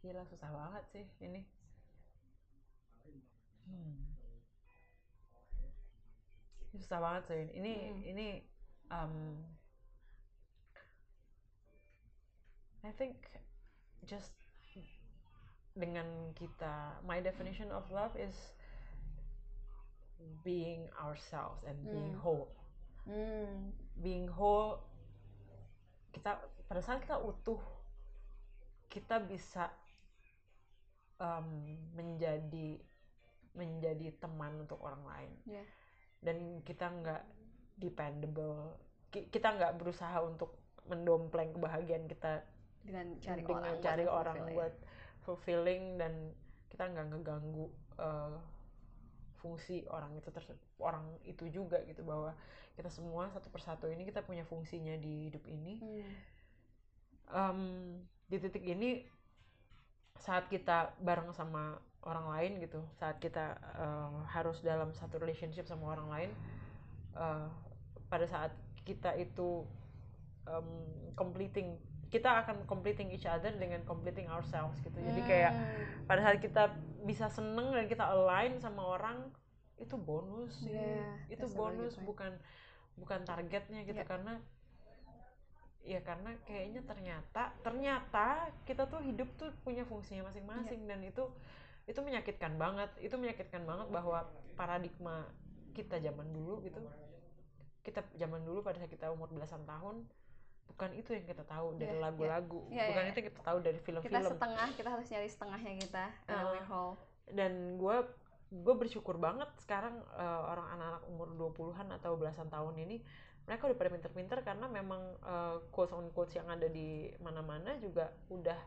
gila 0.03 0.23
susah 0.27 0.51
banget 0.51 0.85
sih 0.93 1.07
ini 1.23 1.43
Hmm. 3.63 4.05
Ini 6.75 6.77
susah 6.83 6.99
banget 6.99 7.23
sih 7.31 7.45
ini 7.57 7.73
Mm. 7.95 8.01
ini 8.11 8.29
um, 8.91 9.17
I 12.83 12.91
think 12.99 13.17
just 14.03 14.35
dengan 15.79 16.35
kita 16.37 17.01
my 17.07 17.23
definition 17.23 17.71
of 17.73 17.87
love 17.89 18.13
is 18.19 18.35
being 20.45 20.91
ourselves 21.01 21.63
and 21.65 21.79
being 21.87 22.13
Mm. 22.13 22.21
whole 22.21 22.51
Hmm. 23.09 23.73
being 24.03 24.27
whole 24.29 24.83
kita 26.13 26.37
pada 26.69 26.83
saat 26.85 27.01
kita 27.01 27.17
utuh 27.19 27.63
kita 28.93 29.17
bisa 29.25 29.73
um, 31.17 31.49
menjadi 31.97 32.77
menjadi 33.57 34.13
teman 34.21 34.65
untuk 34.65 34.81
orang 34.85 35.01
lain 35.09 35.33
Yeah. 35.49 35.67
dan 36.21 36.37
kita 36.65 36.93
nggak 36.93 37.23
dependable 37.81 38.77
Ki- 39.09 39.29
kita 39.29 39.57
nggak 39.57 39.77
berusaha 39.81 40.21
untuk 40.25 40.57
mendompleng 40.89 41.53
kebahagiaan 41.57 42.05
kita 42.05 42.45
dengan 42.85 43.17
cari 43.23 43.41
dengan 43.45 43.61
orang 43.61 43.77
buat 43.77 43.85
cari 43.85 44.05
fulfill 44.05 44.19
orang 44.21 44.37
ya. 44.37 44.53
buat 44.57 44.75
fulfilling 45.23 45.85
dan 46.01 46.13
kita 46.69 46.85
nggak 46.91 47.07
ngeganggu 47.13 47.67
uh, 48.01 48.37
fungsi 49.39 49.85
orang 49.91 50.15
itu 50.17 50.29
orang 50.79 51.05
itu 51.27 51.45
juga 51.51 51.83
gitu 51.87 52.03
bahwa 52.07 52.33
kita 52.73 52.89
semua 52.89 53.29
satu 53.31 53.51
persatu 53.53 53.87
ini 53.91 54.07
kita 54.09 54.25
punya 54.25 54.47
fungsinya 54.49 54.97
di 54.97 55.29
hidup 55.31 55.45
ini 55.49 55.75
Hmm. 55.81 56.13
Em, 57.33 57.61
di 58.33 58.41
titik 58.41 58.65
ini 58.65 59.05
saat 60.17 60.49
kita 60.49 60.97
bareng 61.03 61.35
sama 61.37 61.77
orang 62.03 62.27
lain 62.35 62.53
gitu 62.65 62.81
saat 62.97 63.21
kita 63.21 63.55
eh, 63.79 64.11
harus 64.33 64.59
dalam 64.65 64.91
satu 64.97 65.21
relationship 65.23 65.67
sama 65.69 65.93
orang 65.95 66.09
lain 66.09 66.31
eh, 67.17 67.47
pada 68.09 68.27
saat 68.29 68.53
kita 68.89 69.15
itu 69.17 69.63
em, 70.49 70.69
completing 71.15 71.79
kita 72.13 72.45
akan 72.45 72.69
completing 72.69 73.09
each 73.09 73.25
other 73.25 73.53
dengan 73.57 73.81
completing 73.89 74.29
ourselves 74.29 74.77
gitu 74.85 74.99
jadi 75.01 75.21
kayak 75.25 75.53
Hmm. 75.53 75.85
pada 76.11 76.21
saat 76.25 76.39
kita 76.43 76.63
bisa 77.09 77.27
seneng 77.31 77.73
dan 77.73 77.87
kita 77.89 78.05
align 78.05 78.59
sama 78.61 78.83
orang 78.85 79.31
itu 79.81 79.97
bonus 79.99 80.63
sih. 80.63 80.71
Yeah, 80.71 81.09
itu 81.31 81.43
that's 81.43 81.55
a 81.55 81.59
very 81.59 81.75
good 81.75 81.79
bonus 81.79 81.95
point. 81.97 82.07
bukan 82.07 82.33
bukan 83.01 83.21
targetnya 83.25 83.81
gitu 83.83 83.97
Yeah. 83.97 84.07
karena 84.07 84.35
ya 85.83 85.99
karena 86.01 86.31
kayaknya 86.47 86.81
ternyata 86.87 87.51
ternyata 87.61 88.27
kita 88.63 88.87
tuh 88.87 89.03
hidup 89.03 89.27
tuh 89.35 89.51
punya 89.63 89.83
fungsinya 89.83 90.31
masing-masing 90.31 90.87
Iya. 90.87 90.89
dan 90.95 91.01
itu 91.03 91.25
itu 91.91 91.99
menyakitkan 91.99 92.55
banget 92.55 92.91
itu 93.03 93.15
menyakitkan 93.19 93.67
banget 93.67 93.91
bahwa 93.91 94.23
paradigma 94.55 95.27
kita 95.75 95.99
zaman 95.99 96.31
dulu 96.31 96.63
gitu 96.63 96.79
kita 97.83 98.07
zaman 98.15 98.47
dulu 98.47 98.63
pada 98.63 98.79
saat 98.79 98.95
kita 98.95 99.11
umur 99.11 99.27
belasan 99.27 99.67
tahun 99.67 100.07
bukan 100.71 100.91
itu 100.95 101.19
yang 101.19 101.27
kita 101.27 101.43
tahu 101.43 101.75
dari 101.75 101.91
Iya, 101.91 101.99
iya. 101.99 102.05
lagu-lagu 102.07 102.61
Iya, 102.71 102.85
bukan 102.89 103.03
iya. 103.03 103.11
itu 103.11 103.17
yang 103.19 103.29
kita 103.35 103.43
tahu 103.43 103.59
dari 103.59 103.79
kita 103.79 103.85
film-film 103.85 104.23
setengah 104.31 104.69
kita 104.79 104.89
harus 104.89 105.07
nyari 105.11 105.29
setengahnya 105.29 105.73
kita 105.83 106.05
whole 106.71 106.95
dan 107.35 107.53
gue 107.77 107.97
gue 108.53 108.75
bersyukur 108.77 109.17
banget 109.19 109.51
sekarang 109.59 109.99
eh, 110.15 110.41
orang 110.47 110.79
anak-anak 110.79 111.03
umur 111.09 111.29
20-an 111.35 111.89
atau 111.91 112.15
belasan 112.15 112.47
tahun 112.47 112.79
ini 112.79 113.03
mereka 113.43 113.67
udah 113.67 113.79
pada 113.79 113.91
pinter-pinter 113.91 114.39
karena 114.43 114.67
memang 114.71 115.03
eh, 115.23 115.57
quotes 115.75 115.93
on 115.93 116.07
quotes 116.15 116.35
yang 116.39 116.47
ada 116.49 116.67
di 116.71 117.11
mana-mana 117.19 117.75
juga 117.83 118.11
udah 118.31 118.59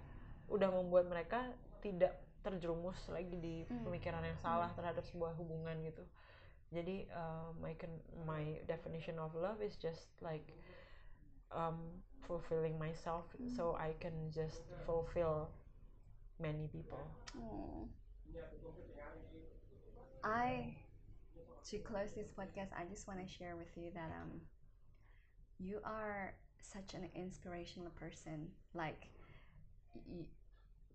udah 0.52 0.70
membuat 0.70 1.10
mereka 1.10 1.50
tidak 1.82 2.14
terjerumus 2.46 2.98
lagi 3.10 3.34
di 3.42 3.56
Hmm. 3.66 3.82
pemikiran 3.90 4.22
yang 4.22 4.38
salah 4.38 4.70
terhadap 4.78 5.02
sebuah 5.10 5.34
hubungan 5.36 5.80
gitu 5.82 6.04
jadi 6.70 7.08
eh, 7.08 7.48
my 7.58 7.74
my 8.28 8.44
definition 8.68 9.18
of 9.18 9.34
love 9.34 9.58
is 9.64 9.74
just 9.80 10.06
like 10.22 10.46
um, 11.50 11.80
fulfilling 12.28 12.76
myself 12.78 13.26
so 13.56 13.74
I 13.78 13.94
can 13.98 14.30
just 14.30 14.62
fulfill 14.86 15.50
many 16.38 16.68
people 16.68 17.02
Oh. 17.34 17.88
I 20.24 20.74
to 21.70 21.78
close 21.82 22.12
this 22.14 22.30
podcast, 22.34 22.74
I 22.74 22.86
just 22.90 23.08
want 23.08 23.22
to 23.22 23.30
share 23.30 23.56
with 23.56 23.70
you 23.78 23.90
that 23.94 24.10
um 24.22 24.42
you 25.60 25.80
are 25.84 26.34
such 26.62 26.94
an 26.94 27.10
inspirational 27.16 27.92
person. 28.00 28.50
Like 28.74 29.10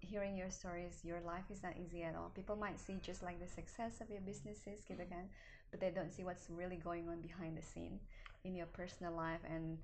hearing 0.00 0.36
your 0.36 0.50
stories, 0.50 1.00
your 1.04 1.20
life 1.20 1.44
is 1.50 1.62
not 1.62 1.74
easy 1.76 2.02
at 2.02 2.14
all. 2.16 2.30
People 2.34 2.56
might 2.56 2.80
see 2.80 2.98
just 3.02 3.22
like 3.22 3.40
the 3.40 3.48
success 3.48 4.00
of 4.00 4.10
your 4.10 4.20
businesses, 4.24 4.80
gitu 4.88 5.04
kan, 5.08 5.28
but 5.70 5.80
they 5.80 5.92
don't 5.92 6.12
see 6.12 6.24
what's 6.24 6.48
really 6.48 6.80
going 6.80 7.08
on 7.08 7.20
behind 7.20 7.56
the 7.56 7.64
scene 7.64 8.00
in 8.44 8.56
your 8.56 8.68
personal 8.72 9.12
life 9.12 9.44
and 9.44 9.76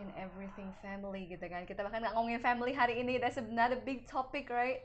in 0.00 0.08
everything 0.16 0.72
family 0.80 1.28
gitu 1.28 1.44
kan. 1.52 1.68
Kita 1.68 1.84
bahkan 1.84 2.00
nggak 2.00 2.16
ngomongin 2.16 2.40
family 2.40 2.72
hari 2.72 3.04
ini. 3.04 3.20
That's 3.20 3.36
another 3.36 3.76
big 3.76 4.08
topic, 4.08 4.48
right? 4.48 4.82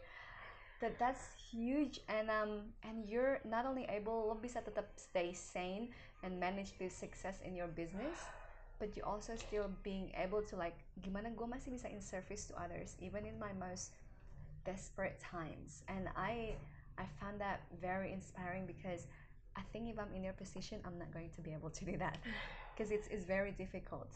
that 0.80 1.00
that's 1.00 1.34
huge 1.52 2.00
and 2.08 2.30
um 2.30 2.70
and 2.84 3.10
you're 3.10 3.40
not 3.46 3.66
only 3.66 3.86
able 3.90 4.30
lo 4.30 4.38
bisa 4.38 4.62
tetap 4.62 4.86
stay 4.94 5.34
sane 5.34 5.90
and 6.22 6.38
manage 6.38 6.78
this 6.78 6.94
success 6.94 7.42
in 7.42 7.58
your 7.58 7.66
business 7.66 8.30
but 8.80 8.96
you 8.96 9.04
also 9.04 9.36
still 9.36 9.70
being 9.84 10.12
able 10.16 10.42
to 10.42 10.56
like 10.56 10.78
gimana 11.02 11.34
gue 11.34 11.48
masih 11.50 11.74
bisa 11.74 11.90
in 11.90 12.02
service 12.02 12.46
to 12.46 12.54
others 12.58 12.96
even 13.02 13.26
in 13.26 13.38
my 13.40 13.54
most 13.58 13.94
desperate 14.66 15.18
times. 15.20 15.82
And 15.88 16.10
I 16.14 16.54
I 16.98 17.06
found 17.22 17.42
that 17.42 17.66
very 17.82 18.14
inspiring 18.14 18.66
because 18.66 19.08
I 19.58 19.62
think 19.74 19.90
if 19.90 19.98
I'm 19.98 20.14
in 20.14 20.24
your 20.24 20.38
position 20.38 20.82
I'm 20.86 20.98
not 20.98 21.10
going 21.10 21.34
to 21.34 21.42
be 21.42 21.54
able 21.54 21.74
to 21.74 21.84
do 21.86 21.98
that 21.98 22.22
because 22.74 22.92
it's, 22.92 23.08
it's 23.10 23.26
very 23.26 23.52
difficult. 23.52 24.14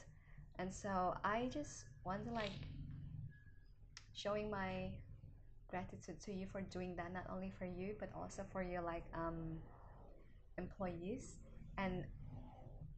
And 0.59 0.69
so 0.69 1.17
I 1.23 1.49
just 1.49 1.85
want 2.05 2.25
to 2.25 2.31
like 2.33 2.69
showing 4.13 4.49
my 4.49 4.93
gratitude 5.69 6.19
to 6.19 6.33
you 6.33 6.45
for 6.45 6.61
doing 6.61 6.93
that 6.97 7.13
not 7.13 7.23
only 7.31 7.49
for 7.57 7.65
you 7.65 7.95
but 7.97 8.11
also 8.13 8.43
for 8.51 8.61
your 8.61 8.81
like 8.81 9.07
um 9.15 9.55
employees 10.57 11.39
and 11.77 12.03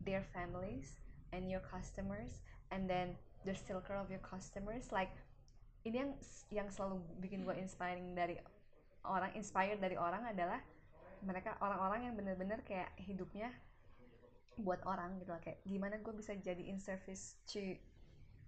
their 0.04 0.26
families 0.34 1.03
and 1.34 1.50
your 1.50 1.62
customers 1.66 2.40
and 2.70 2.86
then 2.86 3.18
the 3.44 3.58
circle 3.58 3.98
of 3.98 4.08
your 4.14 4.22
customers 4.22 4.94
like 4.94 5.12
ini 5.84 6.00
yang 6.06 6.12
yang 6.54 6.68
selalu 6.72 7.02
bikin 7.20 7.44
gue 7.44 7.58
inspiring 7.60 8.16
dari 8.16 8.40
orang 9.04 9.34
inspired 9.36 9.82
dari 9.84 10.00
orang 10.00 10.24
adalah 10.24 10.62
mereka 11.20 11.60
orang-orang 11.60 12.08
yang 12.08 12.16
bener-bener 12.16 12.64
kayak 12.64 12.94
hidupnya 13.02 13.52
buat 14.62 14.80
orang 14.86 15.18
gitu 15.20 15.34
loh 15.34 15.42
kayak 15.42 15.60
gimana 15.66 15.98
gue 16.00 16.14
bisa 16.14 16.38
jadi 16.38 16.62
in 16.70 16.78
service 16.78 17.42
to 17.50 17.60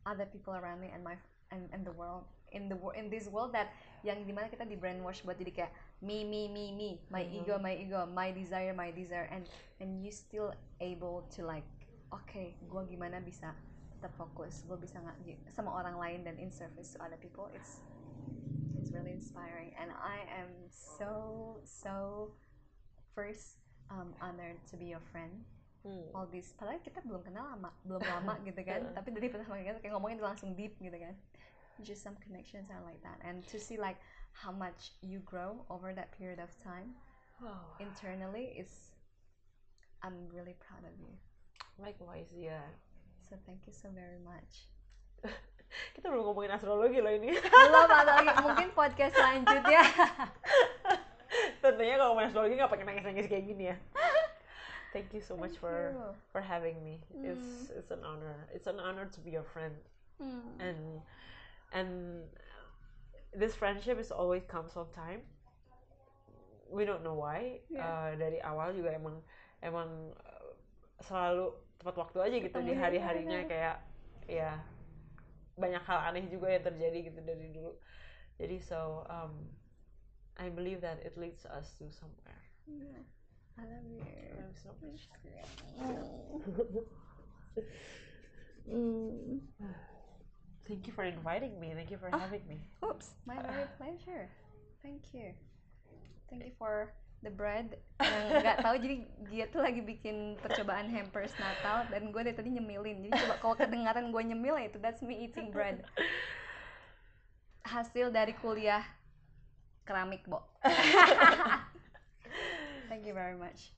other 0.05 0.29
people 0.29 0.53
around 0.53 0.77
me 0.79 0.93
and 0.93 1.01
my 1.01 1.17
and, 1.49 1.65
and 1.73 1.81
the 1.83 1.91
world 1.97 2.23
in 2.53 2.69
the 2.69 2.77
wor- 2.77 2.93
in 2.95 3.09
this 3.09 3.25
world 3.27 3.51
that 3.51 3.73
yang 4.05 4.21
di 4.23 4.31
mana 4.31 4.47
kita 4.47 4.63
di 4.63 4.77
brainwash 4.77 5.25
buat 5.25 5.35
jadi 5.35 5.51
kayak 5.51 5.71
me 5.99 6.21
me 6.23 6.45
me 6.47 6.69
me 6.71 7.01
my 7.09 7.25
Mhm. 7.25 7.41
ego 7.41 7.55
my 7.57 7.73
ego 7.73 8.05
my 8.13 8.29
desire 8.31 8.71
my 8.71 8.93
desire 8.93 9.25
and 9.33 9.49
and 9.81 9.99
you 10.05 10.13
still 10.13 10.53
able 10.79 11.25
to 11.33 11.41
like 11.41 11.65
oke 12.15 12.55
gue 12.55 12.81
gimana 12.87 13.19
bisa 13.19 13.51
tetap 13.91 14.15
fokus 14.15 14.63
gue 14.63 14.77
bisa 14.79 15.03
nggak 15.03 15.19
sama 15.51 15.75
orang 15.75 15.99
lain 15.99 16.19
dan 16.23 16.39
in 16.39 16.47
service 16.51 16.95
to 16.95 16.97
other 17.03 17.19
people 17.19 17.51
it's 17.51 17.83
it's 18.85 18.93
really 18.93 19.17
inspiring. 19.17 19.73
And 19.81 19.89
I 19.89 20.29
am 20.29 20.49
so 20.69 21.57
so 21.65 22.29
first 23.17 23.57
um, 23.89 24.13
honored 24.21 24.61
to 24.69 24.77
be 24.77 24.93
your 24.93 25.01
friend. 25.11 25.41
Hmm. 25.85 26.09
all 26.17 26.25
this 26.25 26.49
padahal 26.57 26.81
kita 26.81 26.97
belum 27.05 27.21
kenal 27.21 27.45
lama 27.45 27.69
belum 27.85 28.01
lama 28.01 28.41
gitu 28.49 28.57
kan 28.65 28.89
tapi 28.97 29.13
dari 29.13 29.29
pertama 29.29 29.61
kali 29.61 29.69
kayak 29.69 29.93
ngomongin 29.93 30.17
langsung 30.17 30.57
deep 30.57 30.73
gitu 30.81 30.97
kan. 30.97 31.13
Just 31.85 32.01
some 32.01 32.17
connections 32.25 32.73
are 32.73 32.81
like 32.81 32.97
that. 33.05 33.21
And 33.21 33.45
to 33.53 33.61
see 33.61 33.77
like 33.77 34.01
how 34.33 34.49
much 34.49 34.97
you 35.05 35.21
grow 35.21 35.61
over 35.69 35.93
that 35.93 36.09
period 36.17 36.41
of 36.41 36.49
time 36.65 36.97
Wow. 37.37 37.77
internally 37.77 38.57
is 38.57 38.71
I'm 40.01 40.25
really 40.33 40.57
proud 40.57 40.81
of 40.89 40.97
you 40.97 41.13
Likewise, 41.75 42.31
ya. 42.31 42.61
so 43.25 43.35
thank 43.43 43.67
you 43.67 43.73
so 43.73 43.89
very 43.91 44.21
much 44.23 44.69
Kita 45.97 46.07
belum 46.07 46.23
ngomongin 46.31 46.55
astrologi 46.55 47.03
loh 47.03 47.11
ini. 47.11 47.35
belum 47.35 47.89
lagi 47.91 48.31
mungkin 48.47 48.69
podcast 48.71 49.11
selanjutnya 49.17 49.81
Tentunya 51.63 51.99
kalau 51.99 52.15
ngomongin 52.15 52.29
astrologi 52.31 52.53
nggak 52.55 52.71
pakai 52.71 52.85
nangis-nangis 52.87 53.27
kayak 53.27 53.43
gini 53.43 53.63
ya. 53.73 53.77
Thank 54.95 55.11
you 55.11 55.19
so 55.19 55.35
much 55.35 55.59
Thank 55.59 55.65
for 55.67 55.75
you. 55.91 56.15
for 56.31 56.39
having 56.39 56.79
me. 56.79 57.03
It's 57.11 57.67
it's 57.75 57.91
an 57.91 58.05
honor. 58.07 58.47
It's 58.55 58.69
an 58.71 58.79
honor 58.79 59.11
to 59.11 59.19
be 59.19 59.35
your 59.35 59.43
friend. 59.43 59.75
Hmm. 60.15 60.55
And 60.63 60.79
and 61.75 61.89
this 63.35 63.51
friendship 63.51 63.99
is 63.99 64.15
always 64.15 64.47
comes 64.47 64.79
on 64.79 64.87
time. 64.95 65.27
We 66.71 66.87
don't 66.87 67.03
know 67.03 67.19
why. 67.19 67.59
Yeah. 67.67 67.83
Uh, 67.83 68.11
dari 68.15 68.39
awal 68.39 68.71
juga 68.71 68.95
emang 68.95 69.19
emang 69.59 70.15
uh, 70.15 70.55
selalu 71.03 71.51
tepat 71.79 71.95
waktu 71.99 72.17
aja 72.21 72.35
gitu 72.39 72.57
di 72.63 72.73
hari-harinya 72.73 73.39
iya. 73.43 73.49
kayak 73.49 73.77
ya 74.25 74.51
banyak 75.55 75.83
hal 75.87 75.99
aneh 76.11 76.27
juga 76.27 76.51
yang 76.51 76.63
terjadi 76.63 76.99
gitu 77.11 77.19
dari 77.23 77.47
dulu. 77.51 77.73
Jadi 78.35 78.57
so 78.59 79.07
um, 79.07 79.47
I 80.35 80.51
believe 80.51 80.83
that 80.83 80.99
it 81.03 81.15
leads 81.15 81.47
us 81.47 81.71
to 81.79 81.87
somewhere. 81.91 82.41
Yeah. 82.67 83.03
I 83.55 83.63
love 83.63 83.87
you 83.87 84.03
I 84.03 84.35
love 84.35 84.51
you 84.51 84.59
so 84.59 84.75
much. 84.83 85.07
Mm. 88.65 89.45
Thank 90.67 90.87
you 90.89 90.93
for 90.93 91.05
inviting 91.05 91.59
me. 91.61 91.73
Thank 91.77 91.93
you 91.93 91.97
for 92.01 92.09
Ah. 92.09 92.17
having 92.17 92.41
me. 92.49 92.65
Oops, 92.81 93.13
my 93.29 93.37
very 93.37 93.69
pleasure. 93.77 94.25
Thank 94.81 95.13
you. 95.13 95.33
Thank 96.29 96.45
you 96.45 96.51
for 96.57 96.89
the 97.25 97.33
bread 97.33 97.73
yang 97.97 98.37
nggak 98.37 98.61
tahu 98.61 98.77
jadi 98.77 98.95
dia 99.33 99.45
tuh 99.49 99.65
lagi 99.65 99.81
bikin 99.81 100.37
percobaan 100.45 100.85
hampers 100.85 101.33
Natal 101.41 101.89
dan 101.89 102.13
gue 102.13 102.21
dari 102.21 102.37
tadi 102.37 102.53
nyemilin. 102.53 103.09
Jadi 103.09 103.17
coba 103.25 103.35
kalau 103.41 103.55
kedengaran 103.57 104.13
gue 104.13 104.21
nyemil 104.21 104.61
ya 104.61 104.69
itu 104.69 104.77
that's 104.77 105.01
me 105.01 105.25
eating 105.25 105.49
bread. 105.49 105.81
Hasil 107.65 108.13
dari 108.13 108.37
kuliah 108.37 108.85
keramik, 109.89 110.21
Bo. 110.29 110.45
Thank 112.89 113.09
you 113.09 113.17
very 113.17 113.33
much. 113.33 113.73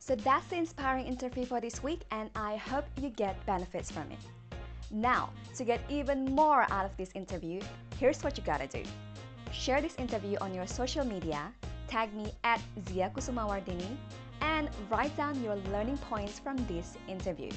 So 0.00 0.16
that's 0.16 0.48
the 0.48 0.56
inspiring 0.56 1.04
interview 1.04 1.44
for 1.44 1.60
this 1.60 1.84
week, 1.84 2.08
and 2.16 2.32
I 2.32 2.56
hope 2.56 2.88
you 2.96 3.12
get 3.12 3.36
benefits 3.44 3.92
from 3.92 4.08
it. 4.08 4.24
Now, 4.88 5.28
to 5.60 5.68
get 5.68 5.84
even 5.92 6.32
more 6.32 6.64
out 6.72 6.88
of 6.88 6.96
this 6.96 7.12
interview, 7.12 7.60
here's 7.98 8.22
what 8.22 8.38
you 8.38 8.44
gotta 8.44 8.66
do 8.66 8.82
share 9.52 9.80
this 9.80 9.96
interview 9.96 10.36
on 10.40 10.54
your 10.54 10.66
social 10.66 11.04
media, 11.04 11.52
tag 11.88 12.14
me 12.14 12.30
at 12.44 12.60
Zia 12.88 13.10
Kusumawardini, 13.14 13.96
and 14.40 14.68
write 14.90 15.16
down 15.16 15.42
your 15.42 15.56
learning 15.72 15.98
points 15.98 16.38
from 16.38 16.56
this 16.66 16.96
interview. 17.08 17.50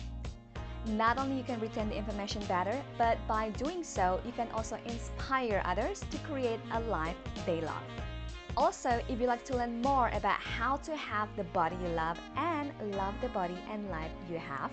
Not 0.85 1.19
only 1.19 1.37
you 1.37 1.43
can 1.43 1.59
retain 1.59 1.89
the 1.89 1.95
information 1.95 2.41
better, 2.45 2.81
but 2.97 3.17
by 3.27 3.49
doing 3.51 3.83
so, 3.83 4.19
you 4.25 4.31
can 4.31 4.47
also 4.51 4.77
inspire 4.85 5.61
others 5.65 6.01
to 6.09 6.17
create 6.19 6.59
a 6.71 6.79
life 6.81 7.17
they 7.45 7.61
love. 7.61 7.83
Also, 8.57 8.89
if 9.07 9.19
you'd 9.19 9.27
like 9.27 9.45
to 9.45 9.55
learn 9.55 9.81
more 9.81 10.09
about 10.13 10.39
how 10.39 10.77
to 10.77 10.95
have 10.95 11.29
the 11.37 11.43
body 11.45 11.75
you 11.83 11.89
love 11.89 12.19
and 12.35 12.71
love 12.95 13.13
the 13.21 13.29
body 13.29 13.57
and 13.69 13.89
life 13.89 14.11
you 14.29 14.37
have, 14.37 14.71